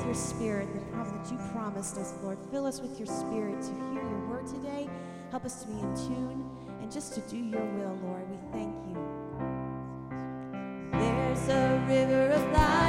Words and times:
with 0.00 0.06
your 0.06 0.14
spirit, 0.14 0.72
the 0.72 0.80
promise 0.92 1.12
that 1.12 1.30
you 1.30 1.38
promised 1.52 1.98
us, 1.98 2.14
Lord. 2.22 2.38
Fill 2.50 2.64
us 2.64 2.80
with 2.80 2.98
your 2.98 3.06
spirit 3.06 3.60
to 3.60 3.68
hear 3.92 4.02
your 4.02 4.28
word 4.28 4.46
today. 4.46 4.88
Help 5.30 5.44
us 5.44 5.60
to 5.62 5.68
be 5.68 5.74
in 5.74 5.94
tune 5.94 6.50
and 6.80 6.90
just 6.90 7.12
to 7.14 7.20
do 7.22 7.36
your 7.36 7.60
will, 7.60 7.98
Lord. 8.02 8.24
We 8.30 8.38
thank 8.50 8.74
you. 8.88 8.96
There's 10.92 11.48
a 11.48 11.84
river 11.86 12.30
of 12.32 12.52
life. 12.52 12.79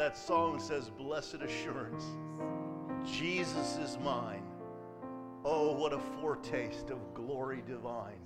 That 0.00 0.16
song 0.16 0.58
says, 0.58 0.88
Blessed 0.88 1.42
assurance, 1.42 2.04
Jesus 3.04 3.76
is 3.76 3.98
mine. 4.02 4.42
Oh, 5.44 5.72
what 5.72 5.92
a 5.92 5.98
foretaste 6.22 6.88
of 6.88 7.12
glory 7.12 7.62
divine. 7.66 8.16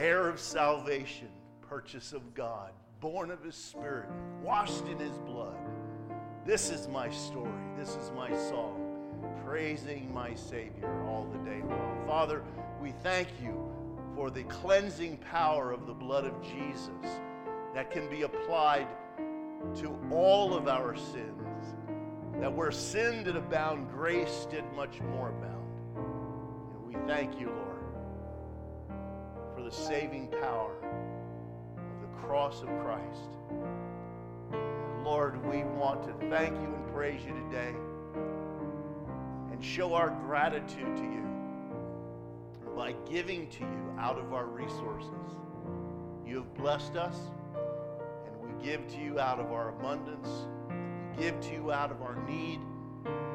Heir 0.00 0.28
of 0.28 0.40
salvation, 0.40 1.28
purchase 1.60 2.12
of 2.12 2.34
God, 2.34 2.72
born 2.98 3.30
of 3.30 3.40
his 3.44 3.54
spirit, 3.54 4.08
washed 4.42 4.84
in 4.86 4.98
his 4.98 5.16
blood. 5.18 5.56
This 6.44 6.70
is 6.70 6.88
my 6.88 7.08
story. 7.08 7.52
This 7.78 7.90
is 7.90 8.10
my 8.16 8.36
song, 8.36 9.30
praising 9.46 10.12
my 10.12 10.34
Savior 10.34 10.90
all 11.06 11.24
the 11.32 11.38
day 11.48 11.62
long. 11.68 12.02
Father, 12.04 12.42
we 12.82 12.90
thank 13.04 13.28
you 13.40 13.72
for 14.16 14.28
the 14.28 14.42
cleansing 14.42 15.18
power 15.18 15.70
of 15.70 15.86
the 15.86 15.94
blood 15.94 16.24
of 16.24 16.42
Jesus 16.42 17.20
that 17.74 17.92
can 17.92 18.10
be 18.10 18.22
applied 18.22 18.88
to 19.76 19.98
all 20.12 20.54
of 20.54 20.68
our 20.68 20.96
sins. 20.96 21.36
That 22.40 22.52
where 22.52 22.70
sin 22.70 23.24
did 23.24 23.36
abound, 23.36 23.90
grace 23.90 24.46
did 24.50 24.64
much 24.74 25.00
more 25.00 25.28
abound. 25.28 25.56
And 26.74 26.86
we 26.86 26.94
thank 27.06 27.38
you, 27.38 27.48
Lord, 27.48 28.96
for 29.54 29.62
the 29.62 29.70
saving 29.70 30.28
power 30.28 30.72
of 31.76 32.00
the 32.00 32.26
cross 32.26 32.62
of 32.62 32.68
Christ. 32.82 33.30
Lord, 35.04 35.44
we 35.46 35.64
want 35.64 36.02
to 36.04 36.12
thank 36.28 36.54
you 36.56 36.74
and 36.74 36.92
praise 36.92 37.20
you 37.24 37.32
today 37.32 37.74
and 39.50 39.64
show 39.64 39.94
our 39.94 40.10
gratitude 40.26 40.96
to 40.96 41.02
you 41.02 41.26
by 42.76 42.94
giving 43.10 43.48
to 43.50 43.60
you 43.60 43.94
out 43.98 44.18
of 44.18 44.32
our 44.32 44.46
resources. 44.46 45.10
You 46.26 46.36
have 46.36 46.54
blessed 46.54 46.96
us, 46.96 47.16
we 48.60 48.66
give 48.66 48.86
to 48.88 48.98
you 48.98 49.18
out 49.18 49.38
of 49.38 49.52
our 49.52 49.70
abundance. 49.70 50.28
We 51.16 51.24
give 51.24 51.40
to 51.40 51.52
you 51.52 51.72
out 51.72 51.90
of 51.90 52.02
our 52.02 52.16
need, 52.26 52.60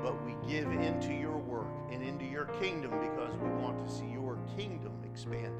but 0.02 0.24
we 0.26 0.36
give 0.48 0.72
into 0.72 1.14
your 1.14 1.38
work 1.38 1.68
and 1.92 2.04
into 2.04 2.26
your 2.26 2.46
kingdom 2.62 2.92
because 3.00 3.36
we 3.38 3.50
want 3.62 3.86
to 3.86 3.92
see 3.92 4.08
your 4.08 4.38
kingdom 4.58 4.94
expanded. 5.04 5.52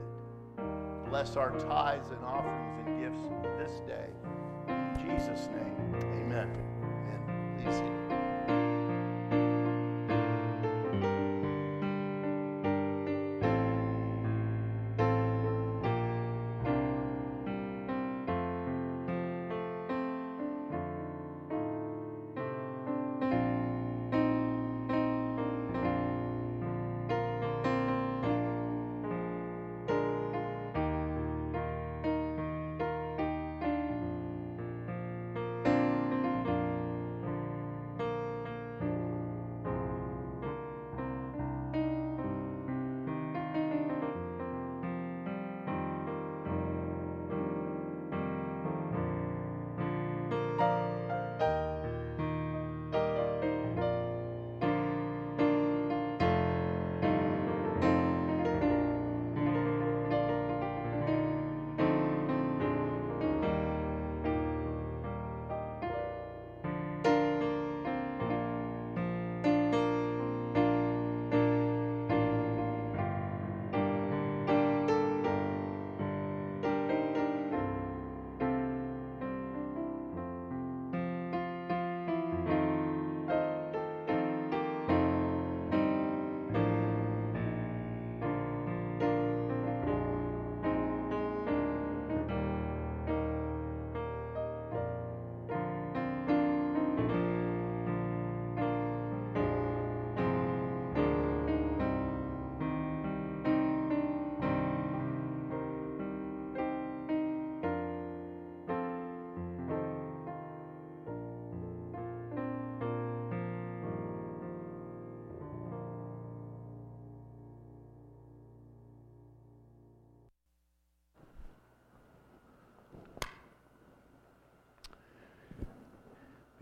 Bless 1.10 1.36
our 1.36 1.52
tithes 1.60 2.10
and 2.10 2.24
offerings 2.24 2.88
and 2.88 3.00
gifts 3.00 3.58
this 3.58 3.80
day. 3.88 4.10
In 4.68 5.10
Jesus' 5.10 5.48
name, 5.48 5.96
amen. 5.96 6.50
Amen. 6.50 7.62
Please 7.64 7.95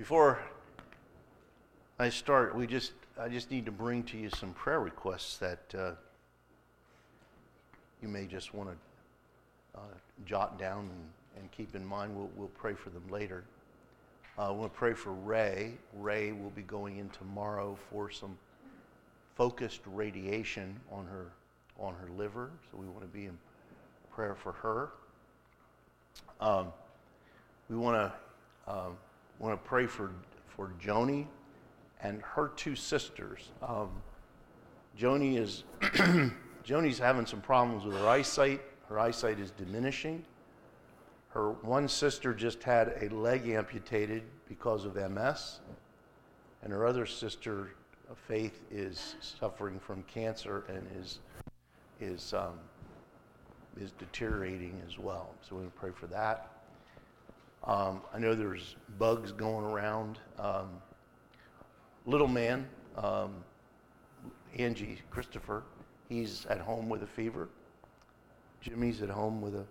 Before 0.03 0.37
I 1.97 2.09
start, 2.09 2.57
we 2.57 2.67
just 2.67 2.91
I 3.17 3.29
just 3.29 3.49
need 3.49 3.65
to 3.67 3.71
bring 3.71 4.03
to 4.03 4.17
you 4.17 4.29
some 4.37 4.51
prayer 4.51 4.81
requests 4.81 5.37
that 5.37 5.73
uh, 5.73 5.91
you 8.01 8.09
may 8.09 8.25
just 8.25 8.53
want 8.53 8.71
to 8.71 9.79
uh, 9.79 9.95
jot 10.25 10.59
down 10.59 10.89
and, 10.89 11.39
and 11.39 11.51
keep 11.53 11.73
in 11.73 11.85
mind. 11.85 12.13
We'll, 12.13 12.29
we'll 12.35 12.49
pray 12.49 12.73
for 12.73 12.89
them 12.89 13.05
later. 13.09 13.45
Uh, 14.37 14.53
we'll 14.53 14.67
pray 14.67 14.93
for 14.93 15.13
Ray. 15.13 15.71
Ray 15.93 16.33
will 16.33 16.49
be 16.49 16.63
going 16.63 16.97
in 16.97 17.07
tomorrow 17.07 17.77
for 17.89 18.11
some 18.11 18.37
focused 19.37 19.83
radiation 19.85 20.77
on 20.91 21.05
her 21.05 21.27
on 21.79 21.93
her 21.93 22.09
liver, 22.17 22.51
so 22.69 22.77
we 22.77 22.87
want 22.87 23.03
to 23.03 23.07
be 23.07 23.27
in 23.27 23.37
prayer 24.13 24.35
for 24.35 24.51
her. 24.51 24.89
Um, 26.41 26.73
we 27.69 27.77
want 27.77 27.95
to 27.95 28.69
um, 28.69 28.97
want 29.39 29.61
to 29.61 29.67
pray 29.67 29.85
for 29.85 30.11
for 30.55 30.71
Joni 30.81 31.27
and 32.01 32.21
her 32.21 32.49
two 32.55 32.75
sisters. 32.75 33.49
Um, 33.61 33.89
Joni 34.97 35.37
is 35.37 35.63
Joni's 36.65 36.99
having 36.99 37.25
some 37.25 37.41
problems 37.41 37.85
with 37.85 37.97
her 37.97 38.07
eyesight. 38.07 38.61
Her 38.87 38.99
eyesight 38.99 39.39
is 39.39 39.51
diminishing. 39.51 40.23
Her 41.29 41.51
one 41.51 41.87
sister 41.87 42.33
just 42.33 42.61
had 42.61 42.95
a 43.01 43.09
leg 43.13 43.47
amputated 43.47 44.23
because 44.47 44.85
of 44.85 44.95
MS, 44.95 45.59
and 46.61 46.71
her 46.71 46.85
other 46.85 47.05
sister, 47.05 47.71
Faith, 48.27 48.61
is 48.69 49.15
suffering 49.21 49.79
from 49.79 50.03
cancer 50.03 50.65
and 50.67 50.85
is 51.01 51.19
is 51.99 52.33
um, 52.33 52.59
is 53.81 53.91
deteriorating 53.93 54.79
as 54.87 54.99
well. 54.99 55.33
So 55.41 55.55
we're 55.55 55.61
going 55.61 55.71
to 55.71 55.77
pray 55.77 55.91
for 55.91 56.07
that. 56.07 56.52
Um, 57.65 58.01
I 58.13 58.19
know 58.19 58.35
there's 58.35 58.75
bugs 58.99 59.31
going 59.31 59.65
around. 59.65 60.19
Um, 60.37 60.69
little 62.05 62.27
man, 62.27 62.67
um, 62.97 63.35
Angie 64.57 64.99
Christopher, 65.09 65.63
he's 66.09 66.45
at 66.47 66.59
home 66.59 66.89
with 66.89 67.03
a 67.03 67.07
fever. 67.07 67.49
Jimmy's 68.61 69.01
at 69.01 69.09
home 69.09 69.41
with 69.41 69.55
a 69.55 69.65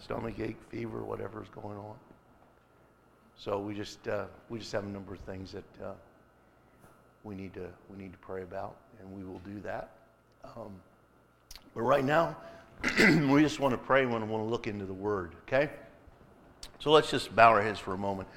stomach 0.00 0.38
ache, 0.40 0.60
fever, 0.70 1.02
whatever's 1.04 1.48
going 1.48 1.78
on. 1.78 1.94
So 3.36 3.58
we 3.58 3.74
just 3.74 4.06
uh, 4.08 4.26
we 4.48 4.58
just 4.58 4.72
have 4.72 4.84
a 4.84 4.88
number 4.88 5.14
of 5.14 5.20
things 5.20 5.52
that 5.52 5.84
uh, 5.84 5.92
we 7.22 7.34
need 7.34 7.54
to 7.54 7.68
we 7.90 7.96
need 7.96 8.12
to 8.12 8.18
pray 8.18 8.42
about, 8.42 8.76
and 9.00 9.10
we 9.16 9.24
will 9.24 9.40
do 9.40 9.60
that. 9.60 9.90
Um, 10.44 10.74
but 11.74 11.82
right 11.82 12.04
now, 12.04 12.36
we 13.30 13.42
just 13.42 13.60
want 13.60 13.72
to 13.72 13.78
pray 13.78 14.02
and 14.02 14.10
want 14.10 14.28
to 14.28 14.42
look 14.42 14.66
into 14.66 14.84
the 14.84 14.92
Word. 14.92 15.34
Okay. 15.46 15.70
So 16.78 16.90
let's 16.90 17.10
just 17.10 17.34
bow 17.34 17.50
our 17.50 17.62
heads 17.62 17.78
for 17.78 17.94
a 17.94 17.98
moment, 17.98 18.28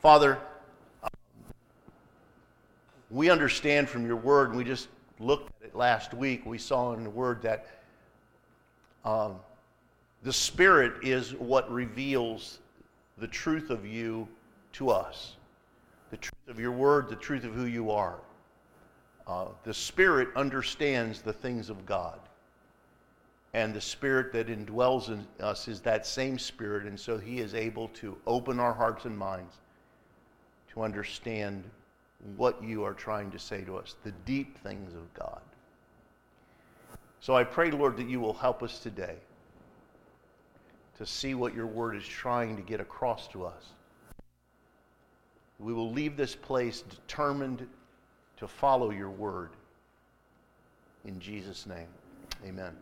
Father. 0.00 0.38
um, 1.02 1.10
We 3.10 3.30
understand 3.30 3.88
from 3.88 4.06
your 4.06 4.16
Word, 4.16 4.50
and 4.50 4.58
we 4.58 4.64
just 4.64 4.88
looked 5.18 5.50
at 5.60 5.68
it 5.68 5.74
last 5.74 6.14
week. 6.14 6.46
We 6.46 6.58
saw 6.58 6.92
in 6.92 7.02
the 7.02 7.10
Word 7.10 7.42
that 7.42 7.66
um, 9.04 9.36
The 10.22 10.32
Spirit 10.32 11.02
is 11.02 11.34
what 11.34 11.70
reveals 11.70 12.58
the 13.18 13.26
truth 13.26 13.70
of 13.70 13.86
you 13.86 14.28
to 14.74 14.90
us, 14.90 15.36
the 16.10 16.16
truth 16.18 16.48
of 16.48 16.60
your 16.60 16.72
word, 16.72 17.08
the 17.08 17.16
truth 17.16 17.44
of 17.44 17.54
who 17.54 17.64
you 17.64 17.90
are. 17.90 18.18
Uh, 19.26 19.46
the 19.64 19.74
Spirit 19.74 20.28
understands 20.36 21.22
the 21.22 21.32
things 21.32 21.70
of 21.70 21.86
God. 21.86 22.20
And 23.56 23.72
the 23.72 23.80
Spirit 23.80 24.32
that 24.32 24.48
indwells 24.48 25.08
in 25.08 25.26
us 25.40 25.66
is 25.66 25.80
that 25.80 26.06
same 26.06 26.38
Spirit, 26.38 26.84
and 26.84 27.00
so 27.00 27.16
He 27.16 27.38
is 27.38 27.54
able 27.54 27.88
to 27.88 28.14
open 28.26 28.60
our 28.60 28.74
hearts 28.74 29.06
and 29.06 29.16
minds 29.16 29.54
to 30.74 30.82
understand 30.82 31.64
what 32.36 32.62
you 32.62 32.84
are 32.84 32.92
trying 32.92 33.30
to 33.30 33.38
say 33.38 33.62
to 33.62 33.78
us, 33.78 33.96
the 34.04 34.12
deep 34.26 34.58
things 34.58 34.92
of 34.92 35.12
God. 35.14 35.40
So 37.20 37.34
I 37.34 37.44
pray, 37.44 37.70
Lord, 37.70 37.96
that 37.96 38.06
you 38.10 38.20
will 38.20 38.34
help 38.34 38.62
us 38.62 38.78
today 38.78 39.16
to 40.98 41.06
see 41.06 41.32
what 41.32 41.54
your 41.54 41.66
word 41.66 41.96
is 41.96 42.06
trying 42.06 42.56
to 42.56 42.62
get 42.62 42.82
across 42.82 43.26
to 43.28 43.46
us. 43.46 43.72
We 45.58 45.72
will 45.72 45.90
leave 45.90 46.18
this 46.18 46.36
place 46.36 46.82
determined 46.82 47.66
to 48.36 48.46
follow 48.46 48.90
your 48.90 49.10
word. 49.10 49.48
In 51.06 51.18
Jesus' 51.18 51.64
name, 51.64 51.88
amen. 52.46 52.76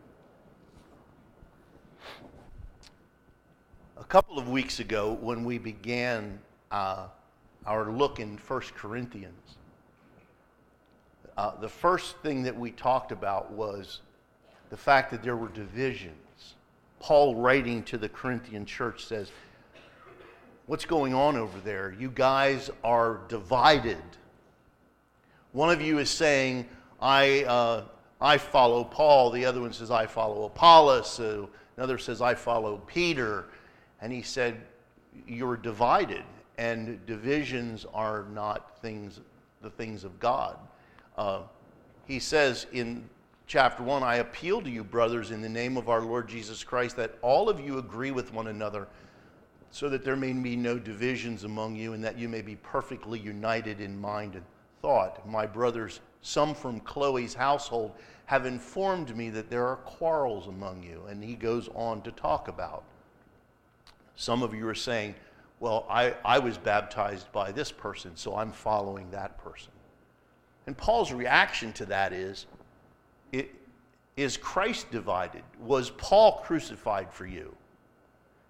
A 3.97 4.03
couple 4.03 4.37
of 4.37 4.49
weeks 4.49 4.81
ago, 4.81 5.13
when 5.21 5.45
we 5.45 5.57
began 5.57 6.37
uh, 6.69 7.07
our 7.65 7.89
look 7.89 8.19
in 8.19 8.37
1 8.37 8.61
Corinthians, 8.75 9.55
uh, 11.37 11.55
the 11.61 11.69
first 11.69 12.17
thing 12.17 12.43
that 12.43 12.57
we 12.57 12.71
talked 12.71 13.13
about 13.13 13.51
was 13.51 14.01
the 14.69 14.75
fact 14.75 15.11
that 15.11 15.23
there 15.23 15.37
were 15.37 15.47
divisions. 15.47 16.55
Paul, 16.99 17.35
writing 17.35 17.83
to 17.83 17.97
the 17.97 18.09
Corinthian 18.09 18.65
church, 18.65 19.05
says, 19.05 19.31
What's 20.65 20.85
going 20.85 21.13
on 21.13 21.37
over 21.37 21.59
there? 21.61 21.95
You 21.97 22.09
guys 22.09 22.69
are 22.83 23.21
divided. 23.29 24.03
One 25.53 25.69
of 25.69 25.81
you 25.81 25.99
is 25.99 26.09
saying, 26.09 26.67
I, 26.99 27.45
uh, 27.45 27.83
I 28.19 28.39
follow 28.39 28.83
Paul. 28.83 29.31
The 29.31 29.45
other 29.45 29.61
one 29.61 29.71
says, 29.71 29.89
I 29.89 30.05
follow 30.05 30.43
Apollos. 30.43 31.21
Another 31.77 31.97
says, 31.97 32.21
I 32.21 32.35
follow 32.35 32.81
Peter. 32.87 33.45
And 34.01 34.11
he 34.11 34.21
said, 34.21 34.61
You're 35.27 35.57
divided, 35.57 36.23
and 36.57 37.03
divisions 37.05 37.85
are 37.93 38.25
not 38.33 38.79
things, 38.81 39.21
the 39.61 39.69
things 39.69 40.03
of 40.03 40.19
God. 40.19 40.57
Uh, 41.17 41.41
he 42.05 42.19
says 42.19 42.67
in 42.71 43.09
chapter 43.47 43.83
1 43.83 44.03
I 44.03 44.17
appeal 44.17 44.61
to 44.61 44.69
you, 44.69 44.83
brothers, 44.83 45.31
in 45.31 45.41
the 45.41 45.49
name 45.49 45.77
of 45.77 45.89
our 45.89 46.01
Lord 46.01 46.27
Jesus 46.27 46.63
Christ, 46.63 46.95
that 46.97 47.17
all 47.21 47.49
of 47.49 47.59
you 47.59 47.77
agree 47.77 48.11
with 48.11 48.33
one 48.33 48.47
another, 48.47 48.87
so 49.71 49.89
that 49.89 50.03
there 50.03 50.15
may 50.15 50.33
be 50.33 50.55
no 50.55 50.77
divisions 50.77 51.43
among 51.43 51.75
you, 51.75 51.93
and 51.93 52.03
that 52.03 52.17
you 52.17 52.29
may 52.29 52.41
be 52.41 52.55
perfectly 52.57 53.19
united 53.19 53.81
in 53.81 53.99
mind 53.99 54.35
and 54.35 54.45
thought. 54.81 55.27
My 55.27 55.45
brothers, 55.45 55.99
some 56.21 56.53
from 56.53 56.79
Chloe's 56.81 57.33
household, 57.33 57.91
have 58.25 58.45
informed 58.45 59.15
me 59.15 59.29
that 59.29 59.49
there 59.49 59.67
are 59.67 59.77
quarrels 59.77 60.47
among 60.47 60.83
you. 60.83 61.03
And 61.09 61.23
he 61.23 61.35
goes 61.35 61.69
on 61.75 62.01
to 62.03 62.11
talk 62.11 62.47
about. 62.47 62.83
Some 64.15 64.43
of 64.43 64.53
you 64.53 64.67
are 64.67 64.75
saying, 64.75 65.15
Well, 65.59 65.85
I, 65.89 66.15
I 66.23 66.39
was 66.39 66.57
baptized 66.57 67.31
by 67.31 67.51
this 67.51 67.71
person, 67.71 68.11
so 68.15 68.35
I'm 68.35 68.51
following 68.51 69.09
that 69.11 69.37
person. 69.37 69.71
And 70.67 70.75
Paul's 70.75 71.11
reaction 71.11 71.73
to 71.73 71.85
that 71.87 72.13
is, 72.13 72.47
it, 73.31 73.53
is 74.17 74.37
Christ 74.37 74.89
divided? 74.91 75.43
Was 75.59 75.91
Paul 75.91 76.41
crucified 76.43 77.11
for 77.13 77.25
you? 77.25 77.55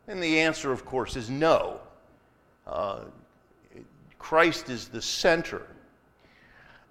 And 0.07 0.21
the 0.21 0.39
answer, 0.39 0.71
of 0.71 0.85
course, 0.85 1.15
is 1.15 1.29
no. 1.29 1.79
Uh, 2.67 3.01
Christ 4.19 4.69
is 4.69 4.87
the 4.87 5.01
center. 5.01 5.67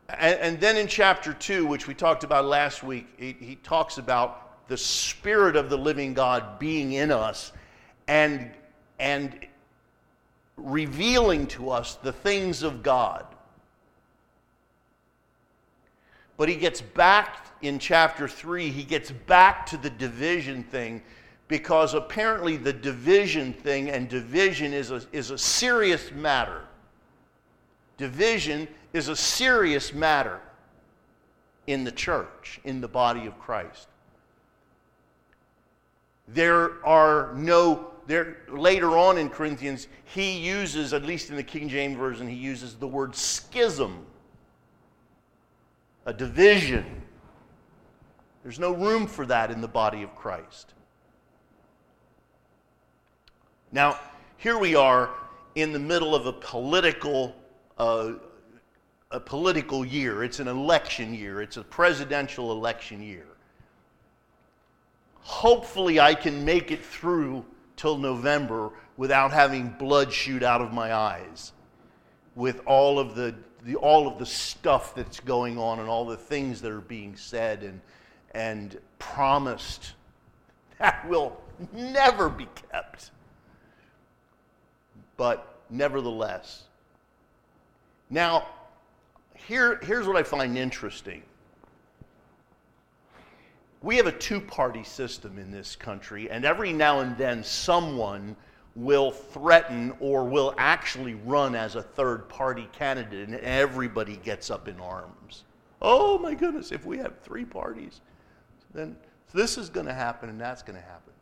And, 0.08 0.38
and, 0.40 0.60
then 0.60 0.76
in 0.76 0.86
chapter 0.86 1.32
2, 1.32 1.66
which 1.66 1.86
we 1.86 1.94
talked 1.94 2.24
about 2.24 2.44
last 2.44 2.82
week, 2.82 3.06
he, 3.16 3.36
he 3.40 3.56
talks 3.56 3.98
about 3.98 4.68
the 4.68 4.76
Spirit 4.76 5.56
of 5.56 5.70
the 5.70 5.78
living 5.78 6.12
God 6.12 6.58
being 6.58 6.92
in 6.92 7.10
us 7.10 7.52
and, 8.06 8.50
and 9.04 9.38
revealing 10.56 11.46
to 11.46 11.68
us 11.68 11.96
the 11.96 12.10
things 12.10 12.62
of 12.62 12.82
God. 12.82 13.26
But 16.38 16.48
he 16.48 16.56
gets 16.56 16.80
back 16.80 17.48
in 17.60 17.78
chapter 17.78 18.26
3, 18.26 18.70
he 18.70 18.82
gets 18.82 19.10
back 19.10 19.66
to 19.66 19.76
the 19.76 19.90
division 19.90 20.62
thing 20.64 21.02
because 21.48 21.92
apparently 21.92 22.56
the 22.56 22.72
division 22.72 23.52
thing 23.52 23.90
and 23.90 24.08
division 24.08 24.72
is 24.72 24.90
a, 24.90 25.02
is 25.12 25.30
a 25.30 25.36
serious 25.36 26.10
matter. 26.10 26.62
Division 27.98 28.66
is 28.94 29.08
a 29.08 29.16
serious 29.16 29.92
matter 29.92 30.40
in 31.66 31.84
the 31.84 31.92
church, 31.92 32.58
in 32.64 32.80
the 32.80 32.88
body 32.88 33.26
of 33.26 33.38
Christ. 33.38 33.86
There 36.26 36.82
are 36.86 37.34
no, 37.34 37.90
there, 38.06 38.38
later 38.48 38.98
on 38.98 39.18
in 39.18 39.30
Corinthians, 39.30 39.88
he 40.04 40.38
uses, 40.38 40.92
at 40.92 41.04
least 41.04 41.30
in 41.30 41.36
the 41.36 41.42
King 41.42 41.68
James 41.68 41.96
Version, 41.96 42.28
he 42.28 42.36
uses 42.36 42.74
the 42.74 42.88
word 42.88 43.14
schism 43.14 44.06
a 46.06 46.12
division. 46.12 47.02
There's 48.42 48.58
no 48.58 48.72
room 48.72 49.06
for 49.06 49.24
that 49.26 49.50
in 49.50 49.60
the 49.60 49.68
body 49.68 50.02
of 50.02 50.14
Christ. 50.14 50.74
Now, 53.72 53.98
here 54.36 54.58
we 54.58 54.74
are 54.74 55.10
in 55.54 55.72
the 55.72 55.78
middle 55.78 56.14
of 56.14 56.26
a 56.26 56.32
political, 56.32 57.34
uh, 57.78 58.12
a 59.10 59.20
political 59.20 59.84
year. 59.84 60.22
It's 60.22 60.40
an 60.40 60.48
election 60.48 61.14
year. 61.14 61.40
It's 61.40 61.56
a 61.56 61.64
presidential 61.64 62.52
election 62.52 63.02
year. 63.02 63.26
Hopefully, 65.20 65.98
I 65.98 66.14
can 66.14 66.44
make 66.44 66.70
it 66.70 66.84
through 66.84 67.44
till 67.76 67.98
November 67.98 68.70
without 68.96 69.32
having 69.32 69.68
blood 69.70 70.12
shoot 70.12 70.42
out 70.42 70.60
of 70.60 70.72
my 70.72 70.94
eyes 70.94 71.52
with 72.34 72.60
all 72.66 72.98
of 72.98 73.14
the 73.14 73.34
the, 73.64 73.76
all 73.76 74.06
of 74.06 74.18
the 74.18 74.26
stuff 74.26 74.94
that's 74.94 75.20
going 75.20 75.58
on 75.58 75.80
and 75.80 75.88
all 75.88 76.04
the 76.04 76.16
things 76.16 76.60
that 76.60 76.70
are 76.70 76.80
being 76.80 77.16
said 77.16 77.62
and, 77.62 77.80
and 78.34 78.78
promised 78.98 79.94
that 80.78 81.06
will 81.08 81.40
never 81.72 82.28
be 82.28 82.46
kept. 82.70 83.10
But 85.16 85.60
nevertheless, 85.70 86.64
now, 88.10 88.48
here, 89.34 89.80
here's 89.82 90.06
what 90.06 90.16
I 90.16 90.22
find 90.22 90.58
interesting. 90.58 91.22
We 93.84 93.98
have 93.98 94.06
a 94.06 94.12
two 94.12 94.40
party 94.40 94.82
system 94.82 95.38
in 95.38 95.50
this 95.50 95.76
country, 95.76 96.30
and 96.30 96.46
every 96.46 96.72
now 96.72 97.00
and 97.00 97.18
then 97.18 97.44
someone 97.44 98.34
will 98.74 99.10
threaten 99.10 99.92
or 100.00 100.24
will 100.24 100.54
actually 100.56 101.12
run 101.16 101.54
as 101.54 101.74
a 101.76 101.82
third 101.82 102.26
party 102.30 102.66
candidate, 102.72 103.28
and 103.28 103.38
everybody 103.40 104.16
gets 104.16 104.50
up 104.50 104.68
in 104.68 104.80
arms. 104.80 105.44
Oh 105.82 106.16
my 106.16 106.32
goodness, 106.32 106.72
if 106.72 106.86
we 106.86 106.96
have 106.96 107.20
three 107.20 107.44
parties, 107.44 108.00
then 108.72 108.96
this 109.34 109.58
is 109.58 109.68
going 109.68 109.86
to 109.86 109.92
happen 109.92 110.30
and 110.30 110.40
that's 110.40 110.62
going 110.62 110.78
to 110.78 110.84
happen. 110.86 111.12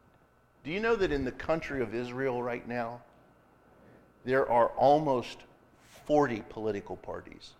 Do 0.62 0.70
you 0.70 0.78
know 0.78 0.94
that 0.94 1.10
in 1.10 1.24
the 1.24 1.32
country 1.32 1.82
of 1.82 1.96
Israel 1.96 2.44
right 2.44 2.66
now, 2.68 3.00
there 4.24 4.48
are 4.48 4.68
almost 4.76 5.38
40 6.06 6.44
political 6.48 6.96
parties? 6.96 7.54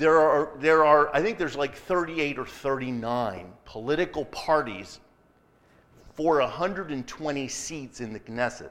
There 0.00 0.18
are, 0.18 0.48
there 0.56 0.82
are, 0.82 1.14
I 1.14 1.20
think 1.20 1.36
there's 1.36 1.56
like 1.56 1.76
38 1.76 2.38
or 2.38 2.46
39 2.46 3.52
political 3.66 4.24
parties 4.24 4.98
for 6.14 6.40
120 6.40 7.48
seats 7.48 8.00
in 8.00 8.14
the 8.14 8.18
Knesset. 8.18 8.70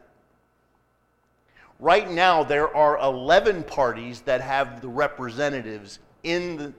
Right 1.80 2.10
now, 2.10 2.44
there 2.44 2.76
are 2.76 2.98
11 2.98 3.66
parties 3.66 4.22
that 4.22 4.42
have 4.42 4.82
the 4.82 4.88
representatives 4.88 6.00
in 6.24 6.58
the, 6.58 6.74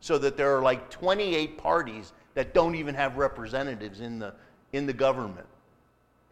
so 0.00 0.16
that 0.16 0.34
there 0.34 0.56
are 0.56 0.62
like 0.62 0.88
28 0.88 1.58
parties 1.58 2.14
that 2.32 2.54
don't 2.54 2.76
even 2.76 2.94
have 2.94 3.18
representatives 3.18 4.00
in 4.00 4.18
the, 4.18 4.32
in 4.72 4.86
the 4.86 4.94
government. 4.94 5.46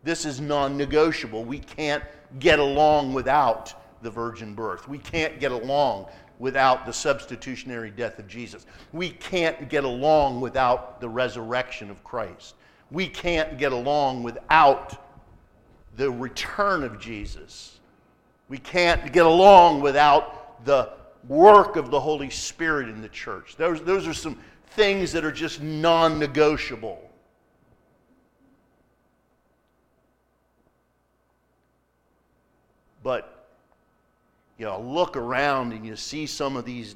this 0.03 0.25
is 0.25 0.41
non 0.41 0.77
negotiable. 0.77 1.43
We 1.45 1.59
can't 1.59 2.03
get 2.39 2.59
along 2.59 3.13
without 3.13 3.73
the 4.03 4.09
virgin 4.09 4.53
birth. 4.53 4.87
We 4.87 4.97
can't 4.97 5.39
get 5.39 5.51
along 5.51 6.07
without 6.39 6.85
the 6.85 6.93
substitutionary 6.93 7.91
death 7.91 8.17
of 8.19 8.27
Jesus. 8.27 8.65
We 8.93 9.09
can't 9.09 9.69
get 9.69 9.83
along 9.83 10.39
without 10.41 11.01
the 11.01 11.09
resurrection 11.09 11.89
of 11.89 12.03
Christ. 12.03 12.55
We 12.91 13.07
can't 13.07 13.57
get 13.57 13.71
along 13.71 14.23
without 14.23 15.05
the 15.97 16.09
return 16.09 16.83
of 16.83 16.99
Jesus. 16.99 17.79
We 18.47 18.57
can't 18.57 19.11
get 19.11 19.25
along 19.25 19.81
without 19.81 20.65
the 20.65 20.93
work 21.27 21.75
of 21.75 21.91
the 21.91 21.99
Holy 21.99 22.29
Spirit 22.29 22.89
in 22.89 23.01
the 23.01 23.09
church. 23.09 23.55
Those, 23.55 23.81
those 23.81 24.07
are 24.07 24.13
some 24.13 24.37
things 24.71 25.11
that 25.11 25.25
are 25.25 25.31
just 25.31 25.61
non 25.61 26.19
negotiable. 26.19 27.09
But, 33.01 33.47
you 34.57 34.65
know, 34.65 34.79
look 34.81 35.15
around 35.15 35.73
and 35.73 35.85
you 35.85 35.95
see 35.95 36.25
some 36.25 36.57
of 36.57 36.65
these 36.65 36.95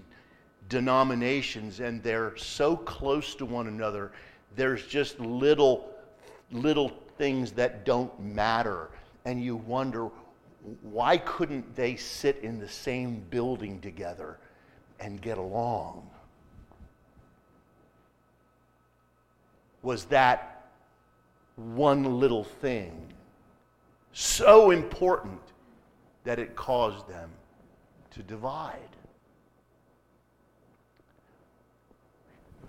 denominations 0.69 1.79
and 1.79 2.03
they're 2.03 2.35
so 2.35 2.75
close 2.75 3.35
to 3.35 3.45
one 3.45 3.67
another. 3.67 4.11
There's 4.55 4.85
just 4.85 5.19
little, 5.19 5.89
little 6.51 6.91
things 7.17 7.51
that 7.53 7.85
don't 7.85 8.17
matter. 8.19 8.89
And 9.25 9.41
you 9.41 9.55
wonder, 9.55 10.09
why 10.81 11.17
couldn't 11.17 11.75
they 11.75 11.95
sit 11.95 12.37
in 12.37 12.59
the 12.59 12.69
same 12.69 13.23
building 13.29 13.81
together 13.81 14.37
and 14.99 15.21
get 15.21 15.37
along? 15.37 16.09
Was 19.81 20.05
that 20.05 20.69
one 21.57 22.19
little 22.19 22.45
thing 22.45 23.07
so 24.13 24.71
important 24.71 25.41
that 26.23 26.39
it 26.39 26.55
caused 26.55 27.07
them 27.09 27.29
to 28.11 28.23
divide? 28.23 28.79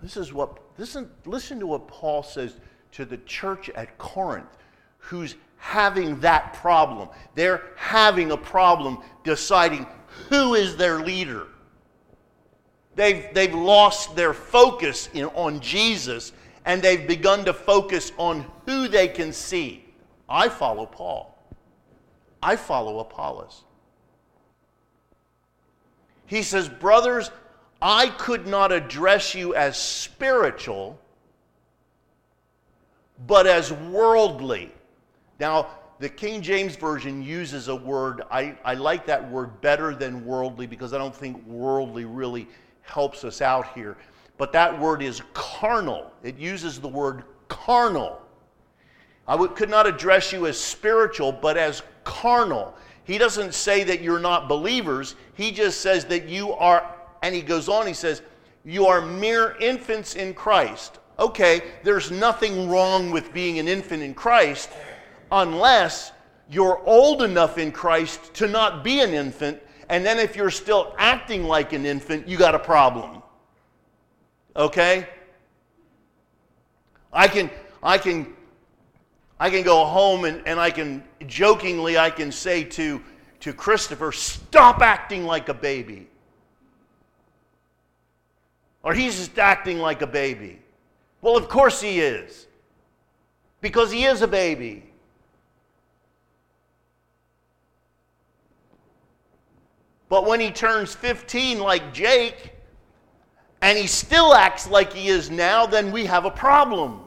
This 0.01 0.17
is 0.17 0.33
what 0.33 0.59
listen, 0.77 1.09
listen 1.25 1.59
to 1.61 1.67
what 1.67 1.87
Paul 1.87 2.21
says 2.21 2.57
to 2.91 3.05
the 3.05 3.17
church 3.19 3.69
at 3.69 3.97
Corinth 3.97 4.57
who's 4.97 5.35
having 5.57 6.19
that 6.19 6.53
problem. 6.53 7.09
They're 7.33 7.63
having 7.75 8.31
a 8.31 8.37
problem 8.37 8.99
deciding 9.23 9.87
who 10.29 10.55
is 10.55 10.77
their 10.77 10.99
leader. 10.99 11.47
They've, 12.95 13.25
they've 13.33 13.53
lost 13.53 14.15
their 14.15 14.33
focus 14.33 15.09
in, 15.13 15.25
on 15.25 15.59
Jesus 15.59 16.31
and 16.65 16.81
they've 16.81 17.07
begun 17.07 17.45
to 17.45 17.53
focus 17.53 18.11
on 18.17 18.45
who 18.65 18.87
they 18.87 19.07
can 19.07 19.31
see. 19.31 19.85
I 20.27 20.49
follow 20.49 20.85
Paul, 20.85 21.37
I 22.41 22.55
follow 22.55 22.99
Apollos. 22.99 23.63
He 26.25 26.41
says, 26.41 26.67
Brothers, 26.67 27.29
I 27.81 28.07
could 28.07 28.47
not 28.47 28.71
address 28.71 29.35
you 29.35 29.53
as 29.53 29.77
spiritual, 29.77 30.99
but 33.27 33.45
as 33.45 33.71
worldly. 33.71 34.71
Now, 35.39 35.67
the 35.99 36.09
King 36.09 36.41
James 36.41 36.75
Version 36.75 37.23
uses 37.23 37.67
a 37.67 37.75
word, 37.75 38.23
I, 38.29 38.57
I 38.65 38.73
like 38.73 39.05
that 39.05 39.29
word 39.31 39.61
better 39.61 39.95
than 39.95 40.25
worldly 40.25 40.67
because 40.67 40.93
I 40.93 40.97
don't 40.97 41.15
think 41.15 41.45
worldly 41.45 42.05
really 42.05 42.47
helps 42.81 43.23
us 43.23 43.41
out 43.41 43.73
here. 43.73 43.97
But 44.37 44.51
that 44.51 44.77
word 44.77 45.01
is 45.01 45.21
carnal. 45.33 46.11
It 46.21 46.37
uses 46.37 46.79
the 46.79 46.87
word 46.87 47.23
carnal. 47.47 48.21
I 49.27 49.35
would, 49.35 49.55
could 49.55 49.69
not 49.69 49.87
address 49.87 50.33
you 50.33 50.47
as 50.47 50.59
spiritual, 50.59 51.31
but 51.31 51.57
as 51.57 51.81
carnal. 52.03 52.75
He 53.05 53.17
doesn't 53.17 53.53
say 53.53 53.83
that 53.85 54.01
you're 54.01 54.19
not 54.19 54.49
believers. 54.49 55.15
He 55.35 55.51
just 55.51 55.79
says 55.79 56.05
that 56.05 56.27
you 56.27 56.51
are, 56.53 56.93
and 57.23 57.33
he 57.33 57.41
goes 57.41 57.69
on, 57.69 57.87
he 57.87 57.93
says, 57.93 58.21
you 58.65 58.85
are 58.87 58.99
mere 58.99 59.55
infants 59.59 60.15
in 60.15 60.33
Christ. 60.33 60.99
Okay, 61.17 61.61
there's 61.83 62.11
nothing 62.11 62.67
wrong 62.69 63.11
with 63.11 63.31
being 63.31 63.59
an 63.59 63.67
infant 63.69 64.03
in 64.03 64.13
Christ 64.13 64.69
unless 65.35 66.13
you're 66.49 66.81
old 66.85 67.21
enough 67.21 67.57
in 67.57 67.71
Christ 67.71 68.33
to 68.35 68.47
not 68.47 68.83
be 68.83 69.01
an 69.01 69.13
infant. 69.13 69.61
And 69.89 70.03
then 70.05 70.17
if 70.17 70.35
you're 70.35 70.49
still 70.49 70.95
acting 70.97 71.43
like 71.43 71.73
an 71.73 71.85
infant, 71.85 72.27
you 72.27 72.37
got 72.37 72.55
a 72.55 72.59
problem. 72.59 73.21
Okay? 74.55 75.07
I 77.11 77.27
can, 77.27 77.51
I 77.83 77.97
can, 77.97 78.33
I 79.39 79.49
can 79.49 79.63
go 79.63 79.83
home 79.85 80.25
and, 80.25 80.41
and 80.47 80.59
I 80.59 80.71
can 80.71 81.03
jokingly 81.27 81.97
I 81.97 82.09
can 82.09 82.31
say 82.31 82.63
to, 82.63 83.01
to 83.41 83.53
Christopher, 83.53 84.11
stop 84.11 84.81
acting 84.81 85.25
like 85.25 85.49
a 85.49 85.53
baby. 85.53 86.07
Or 88.83 88.93
he's 88.93 89.17
just 89.17 89.37
acting 89.37 89.79
like 89.79 90.01
a 90.01 90.07
baby. 90.07 90.59
Well, 91.21 91.35
of 91.35 91.49
course 91.49 91.81
he 91.81 91.99
is. 91.99 92.47
Because 93.59 93.91
he 93.91 94.05
is 94.05 94.21
a 94.21 94.27
baby. 94.27 94.91
But 100.09 100.25
when 100.25 100.39
he 100.39 100.51
turns 100.51 100.93
15, 100.93 101.59
like 101.59 101.93
Jake, 101.93 102.53
and 103.61 103.77
he 103.77 103.87
still 103.87 104.33
acts 104.33 104.69
like 104.69 104.93
he 104.93 105.07
is 105.07 105.31
now, 105.31 105.65
then 105.65 105.91
we 105.91 106.05
have 106.05 106.25
a 106.25 106.31
problem. 106.31 107.01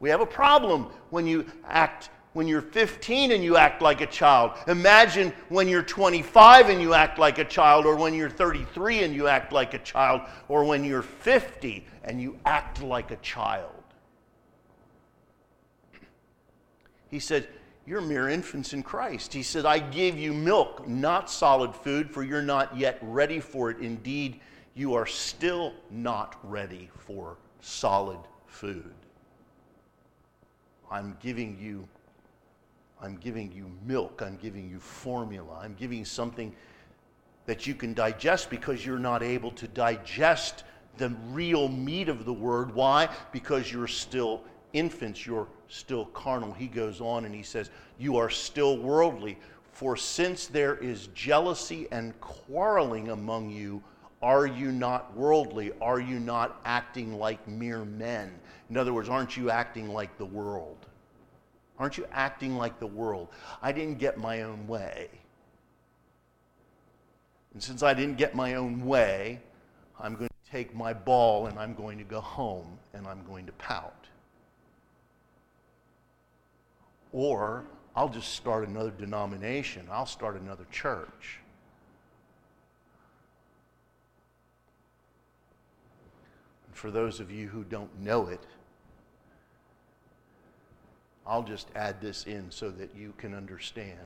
We 0.00 0.10
have 0.10 0.20
a 0.20 0.26
problem 0.26 0.90
when 1.10 1.26
you 1.26 1.46
act 1.66 2.10
when 2.34 2.46
you're 2.46 2.62
15 2.62 3.32
and 3.32 3.42
you 3.42 3.56
act 3.56 3.82
like 3.82 4.00
a 4.00 4.06
child. 4.06 4.52
Imagine 4.68 5.32
when 5.48 5.66
you're 5.66 5.82
25 5.82 6.68
and 6.68 6.80
you 6.80 6.94
act 6.94 7.18
like 7.18 7.38
a 7.38 7.44
child, 7.44 7.84
or 7.84 7.96
when 7.96 8.14
you're 8.14 8.30
33 8.30 9.02
and 9.02 9.12
you 9.12 9.26
act 9.26 9.52
like 9.52 9.74
a 9.74 9.78
child, 9.78 10.20
or 10.46 10.62
when 10.62 10.84
you're 10.84 11.02
50 11.02 11.84
and 12.04 12.20
you 12.20 12.38
act 12.44 12.80
like 12.80 13.10
a 13.10 13.16
child. 13.16 13.72
He 17.10 17.18
said, 17.18 17.48
you're 17.88 18.02
mere 18.02 18.28
infants 18.28 18.74
in 18.74 18.82
Christ. 18.82 19.32
He 19.32 19.42
said, 19.42 19.64
I 19.64 19.78
give 19.78 20.18
you 20.18 20.34
milk, 20.34 20.86
not 20.86 21.30
solid 21.30 21.74
food, 21.74 22.10
for 22.10 22.22
you're 22.22 22.42
not 22.42 22.76
yet 22.76 22.98
ready 23.00 23.40
for 23.40 23.70
it. 23.70 23.78
Indeed, 23.78 24.40
you 24.74 24.92
are 24.92 25.06
still 25.06 25.72
not 25.90 26.36
ready 26.42 26.90
for 26.94 27.38
solid 27.60 28.18
food. 28.46 28.92
I'm 30.90 31.16
giving 31.20 31.58
you 31.58 31.88
I'm 33.00 33.16
giving 33.16 33.52
you 33.52 33.70
milk, 33.86 34.22
I'm 34.24 34.36
giving 34.36 34.68
you 34.68 34.80
formula, 34.80 35.60
I'm 35.62 35.74
giving 35.74 36.04
something 36.04 36.52
that 37.46 37.64
you 37.64 37.76
can 37.76 37.94
digest 37.94 38.50
because 38.50 38.84
you're 38.84 38.98
not 38.98 39.22
able 39.22 39.52
to 39.52 39.68
digest 39.68 40.64
the 40.96 41.10
real 41.30 41.68
meat 41.68 42.08
of 42.08 42.24
the 42.24 42.32
word. 42.32 42.74
Why? 42.74 43.08
Because 43.30 43.72
you're 43.72 43.86
still 43.86 44.42
infants, 44.72 45.24
you're 45.24 45.46
still 45.68 46.06
carnal. 46.06 46.52
He 46.52 46.66
goes 46.66 47.00
on 47.00 47.24
and 47.24 47.34
he 47.34 47.42
says, 47.42 47.70
You 47.98 48.16
are 48.16 48.30
still 48.30 48.78
worldly. 48.78 49.38
For 49.72 49.96
since 49.96 50.46
there 50.46 50.76
is 50.76 51.08
jealousy 51.14 51.86
and 51.92 52.18
quarreling 52.20 53.10
among 53.10 53.50
you, 53.50 53.82
are 54.20 54.46
you 54.46 54.72
not 54.72 55.16
worldly? 55.16 55.72
Are 55.80 56.00
you 56.00 56.18
not 56.18 56.60
acting 56.64 57.18
like 57.18 57.46
mere 57.46 57.84
men? 57.84 58.32
In 58.70 58.76
other 58.76 58.92
words, 58.92 59.08
aren't 59.08 59.36
you 59.36 59.50
acting 59.50 59.88
like 59.88 60.18
the 60.18 60.26
world? 60.26 60.76
Aren't 61.78 61.96
you 61.96 62.06
acting 62.10 62.56
like 62.56 62.80
the 62.80 62.86
world? 62.86 63.28
I 63.62 63.70
didn't 63.70 63.98
get 63.98 64.18
my 64.18 64.42
own 64.42 64.66
way. 64.66 65.08
And 67.54 67.62
since 67.62 67.82
I 67.82 67.94
didn't 67.94 68.18
get 68.18 68.34
my 68.34 68.54
own 68.54 68.84
way, 68.84 69.40
I'm 70.00 70.14
going 70.14 70.28
to 70.28 70.50
take 70.50 70.74
my 70.74 70.92
ball 70.92 71.46
and 71.46 71.58
I'm 71.58 71.74
going 71.74 71.98
to 71.98 72.04
go 72.04 72.20
home 72.20 72.78
and 72.94 73.06
I'm 73.06 73.24
going 73.24 73.46
to 73.46 73.52
pout. 73.52 74.06
Or 77.12 77.64
I'll 77.96 78.08
just 78.08 78.34
start 78.34 78.68
another 78.68 78.90
denomination, 78.90 79.86
I'll 79.90 80.06
start 80.06 80.40
another 80.40 80.66
church. 80.70 81.40
And 86.66 86.76
for 86.76 86.90
those 86.90 87.20
of 87.20 87.30
you 87.30 87.48
who 87.48 87.64
don't 87.64 88.00
know 88.00 88.28
it, 88.28 88.44
I'll 91.26 91.42
just 91.42 91.68
add 91.74 92.00
this 92.00 92.24
in 92.24 92.50
so 92.50 92.70
that 92.70 92.94
you 92.96 93.12
can 93.18 93.34
understand. 93.34 93.98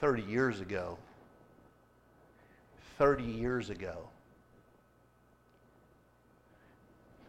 Thirty 0.00 0.22
years 0.22 0.60
ago, 0.60 0.98
30 2.98 3.24
years 3.24 3.70
ago, 3.70 4.08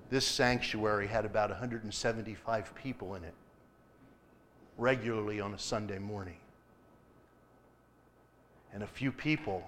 this 0.10 0.26
sanctuary 0.26 1.08
had 1.08 1.26
about 1.26 1.50
175 1.50 2.76
people 2.76 3.15
in 3.15 3.24
it 3.24 3.34
regularly 4.78 5.39
on 5.39 5.54
a 5.54 5.60
Sunday 5.60 6.00
morning. 6.00 6.38
And 8.74 8.84
a 8.84 8.88
few 8.88 9.12
people 9.12 9.63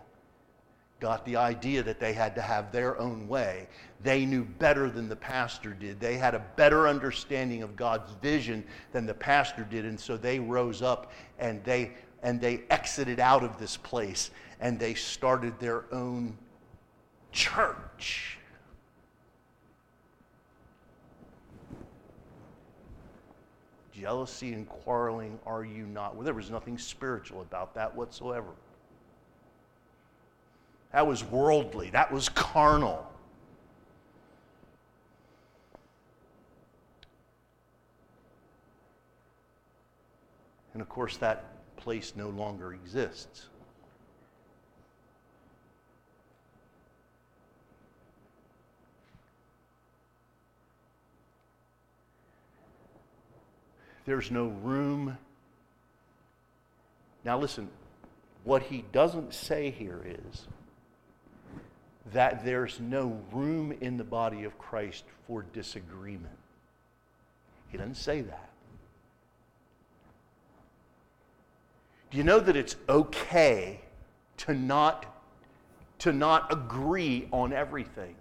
got 1.00 1.23
the 1.26 1.36
idea 1.36 1.84
that 1.84 2.00
they 2.00 2.13
had 2.13 2.36
to 2.36 2.41
have 2.41 2.71
their 2.71 3.00
own 3.00 3.28
way. 3.28 3.67
They 4.02 4.26
knew 4.26 4.43
better 4.43 4.89
than 4.89 5.08
the 5.08 5.15
pastor 5.15 5.73
did. 5.73 6.00
They 6.00 6.17
had 6.17 6.34
a 6.34 6.43
better 6.56 6.88
understanding 6.88 7.62
of 7.62 7.76
God's 7.76 8.12
vision 8.21 8.63
than 8.91 9.06
the 9.06 9.13
pastor 9.13 9.63
did. 9.63 9.86
And 9.86 10.00
so 10.00 10.17
they 10.17 10.39
rose 10.39 10.82
up 10.82 11.12
and 11.39 11.63
they, 11.63 11.91
and 12.23 12.41
they 12.41 12.63
exited 12.69 13.19
out 13.19 13.43
of 13.43 13.60
this 13.60 13.78
place 13.78 14.32
and 14.60 14.80
they 14.80 14.95
started 14.95 15.60
their 15.60 15.86
own 15.93 16.36
church. 17.32 18.37
Jealousy 23.99 24.53
and 24.53 24.69
quarreling 24.69 25.39
are 25.45 25.63
you 25.63 25.86
not? 25.86 26.15
Well, 26.15 26.23
there 26.23 26.33
was 26.33 26.51
nothing 26.51 26.77
spiritual 26.77 27.41
about 27.41 27.73
that 27.75 27.95
whatsoever. 27.95 28.51
That 30.91 31.07
was 31.07 31.23
worldly, 31.23 31.89
that 31.91 32.12
was 32.12 32.29
carnal. 32.29 33.10
And 40.73 40.81
of 40.81 40.89
course, 40.89 41.17
that 41.17 41.45
place 41.75 42.13
no 42.15 42.29
longer 42.29 42.73
exists. 42.73 43.47
There's 54.08 54.32
no 54.32 54.48
room. 54.63 55.17
Now, 57.26 57.38
listen, 57.38 57.67
what 58.46 58.63
he 58.63 58.86
doesn't 58.93 59.34
say 59.34 59.70
here 59.70 60.02
is 60.06 60.48
that 62.13 62.46
there's 62.46 62.80
no 62.80 63.20
room 63.34 63.74
in 63.82 63.98
the 63.98 64.06
body 64.06 64.46
of 64.46 64.58
Christ 64.58 65.04
for 65.28 65.43
disagreement. 65.52 66.38
He 67.67 67.78
doesn't 67.78 67.96
say 67.96 68.22
that. 68.22 68.50
Do 72.10 72.17
you 72.17 72.24
know 72.24 72.39
that 72.39 72.56
it's 72.56 72.78
okay 72.88 73.82
to 74.38 74.54
not, 74.54 75.06
to 76.00 76.13
not 76.13 76.54
agree 76.54 77.28
on 77.34 77.52
everything? 77.52 78.15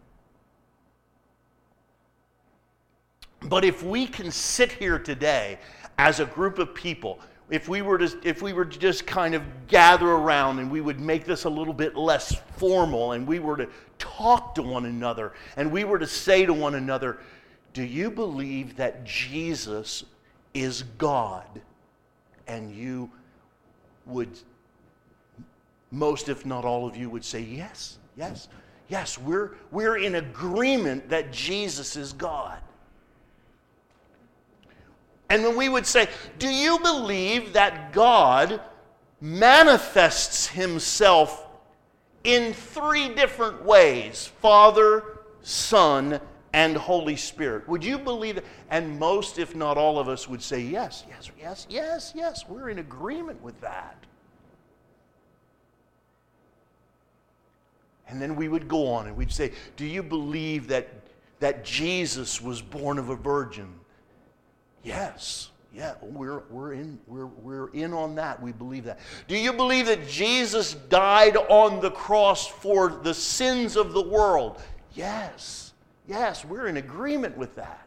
But 3.48 3.64
if 3.64 3.82
we 3.82 4.06
can 4.06 4.30
sit 4.30 4.72
here 4.72 4.98
today 4.98 5.59
as 5.98 6.20
a 6.20 6.26
group 6.26 6.59
of 6.59 6.74
people, 6.74 7.20
if 7.48 7.68
we 7.68 7.80
were 7.80 7.98
to, 7.98 8.18
if 8.24 8.42
we 8.42 8.52
were 8.52 8.64
to 8.64 8.78
just 8.78 9.06
kind 9.06 9.35
of 9.35 9.42
gather 9.68 10.09
around 10.09 10.59
and 10.59 10.70
we 10.70 10.80
would 10.80 10.98
make 10.98 11.24
this 11.24 11.44
a 11.44 11.50
little 11.50 11.72
bit 11.72 11.96
less 11.96 12.35
formal 12.56 13.12
and 13.12 13.26
we 13.26 13.38
were 13.38 13.56
to 13.56 13.68
talk 13.98 14.54
to 14.56 14.62
one 14.62 14.87
another 14.87 15.32
and 15.56 15.70
we 15.70 15.85
were 15.85 15.98
to 15.98 16.06
say 16.06 16.44
to 16.44 16.52
one 16.52 16.74
another, 16.74 17.18
Do 17.72 17.85
you 17.85 18.11
believe 18.11 18.76
that 18.76 19.04
Jesus 19.04 20.04
is 20.54 20.82
God? 20.98 21.46
And 22.48 22.74
you 22.74 23.11
would, 24.06 24.30
most 25.92 26.28
if 26.28 26.44
not 26.44 26.64
all 26.64 26.87
of 26.87 26.96
you 26.96 27.09
would 27.11 27.24
say, 27.24 27.42
Yes, 27.42 27.98
yes, 28.16 28.48
yes, 28.88 29.18
we're, 29.18 29.52
we're 29.70 29.98
in 29.98 30.16
agreement 30.16 31.09
that 31.11 31.32
Jesus 31.32 31.94
is 31.94 32.12
God. 32.12 32.59
And 35.28 35.42
when 35.42 35.56
we 35.56 35.68
would 35.68 35.86
say, 35.86 36.08
Do 36.38 36.48
you 36.48 36.78
believe 36.78 37.52
that 37.54 37.92
God 37.92 38.60
manifests 39.20 40.46
himself 40.46 41.46
in 42.24 42.52
three 42.52 43.08
different 43.14 43.64
ways 43.64 44.30
Father, 44.40 45.20
Son, 45.42 46.20
and 46.52 46.76
Holy 46.76 47.16
Spirit? 47.16 47.68
Would 47.68 47.84
you 47.84 47.98
believe 47.98 48.36
that? 48.36 48.44
And 48.70 48.98
most, 48.98 49.38
if 49.38 49.54
not 49.54 49.76
all 49.76 49.98
of 49.98 50.08
us, 50.08 50.28
would 50.28 50.42
say, 50.42 50.60
Yes, 50.60 51.04
yes, 51.08 51.30
yes, 51.38 51.66
yes, 51.68 52.12
yes. 52.14 52.44
We're 52.48 52.70
in 52.70 52.78
agreement 52.78 53.42
with 53.42 53.60
that. 53.60 53.96
And 58.08 58.22
then 58.22 58.36
we 58.36 58.46
would 58.46 58.68
go 58.68 58.86
on 58.88 59.08
and 59.08 59.16
we'd 59.16 59.32
say, 59.32 59.52
Do 59.76 59.84
you 59.84 60.02
believe 60.02 60.68
that, 60.68 60.88
that 61.40 61.64
Jesus 61.64 62.40
was 62.40 62.62
born 62.62 62.98
of 62.98 63.08
a 63.08 63.16
virgin? 63.16 63.80
Yes. 64.87 65.51
Yeah, 65.75 65.94
we're, 66.01 66.44
we're, 66.49 66.72
in, 66.72 66.99
we're, 67.07 67.27
we're 67.27 67.68
in 67.72 67.92
on 67.92 68.14
that. 68.14 68.40
We 68.40 68.53
believe 68.53 68.85
that. 68.85 69.01
Do 69.29 69.37
you 69.37 69.53
believe 69.53 69.87
that 69.87 70.09
Jesus 70.09 70.75
died 70.75 71.37
on 71.37 71.81
the 71.81 71.90
cross 71.90 72.46
for 72.46 72.88
the 73.03 73.12
sins 73.12 73.77
of 73.77 73.92
the 73.92 74.01
world? 74.01 74.62
Yes. 74.94 75.75
Yes, 76.09 76.44
we're 76.44 76.68
in 76.68 76.79
agreement 76.79 77.37
with 77.37 77.57
that. 77.57 77.87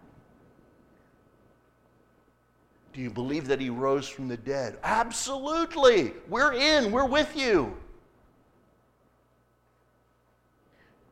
Do 2.94 3.02
you 3.02 3.10
believe 3.10 3.48
that 3.48 3.62
he 3.62 3.70
rose 3.70 4.08
from 4.08 4.28
the 4.28 4.38
dead? 4.38 4.78
Absolutely. 4.84 6.12
We're 6.28 6.54
in. 6.54 6.92
We're 6.92 7.06
with 7.06 7.36
you. 7.36 7.76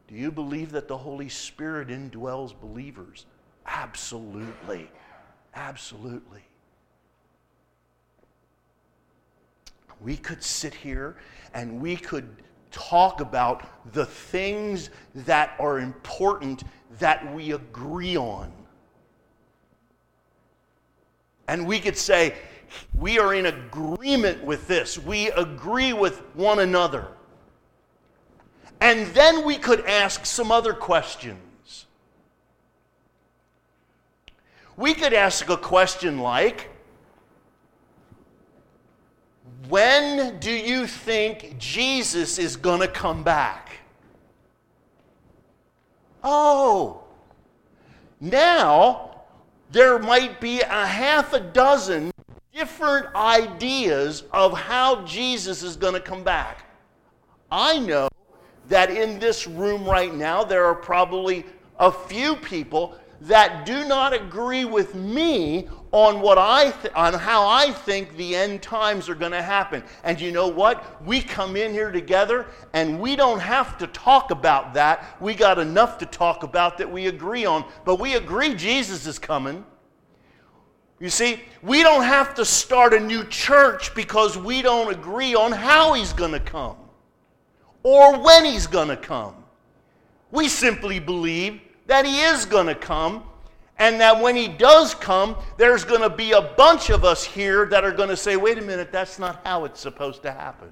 Do 0.08 0.16
you 0.16 0.32
believe 0.32 0.72
that 0.74 0.88
the 0.88 0.98
Holy 0.98 1.30
Spirit 1.30 1.88
indwells 1.88 2.54
believers? 2.60 3.26
Absolutely. 3.66 4.90
Absolutely. 5.58 6.44
We 10.00 10.16
could 10.16 10.44
sit 10.44 10.76
here 10.76 11.18
and 11.56 11.82
we 11.82 11.96
could 11.96 12.30
talk 12.70 13.22
about 13.22 13.92
the 13.94 14.06
things 14.06 14.92
that 15.16 15.56
are 15.60 15.80
important 15.80 16.64
that 17.00 17.34
we 17.34 17.54
agree 17.54 18.16
on. 18.16 18.52
And 21.48 21.66
we 21.66 21.80
could 21.80 21.98
say, 21.98 22.36
we 22.96 23.18
are 23.18 23.34
in 23.34 23.48
agreement 23.48 24.44
with 24.44 24.68
this. 24.68 25.00
We 25.00 25.32
agree 25.32 25.92
with 25.92 26.20
one 26.36 26.60
another. 26.60 27.08
And 28.80 29.08
then 29.08 29.44
we 29.44 29.58
could 29.58 29.84
ask 29.86 30.24
some 30.24 30.52
other 30.52 30.74
questions. 30.74 31.47
We 34.78 34.94
could 34.94 35.14
ask 35.14 35.50
a 35.50 35.58
question 35.58 36.20
like 36.20 36.70
When 39.68 40.40
do 40.40 40.52
you 40.52 40.86
think 40.88 41.58
Jesus 41.58 42.38
is 42.38 42.56
going 42.56 42.82
to 42.82 42.88
come 42.88 43.24
back? 43.24 43.72
Oh, 46.24 47.04
now 48.22 49.24
there 49.72 50.00
might 50.00 50.40
be 50.40 50.62
a 50.62 50.86
half 50.86 51.34
a 51.34 51.40
dozen 51.40 52.12
different 52.54 53.14
ideas 53.16 54.24
of 54.32 54.58
how 54.58 55.04
Jesus 55.06 55.62
is 55.64 55.76
going 55.76 55.94
to 55.94 56.00
come 56.00 56.24
back. 56.24 56.66
I 57.52 57.80
know 57.80 58.10
that 58.68 58.90
in 58.90 59.20
this 59.20 59.48
room 59.48 59.86
right 59.86 60.14
now, 60.14 60.44
there 60.44 60.66
are 60.66 60.76
probably 60.76 61.46
a 61.80 61.92
few 61.92 62.36
people 62.36 62.98
that 63.22 63.66
do 63.66 63.86
not 63.86 64.14
agree 64.14 64.66
with 64.66 64.94
me 64.94 65.68
on 65.92 66.22
what 66.22 66.38
I 66.38 66.72
th- 66.72 66.94
on 66.94 67.14
how 67.14 67.48
I 67.48 67.72
think 67.72 68.16
the 68.16 68.36
end 68.36 68.62
times 68.62 69.10
are 69.10 69.16
going 69.16 69.32
to 69.32 69.42
happen. 69.42 69.84
And 70.04 70.20
you 70.20 70.32
know 70.32 70.48
what? 70.48 71.04
We 71.06 71.22
come 71.22 71.56
in 71.56 71.72
here 71.72 71.92
together 71.92 72.46
and 72.74 73.00
we 73.00 73.16
don't 73.16 73.40
have 73.40 73.78
to 73.80 73.88
talk 73.88 74.32
about 74.32 74.74
that. 74.76 75.18
We 75.20 75.34
got 75.34 75.58
enough 75.60 75.98
to 76.00 76.06
talk 76.06 76.44
about 76.44 76.78
that 76.78 76.92
we 76.92 77.08
agree 77.08 77.46
on. 77.46 77.66
But 77.86 78.00
we 78.00 78.16
agree 78.16 78.54
Jesus 78.54 79.08
is 79.08 79.18
coming. 79.18 79.66
You 81.00 81.10
see, 81.10 81.42
we 81.62 81.84
don't 81.84 82.04
have 82.04 82.34
to 82.36 82.46
start 82.46 82.94
a 82.94 83.00
new 83.00 83.24
church 83.26 83.94
because 83.94 84.38
we 84.38 84.62
don't 84.62 84.92
agree 84.92 85.36
on 85.36 85.52
how 85.52 85.94
he's 85.94 86.12
going 86.12 86.32
to 86.32 86.40
come 86.40 86.76
or 87.84 88.20
when 88.20 88.46
he's 88.46 88.68
going 88.68 88.88
to 88.90 88.98
come. 88.98 89.36
We 90.32 90.50
simply 90.50 91.00
believe 91.00 91.62
that 91.88 92.06
he 92.06 92.22
is 92.22 92.46
going 92.46 92.68
to 92.68 92.76
come 92.76 93.24
and 93.80 94.02
that 94.02 94.22
when 94.22 94.36
he 94.36 94.48
does 94.48 94.96
come, 94.96 95.36
there's 95.58 95.84
going 95.84 96.02
to 96.02 96.10
be 96.10 96.32
a 96.32 96.42
bunch 96.42 96.90
of 96.90 97.04
us 97.04 97.24
here 97.24 97.66
that 97.68 97.84
are 97.84 97.92
going 97.92 98.10
to 98.10 98.18
say, 98.18 98.36
wait 98.36 98.58
a 98.58 98.62
minute, 98.62 98.92
that's 98.92 99.20
not 99.20 99.42
how 99.46 99.66
it's 99.66 99.80
supposed 99.80 100.22
to 100.24 100.32
happen. 100.32 100.70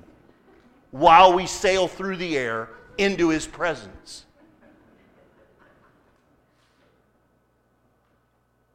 While 0.91 1.33
we 1.33 1.45
sail 1.45 1.87
through 1.87 2.17
the 2.17 2.37
air 2.37 2.69
into 2.97 3.29
his 3.29 3.45
presence. 3.45 4.25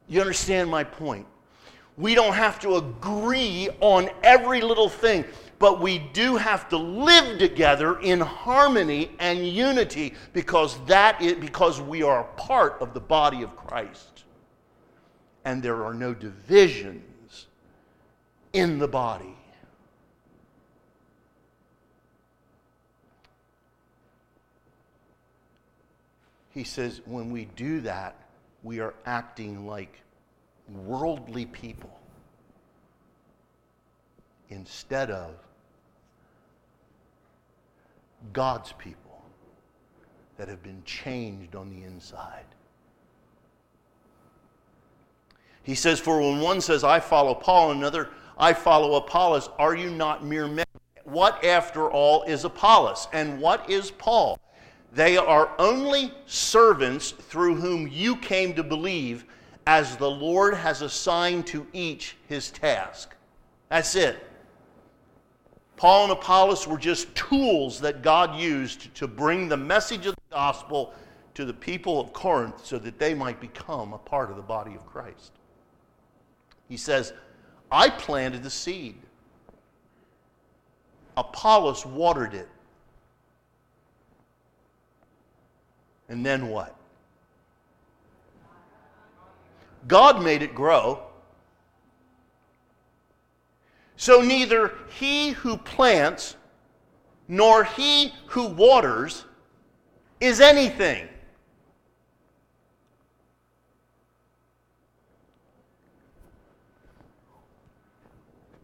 You 0.06 0.20
understand 0.20 0.70
my 0.70 0.84
point? 0.84 1.26
We 1.96 2.14
don't 2.14 2.34
have 2.34 2.58
to 2.60 2.76
agree 2.76 3.68
on 3.80 4.10
every 4.22 4.60
little 4.60 4.88
thing, 4.88 5.24
but 5.60 5.78
we 5.78 5.98
do 5.98 6.38
have 6.38 6.70
to 6.70 6.78
live 6.78 7.38
together 7.38 8.00
in 8.00 8.18
harmony 8.18 9.10
and 9.18 9.46
unity 9.46 10.14
because 10.32 10.82
that 10.86 11.20
is 11.20 11.34
because 11.34 11.82
we 11.82 12.02
are 12.02 12.22
a 12.22 12.40
part 12.40 12.78
of 12.80 12.94
the 12.94 13.00
body 13.00 13.42
of 13.42 13.54
Christ. 13.56 14.24
And 15.44 15.62
there 15.62 15.84
are 15.84 15.92
no 15.92 16.14
divisions 16.14 17.46
in 18.54 18.78
the 18.78 18.88
body. 18.88 19.36
He 26.48 26.64
says, 26.64 27.02
when 27.04 27.30
we 27.30 27.44
do 27.44 27.82
that, 27.82 28.16
we 28.62 28.80
are 28.80 28.94
acting 29.04 29.66
like 29.66 30.00
worldly 30.86 31.44
people 31.44 32.00
instead 34.48 35.10
of 35.10 35.34
God's 38.32 38.72
people 38.72 39.22
that 40.36 40.48
have 40.48 40.62
been 40.62 40.82
changed 40.84 41.54
on 41.54 41.68
the 41.70 41.84
inside. 41.84 42.46
He 45.62 45.74
says, 45.74 46.00
For 46.00 46.20
when 46.20 46.40
one 46.40 46.60
says, 46.60 46.84
I 46.84 47.00
follow 47.00 47.34
Paul, 47.34 47.72
another, 47.72 48.08
I 48.38 48.52
follow 48.52 48.94
Apollos, 48.94 49.50
are 49.58 49.76
you 49.76 49.90
not 49.90 50.24
mere 50.24 50.48
men? 50.48 50.64
What, 51.04 51.44
after 51.44 51.90
all, 51.90 52.22
is 52.22 52.44
Apollos? 52.44 53.08
And 53.12 53.40
what 53.40 53.68
is 53.68 53.90
Paul? 53.90 54.38
They 54.92 55.16
are 55.16 55.52
only 55.58 56.12
servants 56.26 57.10
through 57.10 57.56
whom 57.56 57.86
you 57.88 58.16
came 58.16 58.54
to 58.54 58.62
believe, 58.62 59.24
as 59.66 59.96
the 59.96 60.10
Lord 60.10 60.54
has 60.54 60.82
assigned 60.82 61.46
to 61.48 61.66
each 61.72 62.16
his 62.28 62.50
task. 62.50 63.14
That's 63.68 63.94
it. 63.94 64.29
Paul 65.80 66.02
and 66.02 66.12
Apollos 66.12 66.68
were 66.68 66.76
just 66.76 67.14
tools 67.14 67.80
that 67.80 68.02
God 68.02 68.38
used 68.38 68.94
to 68.96 69.08
bring 69.08 69.48
the 69.48 69.56
message 69.56 70.04
of 70.04 70.14
the 70.14 70.20
gospel 70.30 70.92
to 71.32 71.46
the 71.46 71.54
people 71.54 71.98
of 71.98 72.12
Corinth 72.12 72.66
so 72.66 72.78
that 72.78 72.98
they 72.98 73.14
might 73.14 73.40
become 73.40 73.94
a 73.94 73.98
part 73.98 74.28
of 74.28 74.36
the 74.36 74.42
body 74.42 74.74
of 74.74 74.84
Christ. 74.84 75.32
He 76.68 76.76
says, 76.76 77.14
I 77.72 77.88
planted 77.88 78.42
the 78.42 78.50
seed, 78.50 78.94
Apollos 81.16 81.86
watered 81.86 82.34
it. 82.34 82.48
And 86.10 86.26
then 86.26 86.48
what? 86.48 86.76
God 89.88 90.22
made 90.22 90.42
it 90.42 90.54
grow. 90.54 91.04
So 94.00 94.22
neither 94.22 94.72
he 94.98 95.32
who 95.32 95.58
plants 95.58 96.34
nor 97.28 97.64
he 97.64 98.14
who 98.28 98.46
waters 98.46 99.26
is 100.20 100.40
anything. 100.40 101.06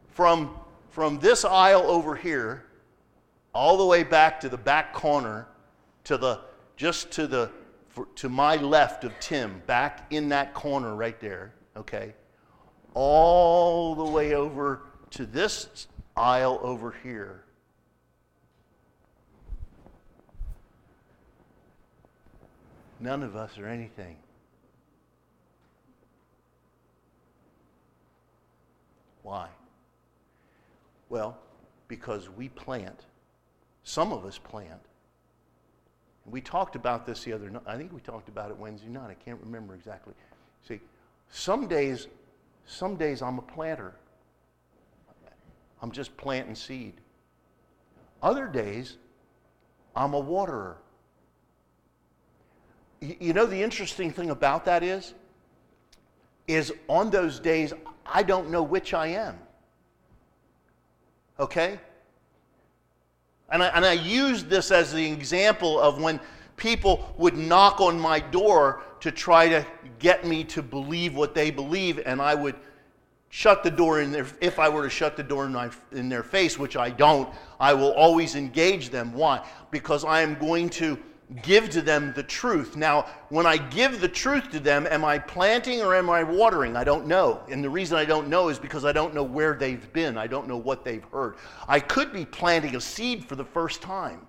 From, 0.09 0.59
from 0.89 1.19
this 1.19 1.45
aisle 1.45 1.83
over 1.83 2.17
here, 2.17 2.65
all 3.55 3.77
the 3.77 3.85
way 3.85 4.05
back 4.05 4.41
to 4.41 4.49
the 4.49 4.57
back 4.57 4.95
corner, 4.95 5.49
to 6.05 6.17
the 6.17 6.41
just 6.77 7.11
to 7.11 7.27
the 7.27 7.51
for, 7.91 8.07
to 8.15 8.31
my 8.31 8.57
left 8.57 9.05
of 9.05 9.13
Tim, 9.21 9.63
back 9.67 10.07
in 10.09 10.31
that 10.31 10.55
corner 10.55 10.95
right 10.95 11.21
there, 11.21 11.53
okay, 11.77 12.15
all 12.95 13.95
the 13.95 14.03
way 14.03 14.35
over 14.35 14.86
to 15.11 15.27
this 15.27 15.87
aisle 16.17 16.59
over 16.63 16.95
here. 17.03 17.43
None 22.99 23.23
of 23.23 23.37
us 23.37 23.59
are 23.59 23.67
anything. 23.67 24.17
Why? 29.23 29.49
Well, 31.09 31.37
because 31.89 32.29
we 32.31 32.49
plant. 32.49 33.01
Some 33.85 34.13
of 34.13 34.25
us 34.25 34.39
plant. 34.39 34.81
We 36.25 36.41
talked 36.41 36.75
about 36.75 37.07
this 37.07 37.23
the 37.25 37.33
other 37.33 37.51
night. 37.51 37.63
I 37.67 37.77
think 37.77 37.93
we 37.93 38.01
talked 38.01 38.29
about 38.29 38.51
it 38.51 38.57
Wednesday 38.57 38.89
night. 38.89 39.11
I 39.11 39.15
can't 39.15 39.39
remember 39.41 39.75
exactly. 39.75 40.15
See, 40.67 40.81
some 41.31 41.69
days, 41.69 42.09
some 42.67 42.97
days 42.97 43.23
I'm 43.23 43.39
a 43.39 43.43
planter. 43.43 43.95
I'm 45.87 45.93
just 45.93 46.17
planting 46.17 46.57
seed. 46.57 46.95
Other 48.21 48.49
days, 48.49 48.97
I'm 49.95 50.15
a 50.15 50.19
waterer. 50.19 50.79
You 53.01 53.33
know 53.33 53.47
the 53.47 53.63
interesting 53.63 54.11
thing 54.11 54.31
about 54.31 54.65
that 54.65 54.83
is, 54.83 55.15
is 56.49 56.73
on 56.89 57.11
those 57.11 57.39
days 57.39 57.73
I 58.05 58.25
don't 58.25 58.51
know 58.51 58.65
which 58.65 58.95
I 58.95 59.07
am. 59.07 59.39
Okay? 61.39 61.79
And 63.51 63.63
I, 63.63 63.69
and 63.69 63.85
I 63.85 63.93
used 63.93 64.49
this 64.49 64.73
as 64.73 64.93
the 64.93 65.09
example 65.09 65.79
of 65.79 66.03
when 66.03 66.19
people 66.57 67.15
would 67.17 67.37
knock 67.37 67.81
on 67.81 67.97
my 67.97 68.19
door 68.19 68.83
to 68.99 69.13
try 69.13 69.49
to 69.49 69.65
get 70.01 70.27
me 70.27 70.43
to 70.43 70.63
believe 70.63 71.15
what 71.15 71.33
they 71.33 71.53
believe, 71.53 72.01
and 72.05 72.21
I 72.21 72.35
would 72.35 72.57
shut 73.29 73.63
the 73.63 73.71
door 73.71 74.01
in 74.01 74.13
their, 74.13 74.27
if 74.41 74.59
I 74.59 74.69
were 74.69 74.83
to 74.83 74.91
shut 74.91 75.17
the 75.17 75.23
door 75.23 75.47
in, 75.47 75.53
my, 75.53 75.71
in 75.93 76.09
their 76.09 76.23
face, 76.23 76.59
which 76.59 76.77
I 76.77 76.91
don't, 76.91 77.29
I 77.61 77.75
will 77.75 77.93
always 77.93 78.35
engage 78.35 78.91
them. 78.91 79.13
Why? 79.13 79.45
Because 79.71 80.05
I 80.05 80.23
am 80.23 80.37
going 80.37 80.71
to 80.71 80.99
give 81.43 81.69
to 81.71 81.83
them 81.83 82.13
the 82.15 82.23
truth. 82.23 82.77
Now, 82.77 83.07
when 83.31 83.47
I 83.47 83.57
give 83.57 84.01
the 84.01 84.09
truth 84.09 84.51
to 84.51 84.61
them, 84.61 84.87
am 84.89 85.05
I 85.05 85.19
planting 85.19 85.83
or 85.83 85.95
am 85.95 86.09
I 86.09 86.23
watering? 86.23 86.77
I 86.77 86.85
don't 86.85 87.07
know. 87.07 87.41
And 87.51 87.65
the 87.65 87.71
reason 87.71 87.99
I 87.99 88.05
don't 88.05 88.29
know 88.29 88.49
is 88.49 88.59
because 88.59 88.85
I 88.85 88.93
don't 88.93 89.13
know 89.13 89.25
where 89.25 89.55
they've 89.55 89.93
been. 89.93 90.17
I 90.17 90.29
don't 90.29 90.47
know 90.47 90.57
what 90.57 90.85
they've 90.85 91.05
heard. 91.13 91.37
I 91.67 91.81
could 91.81 92.13
be 92.13 92.25
planting 92.25 92.77
a 92.77 92.81
seed 92.81 93.25
for 93.25 93.35
the 93.35 93.45
first 93.45 93.83
time. 93.83 94.25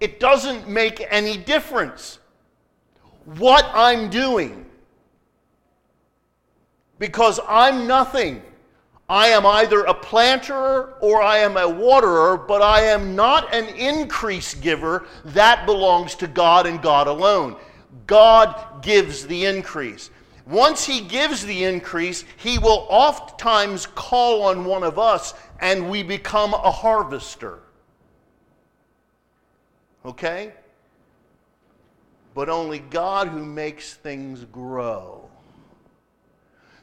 It 0.00 0.18
doesn't 0.18 0.66
make 0.66 1.06
any 1.10 1.36
difference 1.36 2.18
what 3.24 3.70
I'm 3.74 4.10
doing 4.10 4.66
because 7.00 7.40
I'm 7.48 7.88
nothing. 7.88 8.42
I 9.08 9.28
am 9.28 9.44
either 9.44 9.80
a 9.80 9.94
planter 9.94 10.92
or 11.00 11.20
I 11.20 11.38
am 11.38 11.56
a 11.56 11.68
waterer, 11.68 12.36
but 12.36 12.62
I 12.62 12.82
am 12.82 13.16
not 13.16 13.52
an 13.52 13.74
increase 13.74 14.54
giver. 14.54 15.06
That 15.24 15.66
belongs 15.66 16.14
to 16.16 16.28
God 16.28 16.66
and 16.66 16.80
God 16.80 17.08
alone. 17.08 17.56
God 18.06 18.84
gives 18.84 19.26
the 19.26 19.46
increase. 19.46 20.10
Once 20.46 20.86
He 20.86 21.00
gives 21.00 21.44
the 21.44 21.64
increase, 21.64 22.24
He 22.36 22.58
will 22.58 22.86
oftentimes 22.88 23.86
call 23.86 24.42
on 24.42 24.64
one 24.64 24.84
of 24.84 24.96
us 24.96 25.34
and 25.58 25.90
we 25.90 26.04
become 26.04 26.54
a 26.54 26.70
harvester. 26.70 27.60
Okay? 30.04 30.52
But 32.34 32.48
only 32.48 32.78
God 32.78 33.28
who 33.28 33.44
makes 33.44 33.94
things 33.94 34.44
grow. 34.44 35.19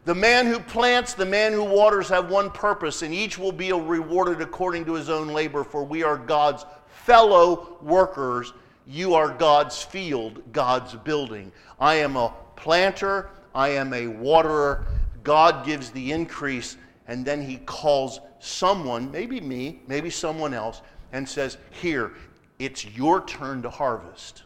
The 0.08 0.16
man 0.16 0.46
who 0.46 0.62
plants, 0.62 1.14
the 1.16 1.26
man 1.26 1.52
who 1.52 1.66
waters 1.66 2.08
have 2.08 2.32
one 2.32 2.50
purpose, 2.50 3.02
and 3.02 3.14
each 3.14 3.38
will 3.38 3.52
be 3.52 3.74
rewarded 3.74 4.40
according 4.40 4.86
to 4.86 4.94
his 4.94 5.10
own 5.10 5.28
labor, 5.28 5.66
for 5.66 5.84
we 5.84 6.02
are 6.02 6.16
God's 6.16 6.66
fellow 6.88 7.78
workers. 7.82 8.54
You 8.86 9.16
are 9.16 9.30
God's 9.30 9.84
field, 9.84 10.42
God's 10.54 10.96
building. 10.96 11.52
I 11.78 11.96
am 11.96 12.16
a 12.16 12.34
planter, 12.56 13.32
I 13.54 13.68
am 13.72 13.94
a 13.94 14.08
waterer. 14.08 14.86
God 15.26 15.66
gives 15.66 15.90
the 15.90 16.14
increase, 16.14 16.78
and 17.10 17.26
then 17.26 17.42
he 17.42 17.58
calls 17.58 18.22
someone, 18.40 19.12
maybe 19.12 19.42
me, 19.42 19.82
maybe 19.88 20.10
someone 20.10 20.54
else, 20.54 20.84
and 21.12 21.28
says, 21.28 21.58
Here, 21.82 22.14
it's 22.60 22.86
your 22.86 23.26
turn 23.26 23.62
to 23.64 23.70
harvest. 23.70 24.44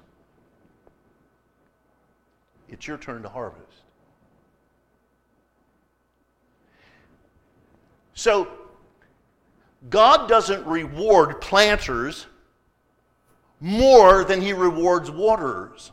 It's 2.68 2.88
your 2.88 2.97
turn 2.97 3.22
to 3.22 3.30
harvest. 3.30 3.70
So, 8.22 8.47
God 9.89 10.30
doesn't 10.30 10.63
reward 10.67 11.41
planters 11.41 12.28
more 13.59 14.24
than 14.24 14.39
he 14.39 14.53
rewards 14.53 15.09
waterers. 15.09 15.91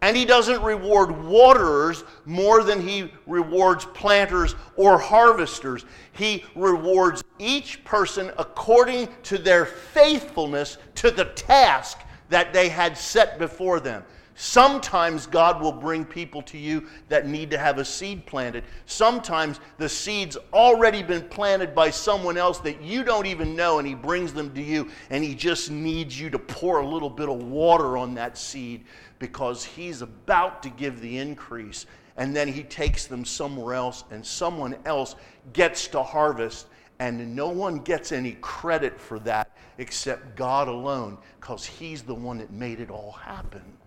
And 0.00 0.16
he 0.16 0.24
doesn't 0.24 0.62
reward 0.62 1.10
waterers 1.10 2.04
more 2.24 2.62
than 2.62 2.80
he 2.80 3.12
rewards 3.26 3.84
planters 3.84 4.54
or 4.76 4.96
harvesters. 4.96 5.84
He 6.12 6.42
rewards 6.54 7.22
each 7.38 7.84
person 7.84 8.30
according 8.38 9.10
to 9.24 9.36
their 9.36 9.66
faithfulness 9.66 10.78
to 10.94 11.10
the 11.10 11.26
task 11.26 11.98
that 12.30 12.54
they 12.54 12.70
had 12.70 12.96
set 12.96 13.38
before 13.38 13.78
them. 13.78 14.04
Sometimes 14.40 15.26
God 15.26 15.60
will 15.60 15.72
bring 15.72 16.04
people 16.04 16.42
to 16.42 16.56
you 16.56 16.86
that 17.08 17.26
need 17.26 17.50
to 17.50 17.58
have 17.58 17.78
a 17.78 17.84
seed 17.84 18.24
planted. 18.24 18.62
Sometimes 18.86 19.58
the 19.78 19.88
seed's 19.88 20.36
already 20.52 21.02
been 21.02 21.28
planted 21.28 21.74
by 21.74 21.90
someone 21.90 22.36
else 22.36 22.60
that 22.60 22.80
you 22.80 23.02
don't 23.02 23.26
even 23.26 23.56
know, 23.56 23.80
and 23.80 23.88
He 23.88 23.96
brings 23.96 24.32
them 24.32 24.54
to 24.54 24.62
you, 24.62 24.90
and 25.10 25.24
He 25.24 25.34
just 25.34 25.72
needs 25.72 26.20
you 26.20 26.30
to 26.30 26.38
pour 26.38 26.78
a 26.78 26.86
little 26.86 27.10
bit 27.10 27.28
of 27.28 27.42
water 27.42 27.98
on 27.98 28.14
that 28.14 28.38
seed 28.38 28.84
because 29.18 29.64
He's 29.64 30.02
about 30.02 30.62
to 30.62 30.70
give 30.70 31.00
the 31.00 31.18
increase. 31.18 31.86
And 32.16 32.34
then 32.34 32.46
He 32.46 32.62
takes 32.62 33.08
them 33.08 33.24
somewhere 33.24 33.74
else, 33.74 34.04
and 34.12 34.24
someone 34.24 34.76
else 34.84 35.16
gets 35.52 35.88
to 35.88 36.02
harvest, 36.04 36.68
and 37.00 37.34
no 37.34 37.48
one 37.48 37.78
gets 37.80 38.12
any 38.12 38.36
credit 38.40 39.00
for 39.00 39.18
that 39.18 39.50
except 39.78 40.36
God 40.36 40.68
alone 40.68 41.18
because 41.40 41.66
He's 41.66 42.02
the 42.02 42.14
one 42.14 42.38
that 42.38 42.52
made 42.52 42.78
it 42.78 42.88
all 42.88 43.10
happen 43.10 43.77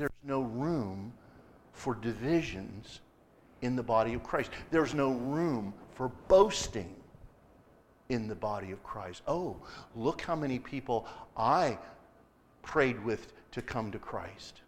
there's 0.00 0.10
no 0.22 0.40
room 0.40 1.12
for 1.74 1.94
divisions 1.94 3.00
in 3.60 3.76
the 3.76 3.82
body 3.82 4.14
of 4.14 4.22
Christ. 4.22 4.50
There's 4.70 4.94
no 4.94 5.12
room 5.12 5.74
for 5.94 6.08
boasting 6.26 6.96
in 8.08 8.26
the 8.26 8.34
body 8.34 8.70
of 8.72 8.82
Christ. 8.82 9.20
Oh, 9.28 9.58
look 9.94 10.22
how 10.22 10.34
many 10.34 10.58
people 10.58 11.06
I 11.36 11.76
prayed 12.62 13.04
with 13.04 13.34
to 13.52 13.60
come 13.60 13.90
to 13.90 13.98
Christ. 13.98 14.62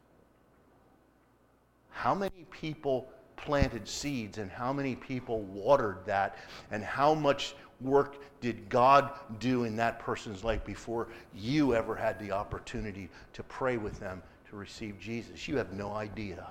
How 1.88 2.14
many 2.14 2.44
people 2.50 3.08
planted 3.36 3.88
seeds 3.88 4.36
and 4.36 4.50
how 4.50 4.70
many 4.70 4.94
people 4.94 5.40
watered 5.44 6.04
that 6.04 6.36
and 6.70 6.84
how 6.84 7.14
much 7.14 7.54
work 7.80 8.16
did 8.42 8.68
God 8.68 9.10
do 9.38 9.64
in 9.64 9.76
that 9.76 9.98
person's 9.98 10.44
life 10.44 10.62
before 10.62 11.08
you 11.34 11.74
ever 11.74 11.94
had 11.94 12.18
the 12.18 12.32
opportunity 12.32 13.08
to 13.32 13.42
pray 13.42 13.78
with 13.78 13.98
them 13.98 14.22
to 14.52 14.56
receive 14.58 15.00
Jesus. 15.00 15.48
You 15.48 15.56
have 15.56 15.72
no 15.72 15.94
idea. 15.94 16.46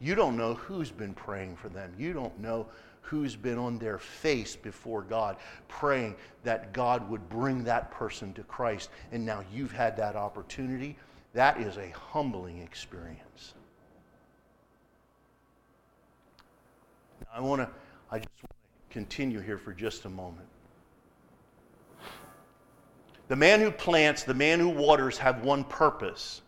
You 0.00 0.14
don't 0.14 0.34
know 0.34 0.54
who's 0.54 0.90
been 0.90 1.12
praying 1.12 1.56
for 1.56 1.68
them. 1.68 1.92
You 1.98 2.14
don't 2.14 2.40
know 2.40 2.66
who's 3.02 3.36
been 3.36 3.58
on 3.58 3.78
their 3.78 3.98
face 3.98 4.56
before 4.56 5.02
God 5.02 5.36
praying 5.68 6.16
that 6.42 6.72
God 6.72 7.08
would 7.10 7.28
bring 7.28 7.64
that 7.64 7.90
person 7.90 8.32
to 8.32 8.42
Christ. 8.44 8.88
And 9.12 9.26
now 9.26 9.44
you've 9.52 9.72
had 9.72 9.94
that 9.98 10.16
opportunity. 10.16 10.96
That 11.34 11.60
is 11.60 11.76
a 11.76 11.90
humbling 11.90 12.62
experience. 12.62 13.52
I 17.32 17.40
want 17.40 17.60
to 17.60 17.68
I 18.10 18.18
just 18.20 18.42
want 18.42 18.52
to 18.88 18.92
continue 18.94 19.40
here 19.40 19.58
for 19.58 19.74
just 19.74 20.06
a 20.06 20.08
moment. 20.08 20.48
The 23.28 23.36
man 23.36 23.60
who 23.60 23.70
plants, 23.70 24.22
the 24.22 24.32
man 24.32 24.60
who 24.60 24.70
waters 24.70 25.18
have 25.18 25.44
one 25.44 25.64
purpose 25.64 26.40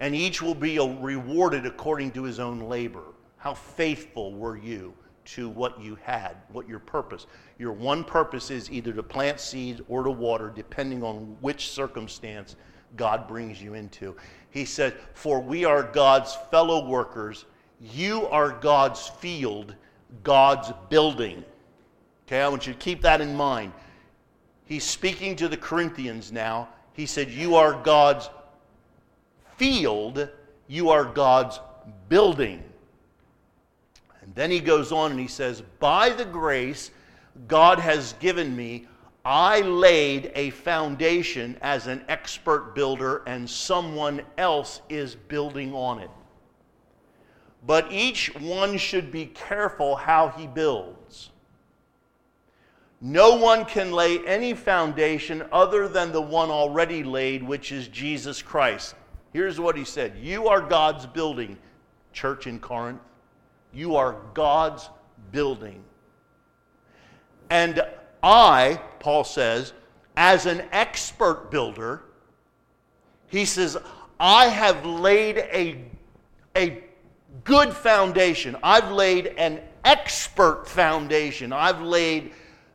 and 0.00 0.14
each 0.14 0.40
will 0.40 0.54
be 0.54 0.78
rewarded 0.78 1.66
according 1.66 2.12
to 2.12 2.22
his 2.22 2.38
own 2.38 2.60
labor. 2.60 3.04
How 3.36 3.54
faithful 3.54 4.32
were 4.34 4.56
you 4.56 4.94
to 5.26 5.48
what 5.48 5.80
you 5.80 5.96
had, 6.02 6.36
what 6.52 6.68
your 6.68 6.78
purpose? 6.78 7.26
Your 7.58 7.72
one 7.72 8.04
purpose 8.04 8.50
is 8.50 8.70
either 8.70 8.92
to 8.92 9.02
plant 9.02 9.40
seeds 9.40 9.80
or 9.88 10.02
to 10.02 10.10
water, 10.10 10.52
depending 10.54 11.02
on 11.02 11.36
which 11.40 11.70
circumstance 11.70 12.56
God 12.96 13.28
brings 13.28 13.62
you 13.62 13.74
into. 13.74 14.16
He 14.50 14.64
said, 14.64 14.94
For 15.14 15.40
we 15.40 15.64
are 15.64 15.82
God's 15.82 16.36
fellow 16.50 16.88
workers, 16.88 17.44
you 17.80 18.26
are 18.28 18.50
God's 18.50 19.08
field, 19.08 19.74
God's 20.22 20.72
building. 20.88 21.44
Okay, 22.26 22.40
I 22.40 22.48
want 22.48 22.66
you 22.66 22.72
to 22.72 22.78
keep 22.78 23.02
that 23.02 23.20
in 23.20 23.34
mind. 23.34 23.72
He's 24.64 24.84
speaking 24.84 25.36
to 25.36 25.48
the 25.48 25.56
Corinthians 25.56 26.30
now. 26.32 26.68
He 26.92 27.06
said, 27.06 27.30
You 27.30 27.54
are 27.54 27.74
God's 27.82 28.28
field, 29.58 30.28
you 30.68 30.88
are 30.90 31.04
God's 31.04 31.60
building. 32.08 32.62
And 34.22 34.34
then 34.34 34.50
he 34.50 34.60
goes 34.60 34.92
on 34.92 35.10
and 35.10 35.20
he 35.20 35.28
says, 35.28 35.62
By 35.78 36.10
the 36.10 36.24
grace 36.24 36.90
God 37.46 37.78
has 37.78 38.14
given 38.14 38.56
me, 38.56 38.86
I 39.24 39.60
laid 39.60 40.32
a 40.34 40.50
foundation 40.50 41.58
as 41.60 41.86
an 41.86 42.04
expert 42.08 42.74
builder, 42.74 43.22
and 43.26 43.48
someone 43.48 44.22
else 44.38 44.80
is 44.88 45.14
building 45.14 45.74
on 45.74 45.98
it. 45.98 46.10
But 47.66 47.92
each 47.92 48.34
one 48.36 48.78
should 48.78 49.10
be 49.10 49.26
careful 49.26 49.96
how 49.96 50.28
he 50.28 50.46
builds. 50.46 51.30
No 53.00 53.36
one 53.36 53.64
can 53.64 53.92
lay 53.92 54.24
any 54.26 54.54
foundation 54.54 55.44
other 55.52 55.88
than 55.88 56.10
the 56.10 56.22
one 56.22 56.50
already 56.50 57.04
laid, 57.04 57.42
which 57.42 57.70
is 57.70 57.88
Jesus 57.88 58.40
Christ. 58.40 58.94
Here's 59.38 59.60
what 59.60 59.76
he 59.76 59.84
said 59.84 60.14
You 60.20 60.48
are 60.48 60.60
God's 60.60 61.06
building, 61.06 61.58
church 62.12 62.48
in 62.48 62.58
Corinth. 62.58 62.98
You 63.72 63.94
are 63.94 64.16
God's 64.34 64.90
building. 65.30 65.80
And 67.48 67.80
I, 68.20 68.80
Paul 68.98 69.22
says, 69.22 69.74
as 70.16 70.46
an 70.46 70.64
expert 70.72 71.52
builder, 71.52 72.02
he 73.28 73.44
says, 73.44 73.76
I 74.18 74.48
have 74.48 74.84
laid 74.84 75.38
a, 75.38 75.84
a 76.56 76.82
good 77.44 77.72
foundation. 77.72 78.56
I've 78.60 78.90
laid 78.90 79.28
an 79.38 79.60
expert 79.84 80.66
foundation. 80.66 81.52
I've 81.52 81.80
laid 81.80 82.32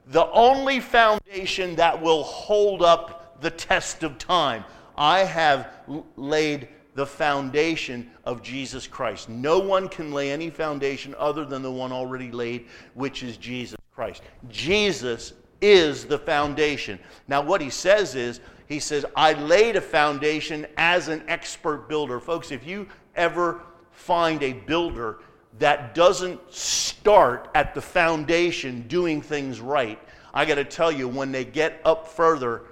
the 0.07 0.31
only 0.31 0.79
foundation 0.79 1.75
that 1.75 2.01
will 2.01 2.23
hold 2.23 2.81
up 2.81 3.41
the 3.41 3.51
test 3.51 4.03
of 4.03 4.17
time. 4.17 4.63
I 4.97 5.19
have 5.19 5.71
laid 6.15 6.67
the 6.95 7.05
foundation 7.05 8.09
of 8.23 8.43
Jesus 8.43 8.85
Christ. 8.87 9.29
No 9.29 9.59
one 9.59 9.89
can 9.89 10.11
lay 10.11 10.31
any 10.31 10.49
foundation 10.49 11.15
other 11.17 11.45
than 11.45 11.61
the 11.61 11.71
one 11.71 11.91
already 11.91 12.31
laid, 12.31 12.67
which 12.93 13.23
is 13.23 13.37
Jesus 13.37 13.77
Christ. 13.95 14.21
Jesus 14.49 15.33
is 15.61 16.05
the 16.05 16.19
foundation. 16.19 16.99
Now, 17.27 17.41
what 17.41 17.61
he 17.61 17.69
says 17.69 18.15
is, 18.15 18.41
he 18.67 18.79
says, 18.79 19.05
I 19.15 19.33
laid 19.33 19.75
a 19.75 19.81
foundation 19.81 20.67
as 20.77 21.07
an 21.07 21.23
expert 21.27 21.89
builder. 21.89 22.19
Folks, 22.19 22.51
if 22.51 22.65
you 22.65 22.87
ever 23.15 23.61
find 23.91 24.41
a 24.43 24.53
builder 24.53 25.19
that 25.59 25.93
doesn't 25.93 26.39
start 26.51 27.49
at 27.55 27.75
the 27.75 27.81
foundation 27.81 28.87
doing 28.87 29.21
things 29.21 29.59
right, 29.59 29.99
I 30.33 30.45
got 30.45 30.55
to 30.55 30.65
tell 30.65 30.91
you, 30.91 31.07
when 31.07 31.31
they 31.31 31.45
get 31.45 31.79
up 31.85 32.07
further, 32.07 32.63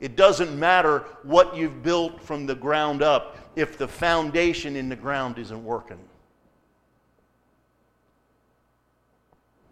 it 0.00 0.16
doesn't 0.16 0.56
matter 0.58 1.04
what 1.22 1.56
you've 1.56 1.82
built 1.82 2.22
from 2.22 2.46
the 2.46 2.54
ground 2.54 3.02
up 3.02 3.36
if 3.56 3.76
the 3.76 3.88
foundation 3.88 4.76
in 4.76 4.88
the 4.88 4.96
ground 4.96 5.38
isn't 5.38 5.64
working. 5.64 5.98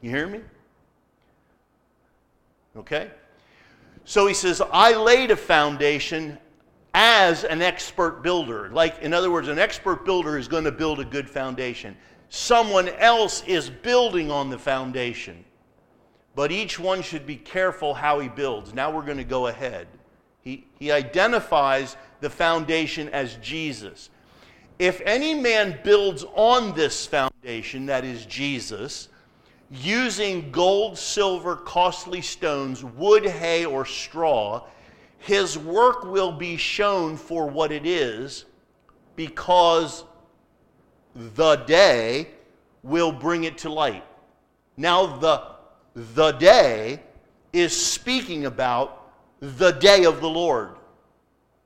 You 0.01 0.11
hear 0.11 0.27
me? 0.27 0.41
Okay? 2.77 3.11
So 4.05 4.27
he 4.27 4.35
says, 4.35 4.63
I 4.73 4.95
laid 4.95 5.31
a 5.31 5.37
foundation 5.37 6.39
as 6.95 7.45
an 7.45 7.63
expert 7.63 8.23
builder. 8.23 8.71
Like, 8.71 9.01
in 9.03 9.13
other 9.13 9.31
words, 9.31 9.49
an 9.49 9.59
expert 9.59 10.05
builder 10.05 10.39
is 10.39 10.49
going 10.49 10.65
to 10.65 10.73
build 10.73 11.01
a 11.01 11.05
good 11.05 11.29
foundation. 11.29 11.97
Someone 12.29 12.89
else 12.89 13.45
is 13.47 13.71
building 13.71 14.31
on 14.31 14.51
the 14.51 14.59
foundation. 14.59 15.45
But 16.35 16.53
each 16.53 16.79
one 16.79 17.03
should 17.03 17.27
be 17.27 17.37
careful 17.37 17.95
how 17.95 18.21
he 18.21 18.29
builds. 18.29 18.75
Now 18.75 18.91
we're 18.91 19.05
going 19.05 19.17
to 19.19 19.25
go 19.25 19.47
ahead. 19.47 19.89
He, 20.47 20.65
he 20.79 20.93
identifies 20.93 21.97
the 22.21 22.31
foundation 22.31 23.09
as 23.09 23.35
Jesus. 23.43 24.11
If 24.79 25.01
any 25.05 25.35
man 25.35 25.81
builds 25.83 26.25
on 26.37 26.73
this 26.73 27.05
foundation, 27.05 27.87
that 27.87 28.05
is 28.05 28.25
Jesus, 28.27 29.09
using 29.73 30.53
gold, 30.53 30.99
silver, 30.99 31.57
costly 31.57 32.21
stones, 32.21 32.85
wood, 32.85 33.27
hay, 33.27 33.65
or 33.65 33.85
straw, 33.85 34.63
his 35.19 35.59
work 35.59 36.05
will 36.05 36.31
be 36.31 36.57
shown 36.57 37.17
for 37.17 37.49
what 37.49 37.73
it 37.73 37.85
is, 37.85 38.45
because 39.17 40.05
the 41.35 41.57
day 41.57 42.29
will 42.85 43.11
bring 43.11 43.43
it 43.43 43.59
to 43.59 43.69
light. 43.69 44.05
Now, 44.77 45.17
the, 45.17 45.43
the 46.15 46.31
day 46.31 47.01
is 47.53 47.75
speaking 47.75 48.47
about 48.47 48.96
the 49.41 49.73
day 49.73 50.05
of 50.05 50.21
the 50.21 50.29
Lord. 50.29 50.77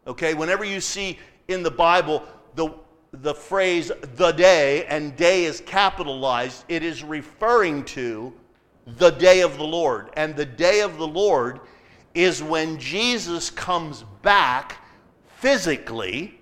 Okay, 0.07 0.35
whenever 0.35 0.65
you 0.65 0.81
see 0.81 1.19
in 1.49 1.63
the 1.63 1.71
Bible 1.71 2.25
the, 2.55 2.75
the 3.13 3.35
phrase 3.35 3.93
the 4.17 4.33
day 4.33 4.85
and 4.87 5.15
day 5.17 5.45
is 5.45 5.61
capitalized, 5.61 6.65
it 6.69 6.83
is 6.83 7.05
referring 7.05 7.85
to 7.85 8.33
the 8.87 9.11
day 9.11 9.41
of 9.41 9.57
the 9.57 9.65
Lord. 9.65 10.11
And 10.15 10.35
the 10.35 10.47
day 10.47 10.81
of 10.81 10.99
the 10.99 11.07
Lord 11.07 11.61
is 12.15 12.43
when 12.43 12.79
Jesus 12.79 13.51
comes 13.51 14.05
back 14.23 14.85
physically, 15.37 16.41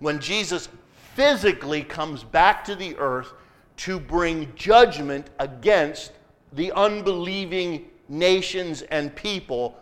when 0.00 0.18
Jesus 0.18 0.68
physically 1.14 1.82
comes 1.82 2.24
back 2.24 2.64
to 2.64 2.74
the 2.74 2.96
earth 2.96 3.32
to 3.76 4.00
bring 4.00 4.52
judgment 4.54 5.28
against 5.38 6.12
the 6.52 6.72
unbelieving 6.72 7.86
nations 8.08 8.82
and 8.82 9.14
people 9.14 9.78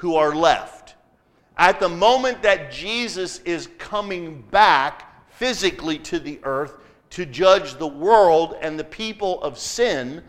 who 0.00 0.16
are 0.16 0.34
left. 0.34 0.94
At 1.58 1.78
the 1.78 1.90
moment 1.90 2.42
that 2.42 2.72
Jesus 2.72 3.40
is 3.40 3.68
coming 3.76 4.40
back 4.50 5.30
physically 5.30 5.98
to 5.98 6.18
the 6.18 6.40
earth 6.42 6.78
to 7.10 7.26
judge 7.26 7.74
the 7.74 7.86
world 7.86 8.56
and 8.62 8.78
the 8.78 8.84
people 8.84 9.42
of 9.42 9.58
sin, 9.58 10.22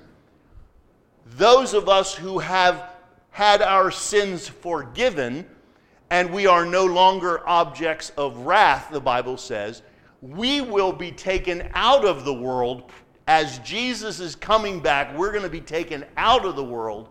those 1.38 1.74
of 1.74 1.88
us 1.88 2.14
who 2.14 2.40
have 2.40 2.96
had 3.30 3.62
our 3.62 3.92
sins 3.92 4.46
forgiven 4.46 5.48
and 6.10 6.34
we 6.34 6.48
are 6.48 6.66
no 6.66 6.84
longer 6.84 7.48
objects 7.48 8.12
of 8.18 8.40
wrath, 8.40 8.90
the 8.92 9.00
Bible 9.00 9.38
says, 9.38 9.84
we 10.22 10.60
will 10.60 10.92
be 10.92 11.14
taken 11.14 11.70
out 11.76 12.04
of 12.04 12.26
the 12.26 12.34
world. 12.34 12.92
As 13.26 13.60
Jesus 13.60 14.20
is 14.20 14.36
coming 14.36 14.82
back, 14.82 15.18
we're 15.18 15.32
going 15.32 15.44
to 15.44 15.50
be 15.50 15.62
taken 15.62 16.04
out 16.18 16.44
of 16.44 16.58
the 16.58 16.64
world 16.64 17.08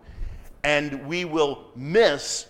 and 0.65 1.07
we 1.07 1.25
will 1.25 1.67
miss 1.75 2.47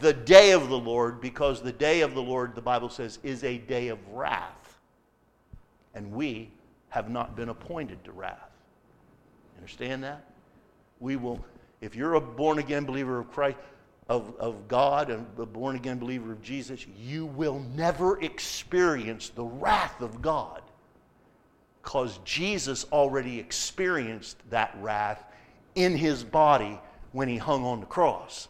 the 0.00 0.12
day 0.12 0.52
of 0.52 0.68
the 0.68 0.78
Lord 0.78 1.20
because 1.20 1.62
the 1.62 1.72
day 1.72 2.02
of 2.02 2.14
the 2.14 2.22
Lord, 2.22 2.54
the 2.54 2.60
Bible 2.60 2.88
says, 2.88 3.18
is 3.22 3.44
a 3.44 3.58
day 3.58 3.88
of 3.88 3.98
wrath. 4.12 4.78
And 5.94 6.12
we 6.12 6.50
have 6.90 7.10
not 7.10 7.36
been 7.36 7.48
appointed 7.48 8.02
to 8.04 8.12
wrath. 8.12 8.50
Understand 9.56 10.04
that? 10.04 10.24
We 11.00 11.16
will, 11.16 11.44
if 11.80 11.94
you're 11.94 12.14
a 12.14 12.20
born 12.20 12.58
again 12.58 12.84
believer 12.84 13.18
of 13.18 13.30
Christ, 13.30 13.56
of, 14.08 14.34
of 14.38 14.68
God, 14.68 15.10
and 15.10 15.26
a 15.38 15.46
born 15.46 15.76
again 15.76 15.98
believer 15.98 16.32
of 16.32 16.42
Jesus, 16.42 16.86
you 16.98 17.26
will 17.26 17.60
never 17.74 18.20
experience 18.20 19.30
the 19.30 19.44
wrath 19.44 20.00
of 20.00 20.22
God 20.22 20.62
because 21.82 22.18
Jesus 22.24 22.86
already 22.92 23.38
experienced 23.38 24.38
that 24.50 24.76
wrath 24.80 25.24
in 25.74 25.96
his 25.96 26.24
body 26.24 26.78
when 27.12 27.28
he 27.28 27.36
hung 27.36 27.64
on 27.64 27.80
the 27.80 27.86
cross 27.86 28.48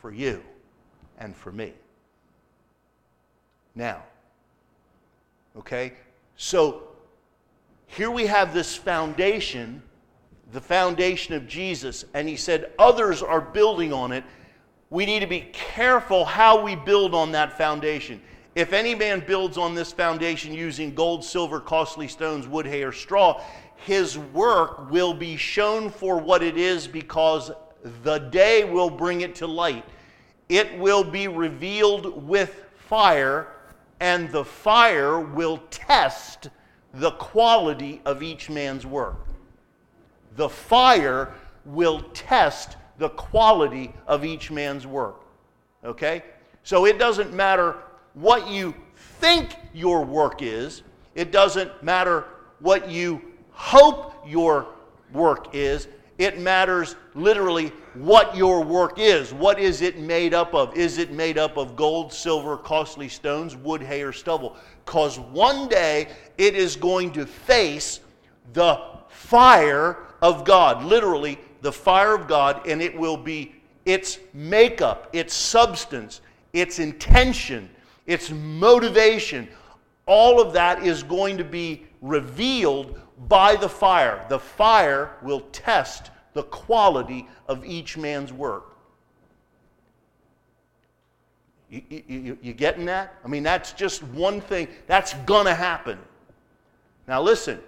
for 0.00 0.12
you 0.12 0.42
and 1.18 1.36
for 1.36 1.52
me. 1.52 1.72
Now, 3.74 4.02
okay? 5.56 5.92
So 6.36 6.82
here 7.86 8.10
we 8.10 8.26
have 8.26 8.54
this 8.54 8.74
foundation, 8.74 9.82
the 10.52 10.60
foundation 10.60 11.34
of 11.34 11.46
Jesus, 11.46 12.04
and 12.14 12.28
he 12.28 12.36
said 12.36 12.72
others 12.78 13.22
are 13.22 13.40
building 13.40 13.92
on 13.92 14.12
it. 14.12 14.24
We 14.88 15.06
need 15.06 15.20
to 15.20 15.26
be 15.26 15.48
careful 15.52 16.24
how 16.24 16.62
we 16.62 16.74
build 16.74 17.14
on 17.14 17.32
that 17.32 17.56
foundation. 17.56 18.20
If 18.54 18.72
any 18.72 18.94
man 18.94 19.22
builds 19.24 19.56
on 19.56 19.74
this 19.74 19.92
foundation 19.92 20.52
using 20.52 20.94
gold, 20.94 21.24
silver, 21.24 21.60
costly 21.60 22.08
stones, 22.08 22.48
wood, 22.48 22.66
hay, 22.66 22.82
or 22.82 22.92
straw, 22.92 23.40
his 23.76 24.18
work 24.18 24.90
will 24.90 25.14
be 25.14 25.36
shown 25.36 25.88
for 25.88 26.18
what 26.18 26.42
it 26.42 26.56
is 26.56 26.86
because 26.86 27.52
the 28.02 28.18
day 28.18 28.64
will 28.64 28.90
bring 28.90 29.22
it 29.22 29.34
to 29.36 29.46
light. 29.46 29.84
It 30.48 30.78
will 30.78 31.04
be 31.04 31.28
revealed 31.28 32.26
with 32.26 32.64
fire, 32.76 33.48
and 34.00 34.30
the 34.30 34.44
fire 34.44 35.20
will 35.20 35.58
test 35.70 36.48
the 36.94 37.12
quality 37.12 38.00
of 38.04 38.22
each 38.22 38.50
man's 38.50 38.84
work. 38.84 39.26
The 40.36 40.48
fire 40.48 41.34
will 41.64 42.00
test 42.12 42.76
the 42.98 43.10
quality 43.10 43.92
of 44.06 44.24
each 44.24 44.50
man's 44.50 44.86
work. 44.86 45.22
Okay? 45.84 46.22
So 46.62 46.86
it 46.86 46.98
doesn't 46.98 47.32
matter 47.32 47.76
what 48.14 48.48
you 48.48 48.74
think 49.20 49.56
your 49.72 50.04
work 50.04 50.42
is, 50.42 50.82
it 51.14 51.32
doesn't 51.32 51.82
matter 51.82 52.24
what 52.58 52.90
you 52.90 53.22
hope 53.52 54.14
your 54.26 54.66
work 55.12 55.54
is, 55.54 55.88
it 56.20 56.38
matters 56.38 56.96
literally 57.14 57.72
what 57.94 58.36
your 58.36 58.62
work 58.62 58.98
is. 58.98 59.32
What 59.32 59.58
is 59.58 59.80
it 59.80 59.98
made 59.98 60.34
up 60.34 60.54
of? 60.54 60.76
Is 60.76 60.98
it 60.98 61.12
made 61.12 61.38
up 61.38 61.56
of 61.56 61.76
gold, 61.76 62.12
silver, 62.12 62.58
costly 62.58 63.08
stones, 63.08 63.56
wood, 63.56 63.82
hay, 63.82 64.02
or 64.02 64.12
stubble? 64.12 64.54
Because 64.84 65.18
one 65.18 65.66
day 65.66 66.08
it 66.36 66.54
is 66.54 66.76
going 66.76 67.10
to 67.12 67.24
face 67.24 68.00
the 68.52 68.78
fire 69.08 69.96
of 70.20 70.44
God, 70.44 70.84
literally 70.84 71.38
the 71.62 71.72
fire 71.72 72.14
of 72.14 72.28
God, 72.28 72.66
and 72.66 72.82
it 72.82 72.94
will 72.94 73.16
be 73.16 73.54
its 73.86 74.18
makeup, 74.34 75.08
its 75.14 75.32
substance, 75.32 76.20
its 76.52 76.80
intention, 76.80 77.70
its 78.06 78.30
motivation. 78.30 79.48
All 80.04 80.38
of 80.38 80.52
that 80.52 80.82
is 80.82 81.02
going 81.02 81.38
to 81.38 81.44
be 81.44 81.86
revealed 82.02 82.99
by 83.28 83.56
the 83.56 83.68
fire. 83.68 84.24
The 84.28 84.38
fire 84.38 85.16
will 85.22 85.40
test 85.52 86.10
the 86.32 86.42
quality 86.44 87.28
of 87.48 87.64
each 87.64 87.96
man's 87.96 88.32
work. 88.32 88.76
You, 91.68 91.82
you, 91.88 92.38
you, 92.42 92.52
getting 92.52 92.84
that? 92.86 93.14
I 93.24 93.28
mean, 93.28 93.44
that's 93.44 93.72
just 93.72 94.02
one 94.02 94.40
thing. 94.40 94.66
That's 94.88 95.14
going 95.24 95.46
to 95.46 95.54
happen. 95.54 95.98
Now, 97.06 97.22
listen. 97.22 97.60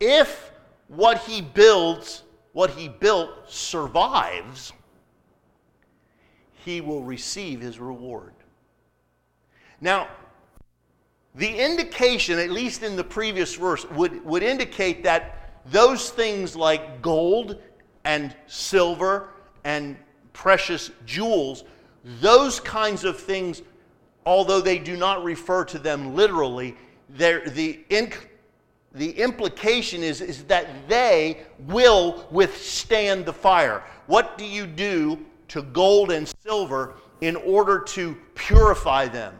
If 0.00 0.52
what 0.88 1.18
he 1.18 1.40
builds, 1.40 2.24
what 2.52 2.70
he 2.70 2.88
built, 2.88 3.30
survives, 3.50 4.74
he 6.64 6.82
will 6.82 7.02
receive 7.02 7.60
his 7.60 7.78
reward. 7.78 8.34
Now, 9.80 10.08
the 11.34 11.58
indication, 11.58 12.38
at 12.38 12.50
least 12.50 12.82
in 12.82 12.96
the 12.96 13.04
previous 13.04 13.54
verse, 13.54 13.88
would, 13.90 14.24
would 14.24 14.42
indicate 14.42 15.02
that 15.04 15.50
those 15.66 16.10
things 16.10 16.54
like 16.54 17.00
gold 17.00 17.58
and 18.04 18.36
silver 18.46 19.30
and 19.64 19.96
precious 20.32 20.90
jewels, 21.06 21.64
those 22.20 22.60
kinds 22.60 23.04
of 23.04 23.18
things, 23.18 23.62
although 24.26 24.60
they 24.60 24.78
do 24.78 24.96
not 24.96 25.24
refer 25.24 25.64
to 25.64 25.78
them 25.78 26.14
literally, 26.14 26.76
the, 27.16 27.78
the 28.94 29.10
implication 29.10 30.02
is, 30.02 30.20
is 30.20 30.44
that 30.44 30.66
they 30.88 31.44
will 31.60 32.26
withstand 32.30 33.24
the 33.24 33.32
fire. 33.32 33.82
What 34.06 34.36
do 34.36 34.44
you 34.44 34.66
do 34.66 35.18
to 35.48 35.62
gold 35.62 36.10
and 36.10 36.30
silver 36.42 36.94
in 37.20 37.36
order 37.36 37.78
to 37.78 38.16
purify 38.34 39.06
them? 39.08 39.34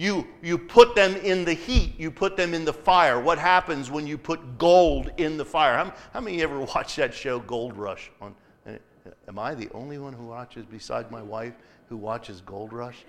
You, 0.00 0.26
you 0.40 0.56
put 0.56 0.94
them 0.94 1.14
in 1.16 1.44
the 1.44 1.52
heat, 1.52 1.92
you 2.00 2.10
put 2.10 2.34
them 2.34 2.54
in 2.54 2.64
the 2.64 2.72
fire. 2.72 3.20
What 3.20 3.36
happens 3.36 3.90
when 3.90 4.06
you 4.06 4.16
put 4.16 4.56
gold 4.56 5.10
in 5.18 5.36
the 5.36 5.44
fire? 5.44 5.76
How, 5.76 5.92
how 6.14 6.20
many 6.22 6.40
ever 6.40 6.58
watch 6.74 6.96
that 6.96 7.12
show, 7.12 7.38
Gold 7.40 7.76
Rush? 7.76 8.10
On, 8.22 8.34
eh, 8.66 8.76
eh, 9.04 9.10
am 9.28 9.38
I 9.38 9.54
the 9.54 9.68
only 9.74 9.98
one 9.98 10.14
who 10.14 10.24
watches, 10.24 10.64
besides 10.64 11.10
my 11.10 11.20
wife, 11.20 11.52
who 11.90 11.98
watches 11.98 12.40
Gold 12.40 12.72
Rush? 12.72 13.04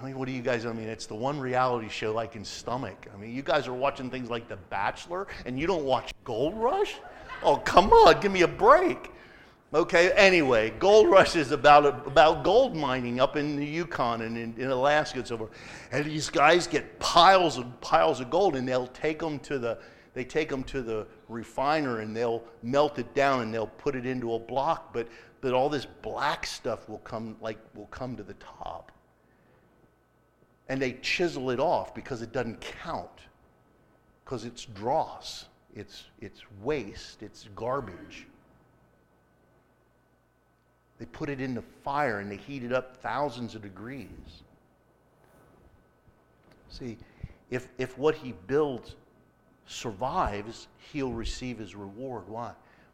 I 0.00 0.02
mean, 0.02 0.18
what 0.18 0.28
do 0.28 0.32
you 0.32 0.40
guys, 0.40 0.64
I 0.64 0.72
mean, 0.72 0.88
it's 0.88 1.04
the 1.04 1.14
one 1.14 1.38
reality 1.38 1.90
show 1.90 2.16
I 2.16 2.26
can 2.26 2.46
stomach. 2.46 3.06
I 3.12 3.18
mean, 3.18 3.34
you 3.34 3.42
guys 3.42 3.68
are 3.68 3.74
watching 3.74 4.08
things 4.08 4.30
like 4.30 4.48
The 4.48 4.56
Bachelor, 4.56 5.26
and 5.44 5.60
you 5.60 5.66
don't 5.66 5.84
watch 5.84 6.14
Gold 6.24 6.54
Rush? 6.56 6.94
Oh, 7.42 7.58
come 7.58 7.92
on, 7.92 8.18
give 8.18 8.32
me 8.32 8.40
a 8.40 8.48
break. 8.48 9.10
Okay, 9.72 10.10
anyway, 10.12 10.70
Gold 10.80 11.08
Rush 11.08 11.36
is 11.36 11.52
about, 11.52 11.86
about 12.06 12.42
gold 12.42 12.74
mining 12.74 13.20
up 13.20 13.36
in 13.36 13.54
the 13.54 13.64
Yukon 13.64 14.22
and 14.22 14.36
in, 14.36 14.54
in 14.58 14.68
Alaska 14.68 15.18
and 15.18 15.28
so 15.28 15.38
forth. 15.38 15.50
And 15.92 16.04
these 16.04 16.28
guys 16.28 16.66
get 16.66 16.98
piles 16.98 17.56
and 17.56 17.80
piles 17.80 18.18
of 18.20 18.30
gold 18.30 18.56
and 18.56 18.66
they'll 18.66 18.88
take 18.88 19.20
them 19.20 19.38
to 19.40 19.60
the, 19.60 19.78
they 20.12 20.24
take 20.24 20.48
them 20.48 20.64
to 20.64 20.82
the 20.82 21.06
refiner 21.28 22.00
and 22.00 22.16
they'll 22.16 22.42
melt 22.64 22.98
it 22.98 23.14
down 23.14 23.42
and 23.42 23.54
they'll 23.54 23.68
put 23.68 23.94
it 23.94 24.06
into 24.06 24.34
a 24.34 24.38
block, 24.40 24.92
but, 24.92 25.06
but 25.40 25.52
all 25.52 25.68
this 25.68 25.86
black 25.86 26.46
stuff 26.46 26.88
will 26.88 26.98
come, 26.98 27.36
like, 27.40 27.58
will 27.76 27.86
come 27.86 28.16
to 28.16 28.24
the 28.24 28.34
top. 28.34 28.90
and 30.70 30.80
they 30.80 30.92
chisel 31.02 31.50
it 31.50 31.58
off 31.58 31.94
because 31.94 32.22
it 32.22 32.32
doesn't 32.32 32.60
count, 32.60 33.26
because 34.24 34.44
it's 34.44 34.64
dross, 34.66 35.46
it's, 35.74 36.04
it's 36.20 36.42
waste, 36.62 37.24
it's 37.24 37.48
garbage. 37.56 38.28
They 41.00 41.06
put 41.06 41.30
it 41.30 41.40
in 41.40 41.54
the 41.54 41.62
fire 41.82 42.20
and 42.20 42.30
they 42.30 42.36
heat 42.36 42.62
it 42.62 42.72
up 42.72 42.94
thousands 42.98 43.54
of 43.54 43.62
degrees. 43.62 44.42
See, 46.68 46.98
if, 47.50 47.68
if 47.78 47.96
what 47.98 48.14
he 48.14 48.34
builds 48.46 48.94
survives, 49.66 50.68
he'll 50.92 51.12
receive 51.12 51.58
his 51.58 51.74
reward. 51.74 52.28
Why? 52.28 52.52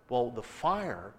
Well, 0.09 0.30
the 0.30 0.42
fire, 0.42 1.12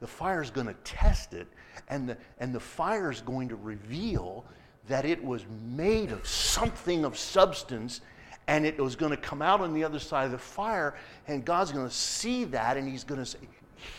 the 0.00 0.06
fire 0.06 0.42
is 0.42 0.50
going 0.50 0.66
to 0.66 0.76
test 0.84 1.32
it, 1.32 1.48
and 1.88 2.10
the, 2.10 2.18
and 2.38 2.54
the 2.54 2.60
fire 2.60 3.10
is 3.10 3.22
going 3.22 3.48
to 3.48 3.56
reveal 3.56 4.44
that 4.86 5.06
it 5.06 5.24
was 5.24 5.46
made 5.64 6.12
of 6.12 6.26
something 6.26 7.06
of 7.06 7.16
substance, 7.16 8.02
and 8.48 8.66
it 8.66 8.78
was 8.78 8.96
going 8.96 9.10
to 9.10 9.16
come 9.16 9.40
out 9.40 9.62
on 9.62 9.72
the 9.72 9.82
other 9.82 9.98
side 9.98 10.26
of 10.26 10.32
the 10.32 10.38
fire, 10.38 10.94
and 11.26 11.42
God's 11.44 11.72
going 11.72 11.88
to 11.88 11.94
see 11.94 12.44
that, 12.44 12.76
and 12.76 12.86
he's 12.86 13.04
going 13.04 13.20
to 13.20 13.26
say, 13.26 13.38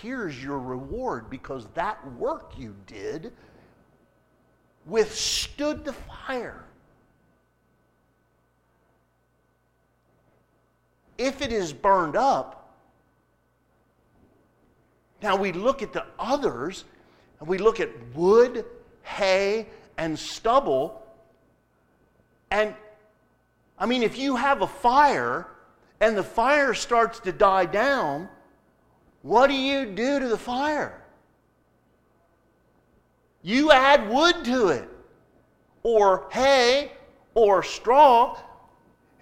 Here's 0.01 0.41
your 0.43 0.59
reward 0.59 1.29
because 1.29 1.67
that 1.73 1.99
work 2.13 2.53
you 2.57 2.75
did 2.85 3.33
withstood 4.85 5.85
the 5.85 5.93
fire. 5.93 6.65
if 11.19 11.41
it 11.41 11.51
is 11.51 11.73
burned 11.73 12.15
up, 12.15 12.73
now 15.21 15.35
we 15.35 15.51
look 15.51 15.83
at 15.83 15.91
the 15.91 16.05
others, 16.17 16.85
and 17.39 17.47
we 17.47 17.57
look 17.57 17.81
at 17.81 17.89
wood, 18.15 18.65
hay, 19.03 19.67
and 19.97 20.17
stubble. 20.17 21.03
And 22.49 22.73
I 23.77 23.85
mean, 23.85 24.01
if 24.01 24.17
you 24.17 24.37
have 24.37 24.61
a 24.61 24.67
fire 24.67 25.47
and 25.99 26.17
the 26.17 26.23
fire 26.23 26.73
starts 26.73 27.19
to 27.19 27.33
die 27.33 27.65
down, 27.65 28.29
what 29.21 29.47
do 29.47 29.53
you 29.53 29.85
do 29.85 30.19
to 30.19 30.27
the 30.27 30.37
fire? 30.37 31.01
You 33.41 33.71
add 33.71 34.09
wood 34.09 34.43
to 34.45 34.67
it, 34.69 34.89
or 35.83 36.27
hay, 36.31 36.91
or 37.33 37.63
straw, 37.63 38.37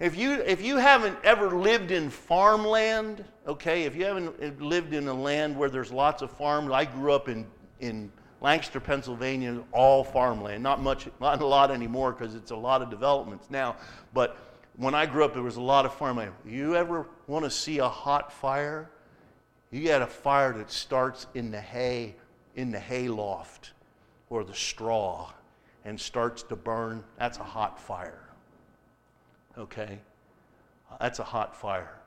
if 0.00 0.16
you, 0.16 0.34
if 0.34 0.62
you 0.62 0.76
haven't 0.76 1.18
ever 1.24 1.50
lived 1.50 1.90
in 1.90 2.08
farmland, 2.08 3.24
okay, 3.48 3.82
if 3.82 3.96
you 3.96 4.04
haven't 4.04 4.60
lived 4.60 4.94
in 4.94 5.08
a 5.08 5.14
land 5.14 5.56
where 5.56 5.68
there's 5.68 5.90
lots 5.90 6.22
of 6.22 6.30
farms, 6.30 6.70
I 6.70 6.84
grew 6.84 7.12
up 7.12 7.28
in, 7.28 7.44
in 7.80 8.12
Lancaster, 8.40 8.78
Pennsylvania, 8.78 9.60
all 9.72 10.04
farmland. 10.04 10.62
Not 10.62 10.80
much, 10.80 11.08
not 11.20 11.42
a 11.42 11.46
lot 11.46 11.72
anymore 11.72 12.12
because 12.12 12.36
it's 12.36 12.52
a 12.52 12.56
lot 12.56 12.80
of 12.80 12.90
developments 12.90 13.48
now. 13.50 13.74
But 14.14 14.36
when 14.76 14.94
I 14.94 15.04
grew 15.04 15.24
up, 15.24 15.34
there 15.34 15.42
was 15.42 15.56
a 15.56 15.62
lot 15.62 15.84
of 15.84 15.92
farmland. 15.94 16.32
You 16.46 16.76
ever 16.76 17.08
want 17.26 17.44
to 17.44 17.50
see 17.50 17.78
a 17.78 17.88
hot 17.88 18.32
fire? 18.32 18.88
You 19.70 19.82
get 19.82 20.02
a 20.02 20.06
fire 20.06 20.52
that 20.54 20.70
starts 20.70 21.26
in 21.34 21.50
the 21.50 21.60
hay, 21.60 22.14
in 22.56 22.70
the 22.70 22.80
hay 22.80 23.08
loft 23.08 23.72
or 24.30 24.44
the 24.44 24.54
straw 24.54 25.30
and 25.84 26.00
starts 26.00 26.42
to 26.44 26.56
burn. 26.56 27.04
That's 27.18 27.38
a 27.38 27.44
hot 27.44 27.80
fire 27.80 28.28
okay? 29.58 29.98
That's 31.00 31.18
a 31.18 31.24
hot 31.24 31.54
fire. 31.54 31.98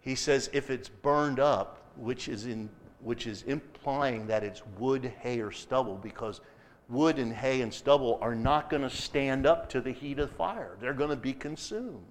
He 0.00 0.14
says 0.14 0.48
if 0.52 0.70
it's 0.70 0.88
burned 0.88 1.40
up, 1.40 1.82
which 1.96 2.28
is, 2.28 2.46
in, 2.46 2.68
which 3.00 3.26
is 3.26 3.42
implying 3.42 4.26
that 4.28 4.44
it's 4.44 4.62
wood, 4.78 5.12
hay, 5.20 5.40
or 5.40 5.50
stubble, 5.50 5.96
because 5.96 6.40
wood 6.88 7.18
and 7.18 7.32
hay 7.32 7.60
and 7.62 7.72
stubble 7.72 8.18
are 8.20 8.34
not 8.34 8.70
going 8.70 8.82
to 8.82 8.90
stand 8.90 9.46
up 9.46 9.68
to 9.70 9.80
the 9.80 9.92
heat 9.92 10.18
of 10.18 10.30
fire. 10.30 10.76
They're 10.80 10.94
going 10.94 11.10
to 11.10 11.16
be 11.16 11.32
consumed. 11.32 12.04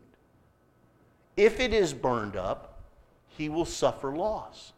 If 1.37 1.59
it 1.59 1.73
is 1.73 1.93
burned 1.93 2.35
up, 2.35 2.81
he 3.27 3.49
will 3.49 3.65
suffer 3.65 4.15
loss. 4.15 4.72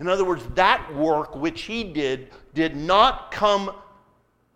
In 0.00 0.08
other 0.08 0.24
words, 0.24 0.44
that 0.54 0.94
work 0.94 1.34
which 1.34 1.62
he 1.62 1.84
did 1.84 2.30
did 2.54 2.76
not 2.76 3.30
come 3.30 3.72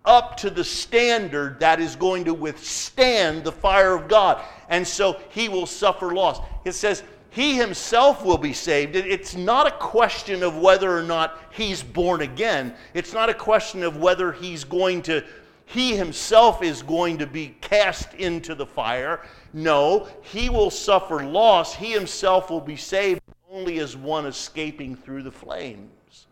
up 0.05 0.37
to 0.37 0.51
the 0.51 0.65
standard 0.65 1.61
that 1.61 1.81
is 1.81 1.97
going 1.97 2.25
to 2.25 2.35
withstand 2.35 3.45
the 3.45 3.53
fire 3.53 3.95
of 3.95 4.09
God. 4.09 4.43
And 4.69 4.87
so 4.87 5.21
he 5.31 5.49
will 5.49 5.67
suffer 5.67 6.13
loss. 6.13 6.41
It 6.65 6.73
says, 6.73 7.03
he 7.31 7.57
himself 7.57 8.25
will 8.25 8.39
be 8.39 8.53
saved. 8.53 8.95
It's 8.95 9.35
not 9.35 9.67
a 9.67 9.71
question 9.71 10.43
of 10.43 10.59
whether 10.59 10.95
or 10.95 11.03
not 11.03 11.39
he's 11.51 11.83
born 11.83 12.21
again. 12.21 12.75
It's 12.93 13.15
not 13.15 13.31
a 13.31 13.35
question 13.35 13.83
of 13.83 13.97
whether 13.97 14.33
he's 14.33 14.65
going 14.65 15.01
to, 15.03 15.25
he 15.65 15.97
himself 15.97 16.63
is 16.63 16.83
going 16.83 17.17
to 17.19 17.27
be 17.27 17.57
cast 17.63 18.13
into 18.15 18.55
the 18.55 18.67
fire. 18.67 19.25
No, 19.55 20.09
he 20.21 20.51
will 20.51 20.71
suffer 20.71 21.25
loss. 21.25 21.75
He 21.75 21.93
himself 21.93 22.51
will 22.51 22.61
be 22.61 22.77
saved 22.77 23.22
only 23.53 23.79
as 23.81 23.97
one 23.97 24.25
escaping 24.25 24.97
through 24.97 25.23
the 25.23 25.31
flames. 25.31 26.27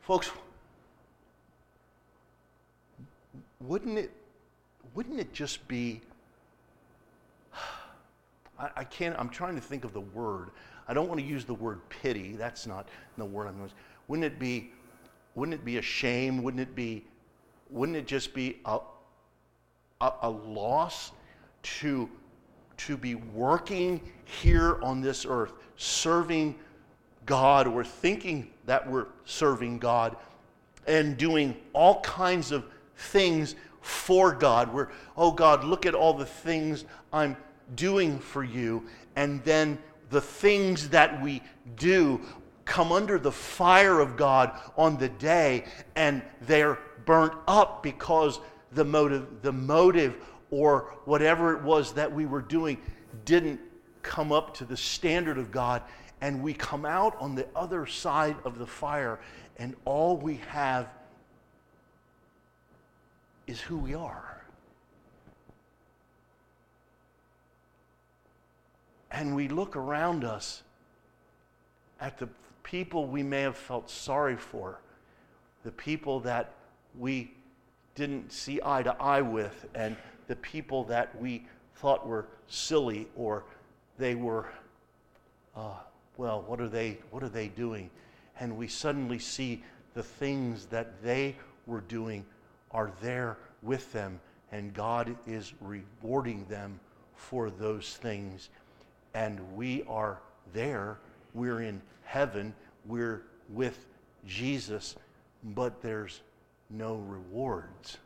Folks, 0.00 0.30
wouldn't 3.60 3.98
it, 3.98 4.10
wouldn't 4.94 5.20
it 5.20 5.32
just 5.32 5.66
be, 5.68 6.00
I, 8.58 8.70
I 8.76 8.84
can't, 8.84 9.14
I'm 9.18 9.28
trying 9.28 9.54
to 9.54 9.60
think 9.60 9.84
of 9.84 9.92
the 9.92 10.00
word. 10.00 10.50
I 10.88 10.94
don't 10.94 11.08
want 11.08 11.20
to 11.20 11.26
use 11.26 11.44
the 11.44 11.54
word 11.54 11.80
pity. 11.88 12.36
That's 12.36 12.66
not 12.66 12.88
the 13.16 13.24
word 13.24 13.48
I'm 13.48 13.60
using. 13.60 13.76
Wouldn't 14.08 14.24
it 14.24 14.38
be, 14.38 14.70
wouldn't 15.34 15.54
it 15.54 15.64
be 15.64 15.78
a 15.78 15.82
shame? 15.82 16.42
Wouldn't 16.42 16.60
it 16.60 16.74
be, 16.74 17.04
wouldn't 17.70 17.96
it 17.96 18.06
just 18.06 18.34
be 18.34 18.60
a, 18.64 18.80
a, 20.00 20.12
a 20.22 20.30
loss 20.30 21.12
to, 21.64 22.08
to 22.76 22.96
be 22.96 23.14
working 23.14 24.00
here 24.24 24.80
on 24.82 25.00
this 25.00 25.26
earth, 25.28 25.52
serving 25.76 26.54
God, 27.26 27.66
we're 27.66 27.84
thinking 27.84 28.50
that 28.66 28.88
we're 28.88 29.06
serving 29.24 29.78
God 29.78 30.16
and 30.86 31.16
doing 31.16 31.56
all 31.72 32.00
kinds 32.02 32.52
of 32.52 32.64
things 32.96 33.54
for 33.80 34.32
God. 34.32 34.72
We're, 34.72 34.88
oh 35.16 35.30
God, 35.30 35.64
look 35.64 35.86
at 35.86 35.94
all 35.94 36.14
the 36.14 36.26
things 36.26 36.84
I'm 37.12 37.36
doing 37.74 38.18
for 38.18 38.44
you. 38.44 38.86
And 39.16 39.42
then 39.44 39.78
the 40.10 40.20
things 40.20 40.88
that 40.90 41.20
we 41.22 41.42
do 41.76 42.20
come 42.64 42.92
under 42.92 43.18
the 43.18 43.32
fire 43.32 44.00
of 44.00 44.16
God 44.16 44.58
on 44.76 44.96
the 44.96 45.08
day 45.08 45.64
and 45.96 46.22
they're 46.42 46.78
burnt 47.04 47.34
up 47.46 47.82
because 47.82 48.40
the 48.72 48.84
motive, 48.84 49.26
the 49.42 49.52
motive 49.52 50.16
or 50.54 50.94
whatever 51.04 51.56
it 51.56 51.62
was 51.62 51.94
that 51.94 52.12
we 52.12 52.26
were 52.26 52.40
doing 52.40 52.78
didn't 53.24 53.58
come 54.02 54.30
up 54.30 54.54
to 54.54 54.64
the 54.64 54.76
standard 54.76 55.36
of 55.36 55.50
God 55.50 55.82
and 56.20 56.42
we 56.42 56.54
come 56.54 56.86
out 56.86 57.16
on 57.20 57.34
the 57.34 57.46
other 57.56 57.86
side 57.86 58.36
of 58.44 58.58
the 58.58 58.66
fire, 58.66 59.18
and 59.58 59.74
all 59.84 60.16
we 60.16 60.36
have 60.48 60.88
is 63.46 63.60
who 63.60 63.76
we 63.76 63.94
are. 63.94 64.42
And 69.10 69.36
we 69.36 69.48
look 69.48 69.76
around 69.76 70.24
us 70.24 70.62
at 72.00 72.16
the 72.16 72.28
people 72.62 73.06
we 73.06 73.22
may 73.22 73.42
have 73.42 73.56
felt 73.56 73.90
sorry 73.90 74.36
for, 74.36 74.80
the 75.62 75.72
people 75.72 76.20
that 76.20 76.54
we 76.98 77.32
didn't 77.96 78.32
see 78.32 78.60
eye 78.64 78.82
to 78.82 78.94
eye 78.98 79.20
with, 79.20 79.66
and 79.74 79.94
the 80.26 80.36
people 80.36 80.84
that 80.84 81.20
we 81.20 81.46
thought 81.76 82.06
were 82.06 82.26
silly 82.48 83.08
or 83.16 83.44
they 83.98 84.14
were 84.14 84.46
uh, 85.56 85.74
well, 86.16 86.44
what 86.46 86.60
are 86.60 86.68
they, 86.68 86.98
what 87.10 87.22
are 87.22 87.28
they 87.28 87.48
doing? 87.48 87.90
And 88.38 88.56
we 88.56 88.68
suddenly 88.68 89.18
see 89.18 89.62
the 89.94 90.02
things 90.02 90.66
that 90.66 91.02
they 91.02 91.36
were 91.66 91.80
doing 91.80 92.24
are 92.70 92.92
there 93.00 93.38
with 93.62 93.92
them, 93.92 94.20
and 94.52 94.74
God 94.74 95.16
is 95.26 95.52
rewarding 95.60 96.44
them 96.48 96.78
for 97.16 97.50
those 97.50 97.96
things. 97.96 98.50
And 99.14 99.40
we 99.56 99.84
are 99.88 100.18
there, 100.52 100.98
we're 101.32 101.62
in 101.62 101.80
heaven, 102.04 102.54
we're 102.86 103.22
with 103.48 103.86
Jesus, 104.26 104.96
but 105.42 105.80
there's 105.80 106.20
no 106.70 106.96
rewards 106.96 107.98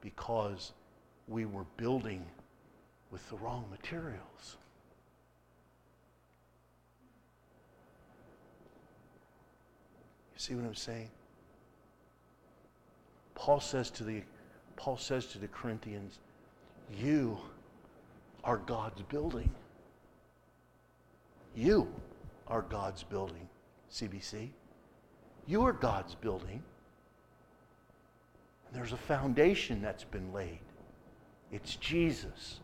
because 0.00 0.72
we 1.28 1.44
were 1.44 1.64
building 1.76 2.24
with 3.10 3.28
the 3.28 3.36
wrong 3.36 3.64
materials. 3.70 4.56
You 10.34 10.38
see 10.38 10.54
what 10.54 10.64
I'm 10.64 10.74
saying? 10.74 11.10
Paul 13.34 13.60
says 13.60 13.90
to 13.92 14.04
the 14.04 14.22
Paul 14.76 14.96
says 14.96 15.26
to 15.26 15.38
the 15.38 15.48
Corinthians, 15.48 16.20
you 16.96 17.36
are 18.44 18.58
God's 18.58 19.02
building. 19.02 19.50
You 21.56 21.88
are 22.46 22.62
God's 22.62 23.02
building, 23.02 23.48
CBC. 23.92 24.50
You 25.46 25.64
are 25.64 25.72
God's 25.72 26.14
building. 26.14 26.62
And 28.66 28.76
there's 28.76 28.92
a 28.92 28.96
foundation 28.96 29.82
that's 29.82 30.04
been 30.04 30.32
laid. 30.32 30.60
It's 31.52 31.76
Jesus. 31.76 32.60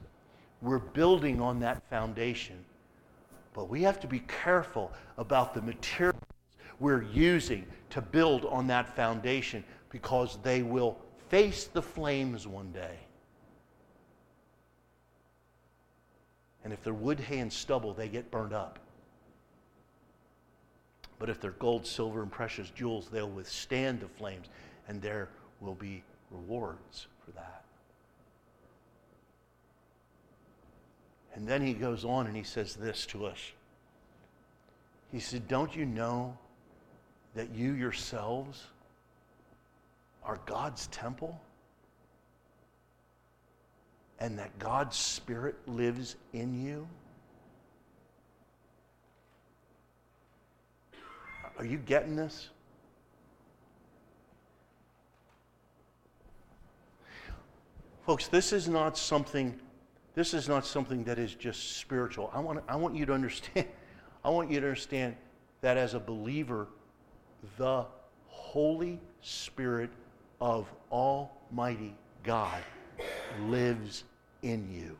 We're 0.60 0.78
building 0.78 1.40
on 1.40 1.60
that 1.60 1.82
foundation. 1.88 2.64
But 3.52 3.68
we 3.68 3.82
have 3.82 4.00
to 4.00 4.06
be 4.06 4.20
careful 4.20 4.92
about 5.16 5.54
the 5.54 5.62
materials 5.62 6.20
we're 6.80 7.02
using 7.02 7.66
to 7.90 8.02
build 8.02 8.44
on 8.46 8.66
that 8.66 8.94
foundation 8.96 9.64
because 9.90 10.38
they 10.42 10.62
will 10.62 10.98
face 11.28 11.64
the 11.64 11.82
flames 11.82 12.46
one 12.46 12.72
day. 12.72 12.98
And 16.64 16.72
if 16.72 16.82
they're 16.82 16.94
wood, 16.94 17.20
hay, 17.20 17.38
and 17.38 17.52
stubble, 17.52 17.92
they 17.92 18.08
get 18.08 18.30
burned 18.30 18.52
up. 18.52 18.78
But 21.18 21.28
if 21.28 21.40
they're 21.40 21.52
gold, 21.52 21.86
silver, 21.86 22.22
and 22.22 22.32
precious 22.32 22.70
jewels, 22.70 23.08
they'll 23.08 23.30
withstand 23.30 24.00
the 24.00 24.08
flames, 24.08 24.46
and 24.88 25.00
there 25.00 25.28
will 25.60 25.74
be 25.74 26.02
rewards 26.30 27.06
for 27.24 27.30
that. 27.32 27.63
And 31.34 31.48
then 31.48 31.62
he 31.62 31.74
goes 31.74 32.04
on 32.04 32.26
and 32.26 32.36
he 32.36 32.44
says 32.44 32.74
this 32.74 33.06
to 33.06 33.26
us. 33.26 33.38
He 35.10 35.18
said, 35.18 35.48
Don't 35.48 35.74
you 35.74 35.84
know 35.84 36.36
that 37.34 37.50
you 37.54 37.72
yourselves 37.72 38.64
are 40.24 40.38
God's 40.46 40.86
temple? 40.88 41.40
And 44.20 44.38
that 44.38 44.58
God's 44.58 44.96
Spirit 44.96 45.56
lives 45.66 46.16
in 46.32 46.64
you? 46.64 46.86
Are 51.58 51.64
you 51.64 51.78
getting 51.78 52.16
this? 52.16 52.48
Folks, 58.06 58.28
this 58.28 58.52
is 58.52 58.68
not 58.68 58.96
something 58.96 59.58
this 60.14 60.32
is 60.32 60.48
not 60.48 60.64
something 60.64 61.04
that 61.04 61.18
is 61.18 61.34
just 61.34 61.76
spiritual. 61.76 62.30
I 62.32 62.40
want, 62.40 62.62
I 62.68 62.76
want 62.76 62.94
you 62.94 63.06
to 63.06 63.12
understand 63.12 63.66
I 64.24 64.30
want 64.30 64.50
you 64.50 64.58
to 64.60 64.66
understand 64.66 65.16
that 65.60 65.76
as 65.76 65.92
a 65.94 66.00
believer 66.00 66.68
the 67.58 67.84
Holy 68.28 68.98
Spirit 69.20 69.90
of 70.40 70.66
Almighty 70.90 71.94
God 72.22 72.62
lives 73.48 74.04
in 74.42 74.70
you. 74.72 74.96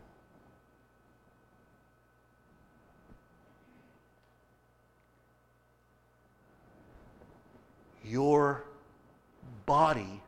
Your 8.04 8.64
body 9.64 10.20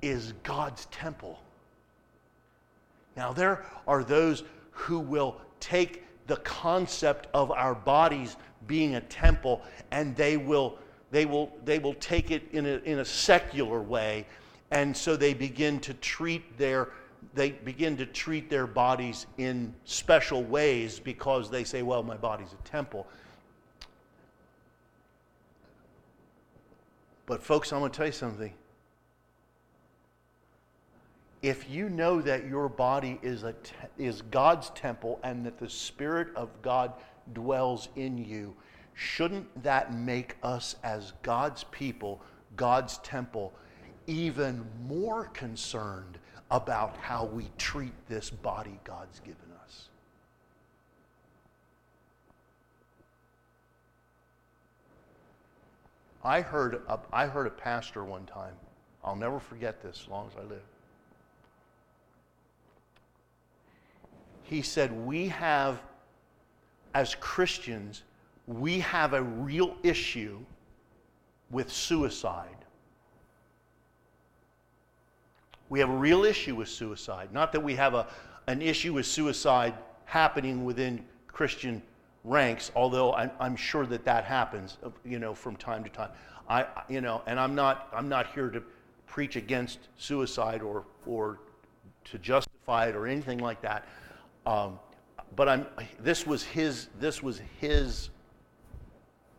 is 0.00 0.32
God's 0.44 0.84
temple. 0.86 1.40
Now, 3.16 3.32
there 3.32 3.64
are 3.86 4.04
those 4.04 4.44
who 4.70 4.98
will 4.98 5.40
take 5.60 6.04
the 6.26 6.36
concept 6.38 7.28
of 7.32 7.50
our 7.50 7.74
bodies 7.74 8.36
being 8.66 8.96
a 8.96 9.00
temple 9.00 9.62
and 9.90 10.14
they 10.16 10.36
will, 10.36 10.78
they 11.10 11.24
will, 11.24 11.52
they 11.64 11.78
will 11.78 11.94
take 11.94 12.30
it 12.30 12.42
in 12.52 12.66
a, 12.66 12.78
in 12.84 12.98
a 12.98 13.04
secular 13.04 13.80
way. 13.80 14.26
And 14.70 14.96
so 14.96 15.16
they 15.16 15.32
begin 15.32 15.80
to 15.80 15.94
treat 15.94 16.58
their 16.58 16.90
they 17.34 17.50
begin 17.50 17.96
to 17.98 18.06
treat 18.06 18.48
their 18.48 18.66
bodies 18.66 19.26
in 19.36 19.74
special 19.84 20.42
ways 20.42 20.98
because 20.98 21.50
they 21.50 21.64
say, 21.64 21.82
well, 21.82 22.02
my 22.02 22.16
body's 22.16 22.52
a 22.52 22.68
temple. 22.68 23.06
But, 27.26 27.42
folks, 27.42 27.72
I'm 27.72 27.80
going 27.80 27.90
to 27.90 27.96
tell 27.96 28.06
you 28.06 28.12
something. 28.12 28.54
If 31.46 31.70
you 31.70 31.88
know 31.88 32.20
that 32.22 32.48
your 32.48 32.68
body 32.68 33.20
is, 33.22 33.44
a 33.44 33.52
te- 33.52 33.72
is 33.98 34.20
God's 34.32 34.70
temple 34.70 35.20
and 35.22 35.46
that 35.46 35.60
the 35.60 35.70
Spirit 35.70 36.34
of 36.34 36.50
God 36.60 36.92
dwells 37.34 37.88
in 37.94 38.18
you, 38.18 38.56
shouldn't 38.94 39.62
that 39.62 39.94
make 39.94 40.34
us, 40.42 40.74
as 40.82 41.12
God's 41.22 41.62
people, 41.70 42.20
God's 42.56 42.98
temple, 42.98 43.52
even 44.08 44.66
more 44.88 45.26
concerned 45.26 46.18
about 46.50 46.96
how 46.96 47.26
we 47.26 47.48
treat 47.58 47.94
this 48.08 48.28
body 48.28 48.80
God's 48.82 49.20
given 49.20 49.52
us? 49.62 49.88
I 56.24 56.40
heard, 56.40 56.82
a, 56.88 56.98
I 57.12 57.28
heard 57.28 57.46
a 57.46 57.50
pastor 57.50 58.02
one 58.02 58.26
time. 58.26 58.54
I'll 59.04 59.14
never 59.14 59.38
forget 59.38 59.80
this 59.80 60.00
as 60.02 60.08
long 60.08 60.26
as 60.26 60.36
I 60.36 60.42
live. 60.48 60.75
He 64.48 64.62
said, 64.62 64.92
We 64.92 65.28
have, 65.28 65.80
as 66.94 67.14
Christians, 67.16 68.02
we 68.46 68.80
have 68.80 69.12
a 69.12 69.22
real 69.22 69.76
issue 69.82 70.38
with 71.50 71.70
suicide. 71.70 72.56
We 75.68 75.80
have 75.80 75.90
a 75.90 75.96
real 75.96 76.24
issue 76.24 76.54
with 76.54 76.68
suicide. 76.68 77.32
Not 77.32 77.52
that 77.52 77.60
we 77.60 77.74
have 77.74 77.94
a, 77.94 78.06
an 78.46 78.62
issue 78.62 78.94
with 78.94 79.06
suicide 79.06 79.74
happening 80.04 80.64
within 80.64 81.04
Christian 81.26 81.82
ranks, 82.22 82.70
although 82.76 83.12
I'm, 83.14 83.32
I'm 83.40 83.56
sure 83.56 83.84
that 83.86 84.04
that 84.04 84.24
happens, 84.24 84.78
uh, 84.84 84.90
you 85.04 85.18
know, 85.18 85.34
from 85.34 85.56
time 85.56 85.82
to 85.82 85.90
time. 85.90 86.10
I, 86.48 86.66
you 86.88 87.00
know, 87.00 87.22
and 87.26 87.40
I'm 87.40 87.56
not, 87.56 87.88
I'm 87.92 88.08
not 88.08 88.28
here 88.28 88.48
to 88.50 88.62
preach 89.06 89.34
against 89.34 89.80
suicide 89.98 90.62
or, 90.62 90.84
or 91.04 91.40
to 92.04 92.18
justify 92.18 92.86
it 92.86 92.94
or 92.94 93.08
anything 93.08 93.38
like 93.38 93.60
that. 93.62 93.84
Um, 94.46 94.78
but 95.34 95.48
I'm, 95.48 95.66
this 96.00 96.26
was 96.26 96.44
his, 96.44 96.88
this 96.98 97.22
was 97.22 97.40
his 97.60 98.10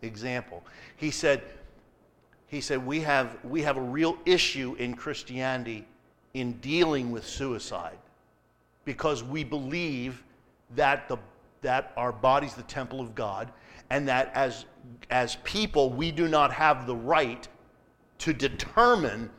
example. 0.01 0.63
He 0.97 1.09
said, 1.09 1.41
he 2.47 2.61
said 2.61 2.85
we 2.85 2.99
have, 3.01 3.37
we 3.43 3.61
have 3.63 3.77
a 3.77 3.81
real 3.81 4.17
issue 4.25 4.75
in 4.77 4.93
Christianity 4.93 5.87
in 6.33 6.53
dealing 6.53 7.11
with 7.11 7.25
suicide 7.25 7.97
because 8.85 9.23
we 9.23 9.43
believe 9.43 10.23
that, 10.75 11.07
the, 11.07 11.17
that 11.61 11.93
our 11.97 12.11
body's 12.11 12.53
the 12.53 12.63
temple 12.63 13.01
of 13.01 13.15
God 13.15 13.51
and 13.89 14.07
that 14.07 14.31
as, 14.35 14.65
as 15.09 15.37
people 15.43 15.89
we 15.89 16.11
do 16.11 16.27
not 16.27 16.51
have 16.53 16.85
the 16.85 16.95
right 16.95 17.47
to 18.19 18.33
determine 18.33 19.29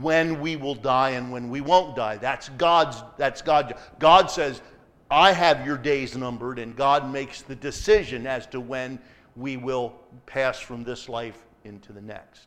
when 0.00 0.40
we 0.40 0.56
will 0.56 0.74
die 0.74 1.10
and 1.10 1.30
when 1.30 1.50
we 1.50 1.60
won't 1.60 1.94
die. 1.96 2.16
That's 2.16 2.48
God's, 2.50 3.02
that's 3.18 3.42
God. 3.42 3.74
God 3.98 4.30
says, 4.30 4.62
I 5.12 5.32
have 5.32 5.66
your 5.66 5.76
days 5.76 6.16
numbered, 6.16 6.58
and 6.58 6.74
God 6.74 7.12
makes 7.12 7.42
the 7.42 7.54
decision 7.54 8.26
as 8.26 8.46
to 8.46 8.60
when 8.60 8.98
we 9.36 9.58
will 9.58 9.94
pass 10.24 10.58
from 10.58 10.84
this 10.84 11.06
life 11.06 11.44
into 11.64 11.92
the 11.92 12.00
next. 12.00 12.46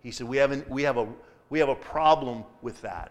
He 0.00 0.12
said, 0.12 0.28
We, 0.28 0.36
haven't, 0.36 0.70
we, 0.70 0.84
have, 0.84 0.96
a, 0.96 1.08
we 1.50 1.58
have 1.58 1.68
a 1.68 1.74
problem 1.74 2.44
with 2.62 2.80
that. 2.82 3.10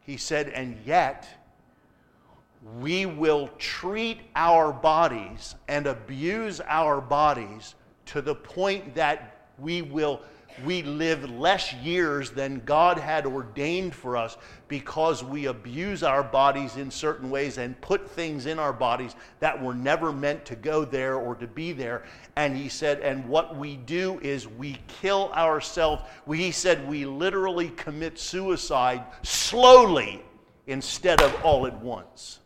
He 0.00 0.16
said, 0.16 0.48
And 0.48 0.78
yet, 0.86 1.28
we 2.80 3.04
will 3.04 3.50
treat 3.58 4.20
our 4.36 4.72
bodies 4.72 5.54
and 5.68 5.86
abuse 5.86 6.62
our 6.62 7.02
bodies 7.02 7.74
to 8.06 8.22
the 8.22 8.36
point 8.36 8.94
that 8.94 9.48
we 9.58 9.82
will 9.82 10.22
we 10.64 10.82
live 10.82 11.28
less 11.30 11.72
years 11.74 12.30
than 12.30 12.62
God 12.64 12.98
had 12.98 13.26
ordained 13.26 13.94
for 13.94 14.16
us 14.16 14.36
because 14.68 15.22
we 15.22 15.46
abuse 15.46 16.02
our 16.02 16.22
bodies 16.22 16.76
in 16.76 16.90
certain 16.90 17.30
ways 17.30 17.58
and 17.58 17.80
put 17.80 18.10
things 18.10 18.46
in 18.46 18.58
our 18.58 18.72
bodies 18.72 19.14
that 19.40 19.60
were 19.60 19.74
never 19.74 20.12
meant 20.12 20.44
to 20.46 20.56
go 20.56 20.84
there 20.84 21.16
or 21.16 21.34
to 21.36 21.46
be 21.46 21.72
there. 21.72 22.04
And 22.36 22.56
he 22.56 22.68
said, 22.68 23.00
and 23.00 23.28
what 23.28 23.56
we 23.56 23.76
do 23.76 24.18
is 24.22 24.48
we 24.48 24.78
kill 24.88 25.32
ourselves. 25.32 26.02
he 26.32 26.50
said 26.50 26.88
we 26.88 27.04
literally 27.04 27.70
commit 27.70 28.18
suicide 28.18 29.04
slowly 29.22 30.22
instead 30.66 31.20
of 31.20 31.44
all 31.44 31.66
at 31.66 31.80
once. 31.80 32.40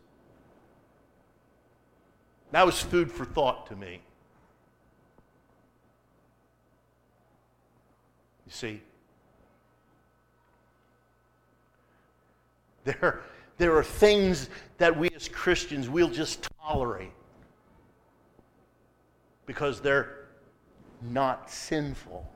That 2.51 2.65
was 2.65 2.79
food 2.79 3.11
for 3.11 3.25
thought 3.25 3.67
to 3.67 3.75
me. 3.75 4.01
You 8.51 8.55
see? 8.55 8.81
There, 12.83 13.21
there 13.59 13.77
are 13.77 13.83
things 13.83 14.49
that 14.79 14.97
we 14.97 15.09
as 15.09 15.27
Christians 15.27 15.87
we'll 15.87 16.09
just 16.09 16.47
tolerate 16.59 17.11
because 19.45 19.81
they're 19.81 20.25
not 20.99 21.51
sinful. 21.51 22.27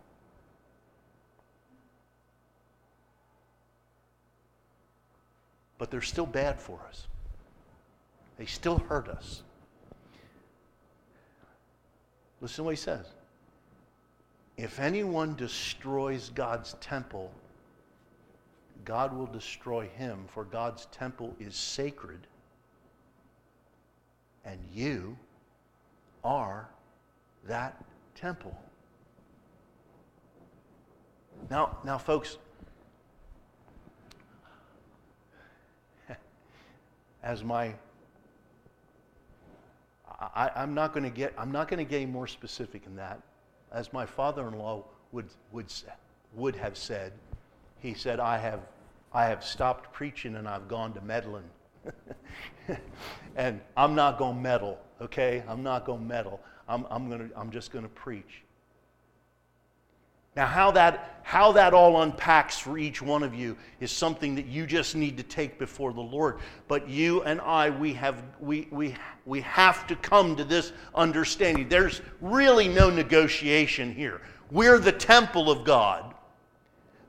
But 5.80 5.89
they're 5.89 6.03
still 6.03 6.28
bad 6.28 6.59
for 6.59 6.80
us. 6.88 7.07
They 8.38 8.45
still 8.45 8.78
hurt 8.78 9.07
us. 9.07 9.41
Listen 12.39 12.57
to 12.57 12.63
what 12.66 12.72
he 12.72 12.78
says. 12.78 13.14
If 14.58 14.80
anyone 14.80 15.36
destroys 15.36 16.30
God's 16.30 16.76
temple, 16.80 17.32
God 18.86 19.14
will 19.14 19.26
destroy 19.26 19.88
him, 19.88 20.26
for 20.28 20.45
God's 20.45 20.86
temple 20.88 21.36
is 21.39 21.56
sacred, 21.56 22.28
and 24.45 24.60
you 24.74 25.18
are 26.24 26.70
that 27.47 27.84
temple. 28.16 28.56
Now, 31.49 31.78
now, 31.84 31.97
folks, 31.97 32.38
as 37.24 37.43
my 37.43 37.74
I, 40.34 40.64
am 40.64 40.74
not 40.74 40.93
going 40.93 41.03
to 41.03 41.10
get 41.10 41.34
I'm 41.38 41.51
not 41.51 41.68
going 41.68 41.78
to 41.80 41.84
get 41.84 41.97
any 41.97 42.06
more 42.06 42.28
specific 42.28 42.86
than 42.86 42.95
that. 42.95 43.20
As 43.72 43.91
my 43.91 44.05
father-in-law 44.05 44.84
would 45.11 45.30
would 45.51 45.68
would 46.34 46.55
have 46.55 46.78
said, 46.78 47.13
he 47.80 47.93
said, 47.93 48.20
"I 48.20 48.38
have 48.38 48.61
I 49.13 49.26
have 49.26 49.43
stopped 49.43 49.91
preaching 49.93 50.36
and 50.36 50.47
I've 50.47 50.68
gone 50.68 50.93
to 50.93 51.01
meddling." 51.01 51.49
and 53.36 53.61
I'm 53.78 53.95
not 53.95 54.18
going 54.18 54.36
to 54.36 54.41
meddle, 54.41 54.80
okay? 55.01 55.43
I'm 55.47 55.63
not 55.63 55.86
going 55.86 55.99
to 55.99 56.05
meddle. 56.05 56.39
I'm, 56.68 56.86
I'm, 56.89 57.09
gonna, 57.09 57.30
I'm 57.36 57.51
just 57.51 57.72
going 57.72 57.84
to 57.84 57.89
preach. 57.89 58.43
Now, 60.36 60.48
how 60.48 60.72
that, 60.72 61.22
how 61.24 61.54
that 61.54 61.74
all 61.74 62.02
unpacks 62.02 62.58
for 62.58 62.78
each 62.78 63.02
one 63.02 63.24
of 63.24 63.34
you 63.34 63.56
is 63.80 63.90
something 63.90 64.36
that 64.36 64.48
you 64.48 64.66
just 64.66 64.96
need 64.96 65.16
to 65.18 65.24
take 65.24 65.58
before 65.58 65.94
the 65.94 66.02
Lord. 66.02 66.40
But 66.68 66.90
you 66.90 67.24
and 67.24 67.40
I, 67.40 67.70
we 67.70 67.94
have, 67.94 68.22
we, 68.40 68.68
we, 68.70 68.96
we 69.26 69.42
have 69.42 69.88
to 69.88 69.96
come 69.96 70.36
to 70.36 70.44
this 70.44 70.74
understanding. 70.94 71.70
There's 71.70 72.02
really 72.20 72.68
no 72.68 72.90
negotiation 72.90 73.94
here. 73.94 74.22
We're 74.52 74.78
the 74.78 74.92
temple 74.92 75.50
of 75.50 75.64
God. 75.64 76.14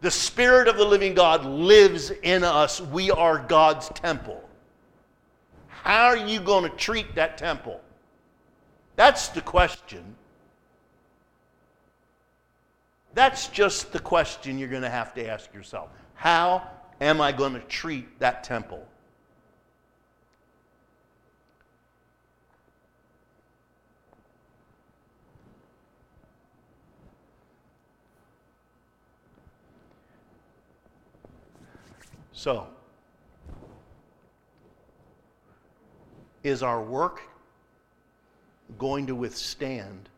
The 0.03 0.11
Spirit 0.11 0.69
of 0.69 0.77
the 0.77 0.85
living 0.85 1.15
God 1.15 1.45
lives 1.45 2.11
in 2.23 2.45
us. 2.45 2.81
We 2.81 3.11
are 3.11 3.39
God's 3.39 3.89
temple. 3.89 4.43
How 5.67 6.07
are 6.07 6.17
you 6.17 6.39
going 6.39 6.71
to 6.71 6.77
treat 6.77 7.15
that 7.17 7.39
temple? 7.39 7.81
That's 8.95 9.29
the 9.29 9.41
question. 9.41 10.15
That's 13.17 13.49
just 13.49 13.93
the 13.93 13.99
question 13.99 14.59
you're 14.59 14.69
going 14.69 14.83
to 14.83 14.91
have 14.91 15.15
to 15.15 15.27
ask 15.27 15.55
yourself. 15.55 15.89
How 16.17 16.69
am 17.01 17.19
I 17.23 17.33
going 17.33 17.55
to 17.55 17.61
treat 17.61 18.19
that 18.19 18.45
temple? 18.45 18.87
So, 32.35 32.67
is 36.45 36.63
our 36.63 36.83
work 36.83 37.23
going 38.79 39.07
to 39.07 39.15
withstand 39.15 40.11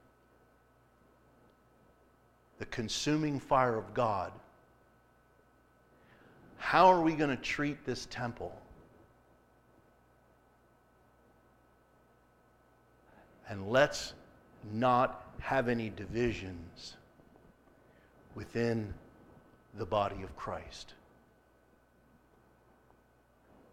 the 2.59 2.67
consuming 2.67 3.39
fire 3.39 3.77
of 3.77 3.95
God, 3.95 4.33
how 6.57 6.87
are 6.87 7.01
we 7.01 7.15
going 7.15 7.31
to 7.31 7.43
treat 7.43 7.85
this 7.85 8.07
temple? 8.11 8.55
And 13.49 13.71
let's 13.71 14.15
not 14.73 15.25
have 15.41 15.69
any 15.69 15.89
divisions 15.89 16.97
within 18.35 18.93
the 19.79 19.87
body 19.87 20.23
of 20.23 20.37
Christ. 20.37 20.95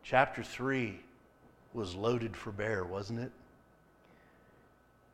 Chapter 0.04 0.44
3 0.44 1.00
was 1.74 1.96
loaded 1.96 2.38
for 2.38 2.52
bear, 2.52 2.86
wasn't 2.86 3.20
it? 3.20 3.32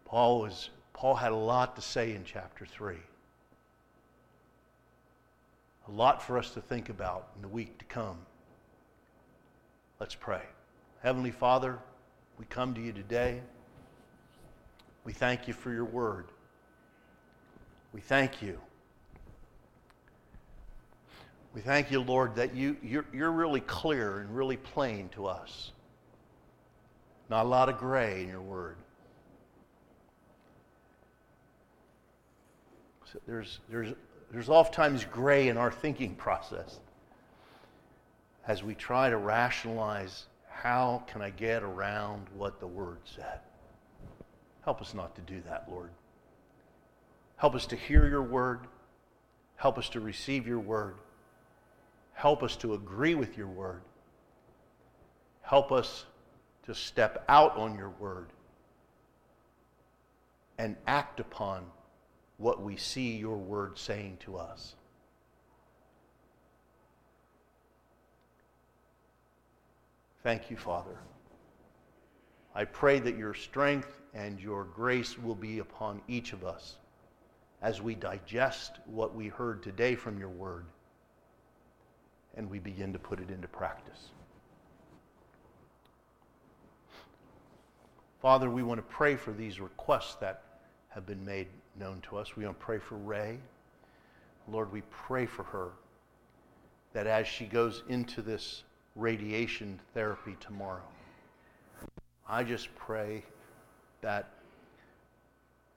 Paul 0.05 0.41
was 0.41 0.69
Paul 0.93 1.15
had 1.15 1.31
a 1.31 1.35
lot 1.35 1.75
to 1.77 1.81
say 1.81 2.13
in 2.13 2.23
chapter 2.25 2.65
3. 2.65 2.97
A 5.91 5.93
lot 5.93 6.23
for 6.23 6.37
us 6.37 6.51
to 6.51 6.61
think 6.61 6.87
about 6.87 7.27
in 7.35 7.41
the 7.41 7.49
week 7.49 7.77
to 7.79 7.85
come. 7.85 8.17
Let's 9.99 10.15
pray. 10.15 10.41
Heavenly 11.03 11.31
Father, 11.31 11.79
we 12.39 12.45
come 12.45 12.73
to 12.75 12.81
you 12.81 12.93
today. 12.93 13.41
We 15.03 15.11
thank 15.11 15.49
you 15.49 15.53
for 15.53 15.71
your 15.71 15.83
word. 15.83 16.27
We 17.91 17.99
thank 17.99 18.41
you. 18.41 18.57
We 21.53 21.59
thank 21.59 21.91
you, 21.91 21.99
Lord, 21.99 22.35
that 22.35 22.55
you, 22.55 22.77
you're, 22.81 23.05
you're 23.11 23.31
really 23.31 23.59
clear 23.59 24.19
and 24.19 24.33
really 24.33 24.57
plain 24.57 25.09
to 25.09 25.25
us. 25.25 25.71
Not 27.29 27.45
a 27.45 27.49
lot 27.49 27.67
of 27.67 27.77
gray 27.77 28.23
in 28.23 28.29
your 28.29 28.41
word. 28.41 28.77
So 33.11 33.19
there's, 33.27 33.59
there's 33.69 33.93
there's 34.31 34.49
oftentimes 34.49 35.05
gray 35.05 35.49
in 35.49 35.57
our 35.57 35.71
thinking 35.71 36.15
process 36.15 36.79
as 38.47 38.63
we 38.63 38.73
try 38.73 39.09
to 39.09 39.17
rationalize 39.17 40.25
how 40.49 41.03
can 41.07 41.21
I 41.21 41.29
get 41.31 41.63
around 41.63 42.27
what 42.35 42.59
the 42.59 42.67
Word 42.67 42.99
said. 43.03 43.39
Help 44.63 44.81
us 44.81 44.93
not 44.93 45.15
to 45.15 45.21
do 45.21 45.41
that, 45.47 45.67
Lord. 45.69 45.89
Help 47.35 47.55
us 47.55 47.65
to 47.67 47.75
hear 47.75 48.07
your 48.07 48.21
Word. 48.21 48.67
Help 49.55 49.77
us 49.77 49.89
to 49.89 49.99
receive 49.99 50.47
your 50.47 50.59
Word. 50.59 50.95
Help 52.13 52.41
us 52.41 52.55
to 52.57 52.73
agree 52.73 53.15
with 53.15 53.37
your 53.37 53.47
Word. 53.47 53.81
Help 55.41 55.71
us 55.71 56.05
to 56.65 56.73
step 56.73 57.25
out 57.27 57.57
on 57.57 57.75
your 57.75 57.89
Word 57.99 58.27
and 60.57 60.77
act 60.87 61.19
upon 61.19 61.65
what 62.41 62.61
we 62.61 62.75
see 62.75 63.15
your 63.15 63.37
word 63.37 63.77
saying 63.77 64.17
to 64.21 64.35
us. 64.35 64.73
Thank 70.23 70.49
you, 70.49 70.57
Father. 70.57 70.97
I 72.55 72.65
pray 72.65 72.99
that 72.99 73.17
your 73.17 73.33
strength 73.33 74.01
and 74.13 74.39
your 74.39 74.65
grace 74.65 75.17
will 75.17 75.35
be 75.35 75.59
upon 75.59 76.01
each 76.07 76.33
of 76.33 76.43
us 76.43 76.77
as 77.61 77.81
we 77.81 77.93
digest 77.95 78.79
what 78.85 79.15
we 79.15 79.27
heard 79.27 79.61
today 79.61 79.95
from 79.95 80.19
your 80.19 80.29
word 80.29 80.65
and 82.35 82.49
we 82.49 82.59
begin 82.59 82.91
to 82.93 82.99
put 82.99 83.19
it 83.19 83.29
into 83.29 83.47
practice. 83.47 84.09
Father, 88.19 88.49
we 88.49 88.63
want 88.63 88.79
to 88.79 88.95
pray 88.95 89.15
for 89.15 89.31
these 89.31 89.59
requests 89.59 90.15
that 90.15 90.43
have 90.89 91.05
been 91.05 91.23
made 91.23 91.47
known 91.81 91.99
to 92.01 92.17
us. 92.17 92.37
We 92.37 92.45
want 92.45 92.59
to 92.59 92.65
pray 92.65 92.77
for 92.77 92.95
Ray. 92.95 93.39
Lord, 94.47 94.71
we 94.71 94.81
pray 94.91 95.25
for 95.25 95.43
her 95.43 95.69
that 96.93 97.07
as 97.07 97.27
she 97.27 97.45
goes 97.45 97.83
into 97.89 98.21
this 98.21 98.63
radiation 98.95 99.79
therapy 99.93 100.37
tomorrow, 100.39 100.87
I 102.29 102.43
just 102.43 102.73
pray 102.75 103.23
that 104.01 104.29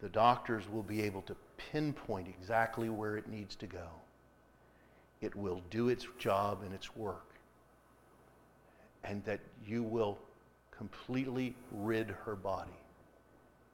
the 0.01 0.09
doctors 0.11 0.69
will 0.71 0.83
be 0.83 1.03
able 1.03 1.23
to 1.23 1.35
pinpoint 1.57 2.29
exactly 2.29 2.91
where 2.91 3.17
it 3.17 3.29
needs 3.29 3.57
to 3.57 3.67
go. 3.67 3.89
It 5.23 5.35
will 5.35 5.63
do 5.71 5.89
its 5.89 6.07
job 6.19 6.63
and 6.65 6.75
its 6.75 6.95
work. 6.95 7.25
And 9.05 9.25
that 9.25 9.41
you 9.67 9.83
will 9.83 10.19
completely 10.71 11.55
rid 11.71 12.11
her 12.25 12.35
body 12.35 12.84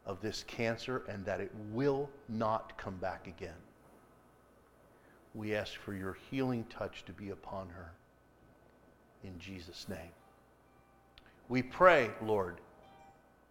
of 0.07 0.21
this 0.21 0.45
cancer 0.47 1.03
and 1.09 1.25
that 1.25 1.41
it 1.41 1.51
will 1.73 2.09
not 2.29 2.77
come 2.79 2.97
back 2.97 3.27
again. 3.27 3.55
We 5.35 5.55
ask 5.55 5.75
for 5.75 5.95
your 5.95 6.17
healing 6.31 6.65
touch 6.69 7.05
to 7.07 7.13
be 7.13 7.31
upon 7.31 7.69
her. 7.69 7.93
In 9.23 9.39
Jesus' 9.39 9.87
name. 9.89 10.11
We 11.49 11.63
pray, 11.63 12.11
Lord, 12.23 12.57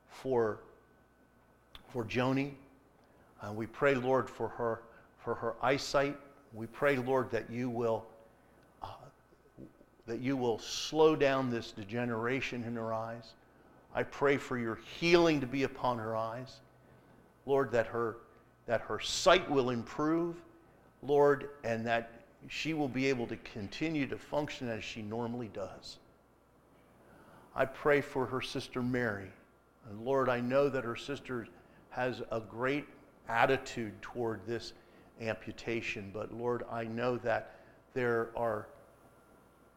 for, 0.09 0.59
for 1.89 2.03
Joni. 2.05 2.53
Uh, 3.41 3.53
we 3.53 3.65
pray, 3.65 3.93
Lord, 3.95 4.29
for 4.29 4.47
her, 4.49 4.81
for 5.17 5.35
her 5.35 5.55
eyesight. 5.61 6.17
We 6.53 6.65
pray, 6.65 6.97
Lord, 6.97 7.29
that 7.31 7.49
you 7.49 7.69
will 7.69 8.05
uh, 8.81 8.87
that 10.07 10.19
you 10.19 10.35
will 10.35 10.57
slow 10.57 11.15
down 11.15 11.51
this 11.51 11.71
degeneration 11.71 12.63
in 12.63 12.75
her 12.75 12.93
eyes. 12.93 13.33
I 13.93 14.03
pray 14.03 14.37
for 14.37 14.57
your 14.57 14.79
healing 14.99 15.41
to 15.41 15.47
be 15.47 15.63
upon 15.63 15.97
her 15.97 16.15
eyes. 16.15 16.59
Lord, 17.45 17.71
that 17.71 17.87
her, 17.87 18.17
that 18.65 18.81
her 18.81 18.99
sight 18.99 19.49
will 19.49 19.71
improve, 19.71 20.35
Lord, 21.01 21.49
and 21.63 21.85
that 21.85 22.11
she 22.47 22.73
will 22.73 22.87
be 22.87 23.07
able 23.07 23.27
to 23.27 23.37
continue 23.37 24.07
to 24.07 24.17
function 24.17 24.69
as 24.69 24.83
she 24.83 25.01
normally 25.01 25.49
does. 25.53 25.97
I 27.55 27.65
pray 27.65 28.01
for 28.01 28.25
her 28.25 28.41
sister 28.41 28.81
Mary. 28.81 29.29
And 29.89 30.05
Lord, 30.05 30.29
I 30.29 30.39
know 30.39 30.69
that 30.69 30.83
her 30.83 30.95
sister 30.95 31.47
has 31.89 32.21
a 32.31 32.39
great 32.39 32.85
attitude 33.27 33.99
toward 34.01 34.45
this 34.45 34.73
amputation, 35.19 36.11
but 36.13 36.31
Lord, 36.33 36.63
I 36.71 36.83
know 36.83 37.17
that 37.17 37.55
there 37.93 38.29
are 38.35 38.67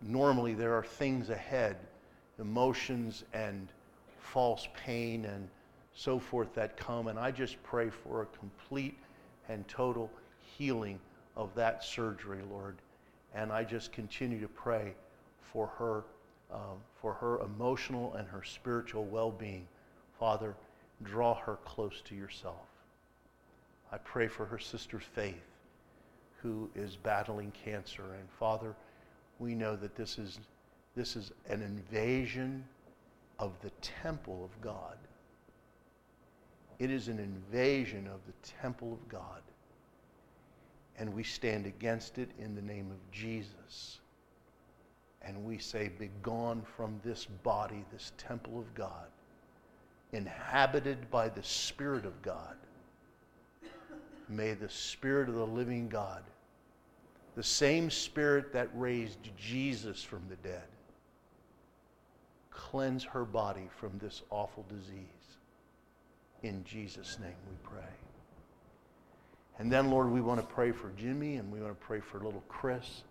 normally 0.01 0.55
there 0.55 0.75
are 0.75 0.85
things 0.85 1.31
ahead, 1.31 1.77
emotions 2.39 3.25
and 3.33 3.69
false 4.33 4.67
pain 4.75 5.27
and 5.27 5.47
so 5.95 6.19
forth 6.19 6.55
that 6.55 6.77
come. 6.77 7.09
And 7.09 7.19
I 7.19 7.31
just 7.31 7.63
pray 7.63 7.91
for 7.91 8.23
a 8.23 8.27
complete 8.27 8.97
and 9.49 9.67
total 9.69 10.11
healing 10.57 10.99
of 11.37 11.55
that 11.55 11.85
surgery, 11.85 12.41
Lord. 12.51 12.77
And 13.35 13.53
I 13.53 13.63
just 13.63 13.93
continue 13.93 14.41
to 14.41 14.49
pray 14.49 14.95
for 15.53 15.67
her, 15.79 16.05
um, 16.51 16.79
for 17.01 17.13
her 17.13 17.41
emotional 17.41 18.15
and 18.15 18.27
her 18.29 18.43
spiritual 18.43 19.05
well-being. 19.05 19.67
Father, 20.19 20.55
draw 21.03 21.35
her 21.35 21.59
close 21.65 22.01
to 22.07 22.15
yourself. 22.15 22.67
I 23.91 23.99
pray 23.99 24.29
for 24.29 24.47
her 24.47 24.59
sister 24.59 24.99
Faith, 24.99 25.45
who 26.43 26.71
is 26.75 26.97
battling 26.97 27.53
cancer. 27.65 28.15
And 28.19 28.29
Father, 28.39 28.75
we 29.39 29.55
know 29.55 29.77
that 29.77 29.95
this 29.95 30.19
is, 30.19 30.39
this 30.97 31.17
is 31.17 31.33
an 31.49 31.61
invasion 31.61 32.65
of 33.43 33.51
the 33.61 33.71
temple 33.81 34.45
of 34.45 34.61
God. 34.63 34.97
It 36.79 36.93
is 36.93 37.09
an 37.09 37.19
invasion 37.19 38.07
of 38.07 38.21
the 38.25 38.49
temple 38.61 38.93
of 38.93 39.09
God. 39.09 39.43
And 40.97 41.13
we 41.13 41.25
stand 41.25 41.67
against 41.67 42.19
it 42.19 42.31
in 42.39 42.55
the 42.55 42.63
name 42.63 42.93
of 42.93 43.11
Jesus. 43.11 43.99
And 45.23 45.45
we 45.45 45.59
say, 45.59 45.91
Begone 45.99 46.63
from 46.77 47.01
this 47.05 47.25
body, 47.25 47.85
this 47.93 48.13
temple 48.17 48.61
of 48.61 48.73
God, 48.77 49.09
inhabited 50.13 51.11
by 51.11 51.29
the 51.29 51.43
Spirit 51.43 52.07
of 52.07 52.23
God. 52.23 52.55
May 54.29 54.55
the 54.55 54.69
Spirit 54.69 55.29
of 55.29 55.35
the 55.35 55.47
living 55.47 55.89
God, 55.89 56.23
the 57.35 57.43
same 57.43 57.91
Spirit 57.91 58.53
that 58.53 58.69
raised 58.73 59.19
Jesus 59.37 60.01
from 60.01 60.23
the 60.29 60.37
dead, 60.49 60.63
cleanse 62.55 63.05
her 63.05 63.25
body 63.25 63.69
from 63.79 63.99
this 63.99 64.23
awful 64.31 64.65
disease. 64.69 65.39
In 66.43 66.65
Jesus' 66.65 67.19
name 67.21 67.35
we 67.49 67.57
pray. 67.63 67.89
And 69.59 69.71
then, 69.71 69.91
Lord, 69.91 70.11
we 70.11 70.21
want 70.21 70.41
to 70.41 70.47
pray 70.47 70.73
for 70.73 70.91
Jimmy 70.97 71.37
and 71.37 71.53
we 71.53 71.61
want 71.61 71.79
to 71.79 71.87
pray 71.87 72.01
for 72.01 72.19
little 72.19 72.43
Chris. 72.49 73.03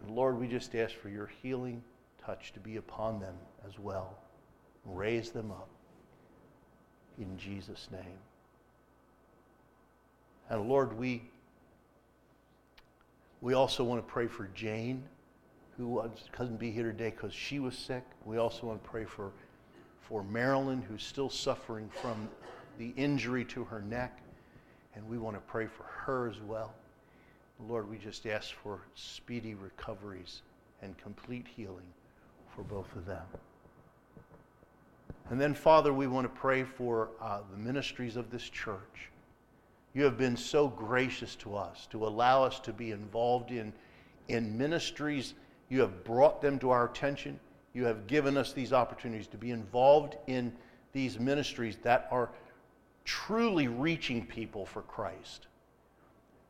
And 0.00 0.14
Lord, 0.14 0.38
we 0.38 0.46
just 0.46 0.74
ask 0.74 0.94
for 0.94 1.08
your 1.08 1.30
healing 1.42 1.82
touch 2.24 2.52
to 2.52 2.60
be 2.60 2.76
upon 2.76 3.20
them 3.20 3.34
as 3.66 3.78
well. 3.78 4.16
Raise 4.84 5.30
them 5.30 5.50
up 5.50 5.68
in 7.18 7.36
Jesus' 7.36 7.88
name. 7.90 8.18
And 10.48 10.68
Lord, 10.68 10.98
we, 10.98 11.22
we 13.40 13.54
also 13.54 13.84
want 13.84 14.06
to 14.06 14.10
pray 14.10 14.26
for 14.26 14.48
Jane, 14.54 15.02
who 15.78 16.02
couldn't 16.32 16.58
be 16.58 16.70
here 16.70 16.90
today 16.90 17.10
because 17.10 17.32
she 17.32 17.60
was 17.60 17.78
sick. 17.78 18.02
We 18.24 18.36
also 18.36 18.66
want 18.66 18.82
to 18.82 18.90
pray 18.90 19.04
for, 19.04 19.30
for 20.00 20.24
Marilyn, 20.24 20.82
who's 20.82 21.04
still 21.04 21.30
suffering 21.30 21.88
from 22.02 22.28
the 22.78 22.92
injury 22.96 23.44
to 23.46 23.64
her 23.64 23.80
neck. 23.80 24.20
And 24.94 25.08
we 25.08 25.16
want 25.16 25.36
to 25.36 25.40
pray 25.42 25.66
for 25.66 25.84
her 25.84 26.28
as 26.28 26.40
well. 26.40 26.74
Lord, 27.68 27.88
we 27.88 27.96
just 27.96 28.26
ask 28.26 28.52
for 28.52 28.80
speedy 28.94 29.54
recoveries 29.54 30.42
and 30.82 30.98
complete 30.98 31.46
healing 31.56 31.86
for 32.54 32.62
both 32.62 32.94
of 32.96 33.06
them. 33.06 33.24
And 35.30 35.40
then, 35.40 35.54
Father, 35.54 35.92
we 35.92 36.06
want 36.06 36.24
to 36.24 36.40
pray 36.40 36.64
for 36.64 37.10
uh, 37.20 37.40
the 37.52 37.58
ministries 37.58 38.16
of 38.16 38.30
this 38.30 38.48
church. 38.48 39.10
You 39.94 40.04
have 40.04 40.16
been 40.16 40.36
so 40.36 40.68
gracious 40.68 41.36
to 41.36 41.56
us 41.56 41.86
to 41.90 42.04
allow 42.04 42.42
us 42.42 42.58
to 42.60 42.72
be 42.72 42.92
involved 42.92 43.50
in, 43.50 43.72
in 44.28 44.56
ministries. 44.56 45.34
You 45.68 45.80
have 45.80 46.04
brought 46.04 46.40
them 46.40 46.58
to 46.60 46.70
our 46.70 46.86
attention. 46.86 47.38
You 47.74 47.84
have 47.84 48.06
given 48.06 48.36
us 48.36 48.52
these 48.52 48.72
opportunities 48.72 49.26
to 49.28 49.36
be 49.36 49.50
involved 49.50 50.16
in 50.26 50.52
these 50.92 51.18
ministries 51.18 51.76
that 51.82 52.08
are 52.10 52.30
truly 53.04 53.68
reaching 53.68 54.26
people 54.26 54.66
for 54.66 54.82
Christ. 54.82 55.46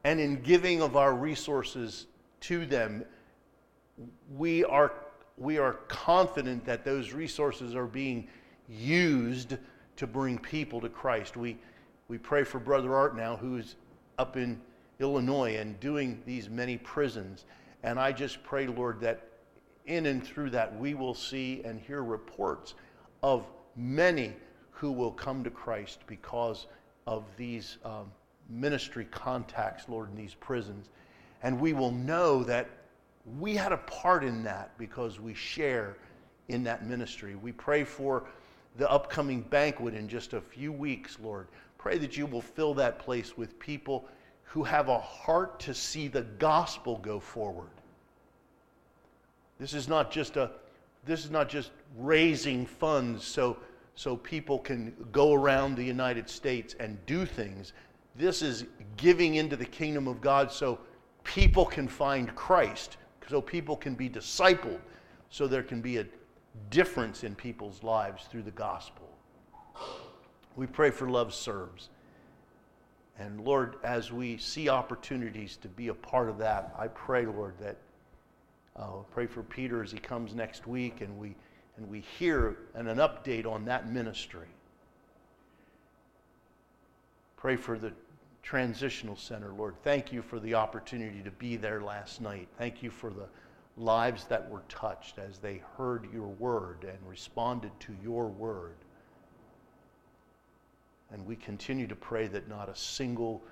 And 0.05 0.21
in 0.21 0.43
giving 0.43 0.81
of 0.81 0.97
our 0.97 1.15
resources 1.15 2.07
to 2.43 2.67
them, 2.67 3.05
we 4.37 4.65
are, 4.65 4.93
we 5.37 5.59
are 5.59 5.75
confident 5.89 6.65
that 6.65 6.85
those 6.85 7.13
resources 7.13 7.75
are 7.75 7.87
being 7.87 8.29
used 8.69 9.57
to 9.97 10.07
bring 10.07 10.39
people 10.39 10.81
to 10.81 10.89
Christ. 10.89 11.37
We, 11.37 11.59
we 12.07 12.19
pray 12.19 12.45
for 12.45 12.59
Brother 12.59 12.95
Art 12.95 13.17
now, 13.17 13.37
who's 13.37 13.75
up 14.19 14.37
in 14.37 14.61
Illinois 15.01 15.57
and 15.57 15.79
doing 15.81 16.23
these 16.27 16.49
many 16.49 16.77
prisons. 16.77 17.45
And 17.83 17.99
I 17.99 18.13
just 18.13 18.43
pray, 18.43 18.67
Lord, 18.67 19.01
that 19.01 19.29
in 19.87 20.07
and 20.07 20.25
through 20.25 20.51
that 20.51 20.79
we 20.79 20.95
will 20.95 21.15
see 21.15 21.63
and 21.65 21.81
hear 21.81 22.03
reports 22.03 22.75
of 23.23 23.47
many 23.77 24.35
who 24.71 24.93
will 24.93 25.11
come 25.11 25.43
to 25.45 25.51
Christ 25.51 26.01
because 26.07 26.67
of 27.07 27.25
these 27.37 27.79
um, 27.85 28.13
ministry 28.49 29.07
contacts, 29.11 29.89
Lord, 29.89 30.11
in 30.11 30.17
these 30.17 30.35
prisons. 30.35 30.89
And 31.43 31.61
we 31.61 31.73
will 31.73 31.93
know 31.93 32.43
that 32.45 32.69
we 33.39 33.55
had 33.55 33.73
a 33.73 33.79
part 33.79 34.25
in 34.25 34.43
that 34.45 34.77
because 34.79 35.21
we 35.21 35.35
share 35.35 35.97
in 36.49 36.65
that 36.65 36.87
ministry. 36.87 37.35
We 37.35 37.53
pray 37.53 37.85
for 37.85 38.27
the 38.77 38.91
upcoming 38.91 39.43
banquet 39.43 39.95
in 39.95 40.09
just 40.09 40.33
a 40.33 40.41
few 40.41 40.73
weeks, 40.73 41.19
Lord. 41.23 41.49
Pray 41.77 41.99
that 41.99 42.17
you 42.17 42.27
will 42.27 42.43
fill 42.43 42.75
that 42.75 42.99
place 42.99 43.37
with 43.37 43.59
people 43.59 44.09
who 44.49 44.65
have 44.65 44.89
a 44.89 44.99
heart 44.99 45.61
to 45.61 45.75
see 45.75 46.09
the 46.09 46.23
gospel 46.23 46.99
go 46.99 47.21
forward. 47.21 47.71
This 49.59 49.75
is 49.75 49.89
not 49.89 50.11
just 50.11 50.37
a 50.37 50.51
this 51.05 51.25
is 51.25 51.31
not 51.31 51.49
just 51.49 51.71
raising 51.97 52.67
funds 52.67 53.25
so 53.25 53.57
so 53.95 54.17
people 54.17 54.59
can 54.59 54.95
go 55.13 55.33
around 55.33 55.75
the 55.75 55.85
United 55.85 56.29
States 56.31 56.75
and 56.79 57.05
do 57.07 57.27
things. 57.27 57.73
This 58.15 58.43
is 58.43 58.65
giving 58.97 59.35
into 59.35 59.57
the 59.57 59.65
kingdom 59.65 60.07
of 60.07 60.21
God 60.21 60.53
so 60.53 60.79
people 61.25 61.67
can 61.67 61.89
find 61.89 62.35
Christ, 62.35 62.97
so 63.29 63.41
people 63.41 63.77
can 63.77 63.95
be 63.95 64.09
discipled, 64.09 64.81
so 65.31 65.47
there 65.47 65.63
can 65.63 65.81
be 65.81 65.99
a 65.99 66.07
difference 66.71 67.25
in 67.25 67.35
people's 67.35 67.83
lives 67.83 68.25
through 68.25 68.43
the 68.43 68.53
gospel. 68.53 69.09
We 70.57 70.67
pray 70.67 70.91
for 70.91 71.09
Love 71.11 71.35
Serves. 71.35 71.91
And 73.19 73.41
Lord, 73.41 73.77
as 73.83 74.13
we 74.13 74.37
see 74.37 74.69
opportunities 74.69 75.57
to 75.59 75.69
be 75.69 75.89
a 75.89 75.95
part 75.95 76.29
of 76.29 76.39
that, 76.39 76.73
I 76.79 76.89
pray, 76.89 77.27
Lord, 77.27 77.55
that 77.61 77.77
uh, 78.77 79.03
pray 79.11 79.27
for 79.27 79.43
Peter 79.43 79.83
as 79.83 79.91
he 79.91 79.99
comes 79.99 80.35
next 80.35 80.67
week 80.67 81.01
and 81.01 81.19
we, 81.19 81.35
and 81.77 81.89
we 81.91 82.01
hear 82.01 82.57
and 82.75 82.89
an 82.89 82.99
update 82.99 83.45
on 83.45 83.65
that 83.65 83.91
ministry. 83.91 84.47
Pray 87.37 87.57
for 87.57 87.79
the 87.79 87.93
transitional 88.43 89.17
center, 89.17 89.53
Lord. 89.53 89.75
Thank 89.83 90.13
you 90.13 90.23
for 90.23 90.39
the 90.39 90.55
opportunity 90.55 91.23
to 91.23 91.31
be 91.33 91.57
there 91.57 91.83
last 91.83 92.21
night. 92.21 92.49
Thank 92.57 92.83
you 92.83 92.91
for 92.91 93.11
the 93.11 93.29
lives 93.77 94.25
that 94.25 94.49
were 94.49 94.63
touched 94.69 95.19
as 95.19 95.39
they 95.39 95.63
heard 95.77 96.09
your 96.13 96.29
word 96.29 96.85
and 96.85 96.99
responded 97.09 97.73
to 97.81 97.95
your 98.03 98.27
word. 98.27 98.75
And 101.13 101.25
we 101.27 101.37
continue 101.37 101.87
to 101.87 101.97
pray 101.97 102.27
that 102.29 102.49
not 102.49 102.69
a 102.69 102.77
single 102.77 103.43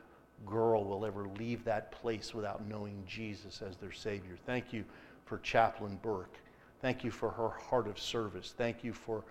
girl 0.44 0.84
will 0.84 1.06
ever 1.06 1.26
leave 1.38 1.64
that 1.64 1.90
place 1.90 2.34
without 2.34 2.66
knowing 2.66 3.02
Jesus 3.06 3.62
as 3.62 3.76
their 3.76 3.92
Savior. 3.92 4.36
Thank 4.44 4.72
you 4.72 4.84
for 5.24 5.38
Chaplain 5.38 5.98
Burke. 6.02 6.36
Thank 6.82 7.04
you 7.04 7.10
for 7.10 7.30
her 7.30 7.48
heart 7.48 7.88
of 7.88 7.98
service. 7.98 8.54
Thank 8.56 8.84
you 8.84 8.92
for 8.92 9.24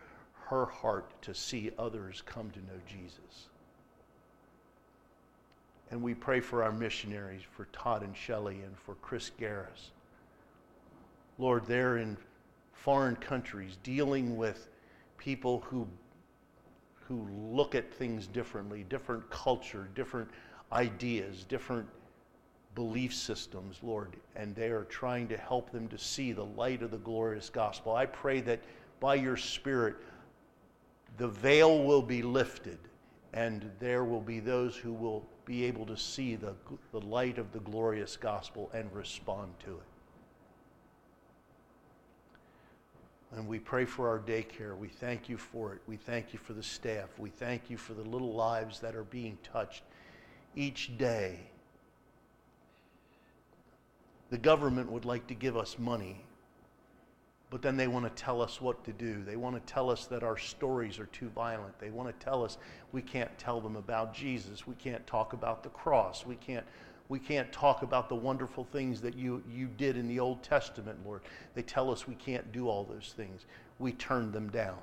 her 0.48 0.66
heart 0.66 1.10
to 1.24 1.34
see 1.34 1.72
others 1.78 2.24
come 2.26 2.50
to 2.52 2.60
know 2.60 2.80
Jesus. 2.88 3.50
And 5.92 6.02
we 6.02 6.16
pray 6.16 6.40
for 6.40 6.64
our 6.64 6.72
missionaries, 6.72 7.44
for 7.56 7.66
Todd 7.66 8.02
and 8.02 8.16
Shelley, 8.18 8.62
and 8.62 8.78
for 8.78 8.96
Chris 8.96 9.32
Garris. 9.40 9.92
Lord, 11.38 11.66
they're 11.68 11.98
in 11.98 12.18
foreign 12.74 13.16
countries 13.16 13.78
dealing 13.84 14.36
with 14.36 14.70
people 15.18 15.64
who, 15.68 15.88
who 17.08 17.28
look 17.52 17.76
at 17.76 17.94
things 17.94 18.28
differently, 18.28 18.86
different 18.90 19.30
culture, 19.30 19.88
different 19.96 20.30
ideas, 20.72 21.44
different 21.44 21.88
belief 22.74 23.14
systems, 23.14 23.80
Lord, 23.82 24.16
and 24.36 24.56
they 24.56 24.70
are 24.70 24.84
trying 24.86 25.28
to 25.30 25.38
help 25.38 25.72
them 25.72 25.88
to 25.90 25.98
see 25.98 26.34
the 26.34 26.46
light 26.46 26.82
of 26.82 26.92
the 26.92 26.98
glorious 26.98 27.50
gospel. 27.50 27.96
I 27.96 28.06
pray 28.06 28.42
that 28.42 28.60
by 29.00 29.16
your 29.16 29.38
Spirit, 29.38 29.96
the 31.18 31.28
veil 31.28 31.84
will 31.84 32.02
be 32.02 32.22
lifted 32.22 32.80
and 33.34 33.70
there 33.80 34.04
will 34.04 34.22
be 34.22 34.40
those 34.40 34.76
who 34.76 34.94
will 34.94 35.26
be 35.46 35.66
able 35.66 35.86
to 35.86 35.98
see 35.98 36.36
the, 36.36 36.54
the 36.92 37.02
light 37.02 37.38
of 37.38 37.52
the 37.52 37.60
glorious 37.60 38.18
gospel 38.18 38.72
and 38.74 38.92
respond 38.94 39.54
to 39.66 39.72
it. 39.72 39.95
And 43.34 43.48
we 43.48 43.60
pray 43.60 43.86
for 43.86 44.08
our 44.08 44.20
daycare. 44.20 44.78
We 44.78 44.88
thank 44.88 45.28
you 45.28 45.38
for 45.38 45.74
it. 45.74 45.82
We 45.88 45.98
thank 45.98 46.32
you 46.32 46.40
for 46.40 46.54
the 46.54 46.64
staff. 46.64 47.10
We 47.18 47.30
thank 47.30 47.70
you 47.70 47.78
for 47.78 47.94
the 47.94 48.04
little 48.04 48.34
lives 48.34 48.80
that 48.80 48.96
are 48.96 49.04
being 49.04 49.38
touched 49.44 49.84
each 50.56 50.98
day. 50.98 51.40
The 54.30 54.38
government 54.38 54.92
would 54.92 55.06
like 55.06 55.28
to 55.28 55.34
give 55.34 55.56
us 55.58 55.78
money, 55.78 56.24
but 57.50 57.62
then 57.62 57.78
they 57.78 57.88
want 57.88 58.06
to 58.06 58.24
tell 58.24 58.42
us 58.42 58.60
what 58.60 58.84
to 58.86 58.94
do. 58.94 59.24
They 59.24 59.36
want 59.36 59.56
to 59.56 59.74
tell 59.74 59.90
us 59.90 60.06
that 60.08 60.24
our 60.24 60.38
stories 60.38 60.98
are 61.00 61.06
too 61.08 61.30
violent. 61.30 61.78
They 61.80 61.92
want 61.92 62.08
to 62.08 62.26
tell 62.26 62.44
us 62.44 62.58
we 62.92 63.02
can't 63.02 63.36
tell 63.38 63.62
them 63.62 63.76
about 63.76 64.14
Jesus. 64.14 64.66
We 64.66 64.76
can't 64.76 65.06
talk 65.06 65.34
about 65.34 65.62
the 65.62 65.70
cross. 65.70 66.26
We 66.26 66.36
can't 66.36 66.66
we 67.08 67.20
can't 67.20 67.52
talk 67.52 67.84
about 67.84 68.10
the 68.10 68.16
wonderful 68.16 68.64
things 68.64 69.00
that 69.02 69.16
you, 69.16 69.44
you 69.52 69.68
did 69.78 69.96
in 69.96 70.08
the 70.08 70.20
Old 70.20 70.42
Testament, 70.42 70.98
Lord. 71.06 71.22
They 71.54 71.62
tell 71.62 71.92
us 71.92 72.08
we 72.08 72.16
can't 72.16 72.52
do 72.52 72.68
all 72.68 72.84
those 72.84 73.14
things. 73.16 73.46
We 73.78 73.92
turn 73.94 74.32
them 74.32 74.50
down 74.50 74.78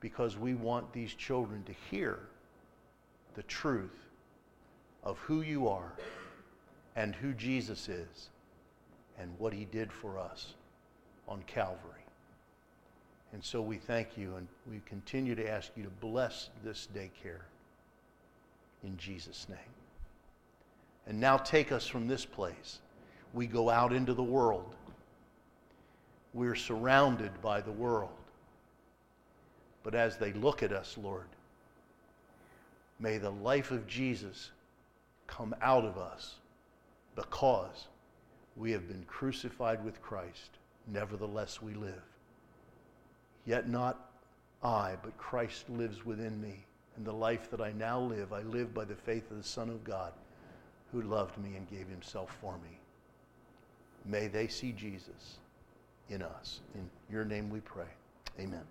because 0.00 0.36
we 0.36 0.54
want 0.54 0.92
these 0.92 1.14
children 1.14 1.62
to 1.64 1.72
hear 1.90 2.18
the 3.34 3.42
truth 3.44 4.08
of 5.04 5.18
who 5.18 5.42
you 5.42 5.68
are 5.68 5.92
and 6.96 7.14
who 7.14 7.32
Jesus 7.32 7.88
is 7.88 8.30
and 9.18 9.30
what 9.38 9.52
he 9.52 9.64
did 9.66 9.92
for 9.92 10.18
us 10.18 10.54
on 11.28 11.42
Calvary. 11.46 12.04
And 13.32 13.44
so 13.44 13.62
we 13.62 13.76
thank 13.76 14.16
you 14.16 14.34
and 14.36 14.48
we 14.68 14.80
continue 14.86 15.36
to 15.36 15.48
ask 15.48 15.70
you 15.76 15.84
to 15.84 15.90
bless 16.00 16.50
this 16.64 16.88
daycare 16.92 17.42
in 18.82 18.96
Jesus' 18.96 19.46
name. 19.48 19.58
And 21.10 21.18
now 21.18 21.38
take 21.38 21.72
us 21.72 21.88
from 21.88 22.06
this 22.06 22.24
place. 22.24 22.78
We 23.34 23.48
go 23.48 23.68
out 23.68 23.92
into 23.92 24.14
the 24.14 24.22
world. 24.22 24.76
We're 26.32 26.54
surrounded 26.54 27.32
by 27.42 27.62
the 27.62 27.72
world. 27.72 28.16
But 29.82 29.96
as 29.96 30.18
they 30.18 30.32
look 30.32 30.62
at 30.62 30.70
us, 30.70 30.96
Lord, 30.96 31.26
may 33.00 33.18
the 33.18 33.30
life 33.30 33.72
of 33.72 33.88
Jesus 33.88 34.52
come 35.26 35.52
out 35.60 35.84
of 35.84 35.98
us 35.98 36.36
because 37.16 37.88
we 38.56 38.70
have 38.70 38.86
been 38.86 39.04
crucified 39.08 39.84
with 39.84 40.00
Christ. 40.00 40.58
Nevertheless, 40.86 41.60
we 41.60 41.74
live. 41.74 42.04
Yet 43.46 43.68
not 43.68 44.12
I, 44.62 44.94
but 45.02 45.18
Christ 45.18 45.68
lives 45.70 46.06
within 46.06 46.40
me. 46.40 46.64
And 46.96 47.04
the 47.04 47.12
life 47.12 47.50
that 47.50 47.60
I 47.60 47.72
now 47.72 47.98
live, 47.98 48.32
I 48.32 48.42
live 48.42 48.72
by 48.72 48.84
the 48.84 48.94
faith 48.94 49.28
of 49.32 49.38
the 49.38 49.42
Son 49.42 49.70
of 49.70 49.82
God 49.82 50.12
who 50.92 51.02
loved 51.02 51.38
me 51.38 51.56
and 51.56 51.70
gave 51.70 51.88
himself 51.88 52.36
for 52.40 52.54
me. 52.58 52.78
May 54.04 54.28
they 54.28 54.48
see 54.48 54.72
Jesus 54.72 55.38
in 56.08 56.22
us. 56.22 56.60
In 56.74 56.88
your 57.10 57.24
name 57.24 57.50
we 57.50 57.60
pray. 57.60 57.86
Amen. 58.38 58.64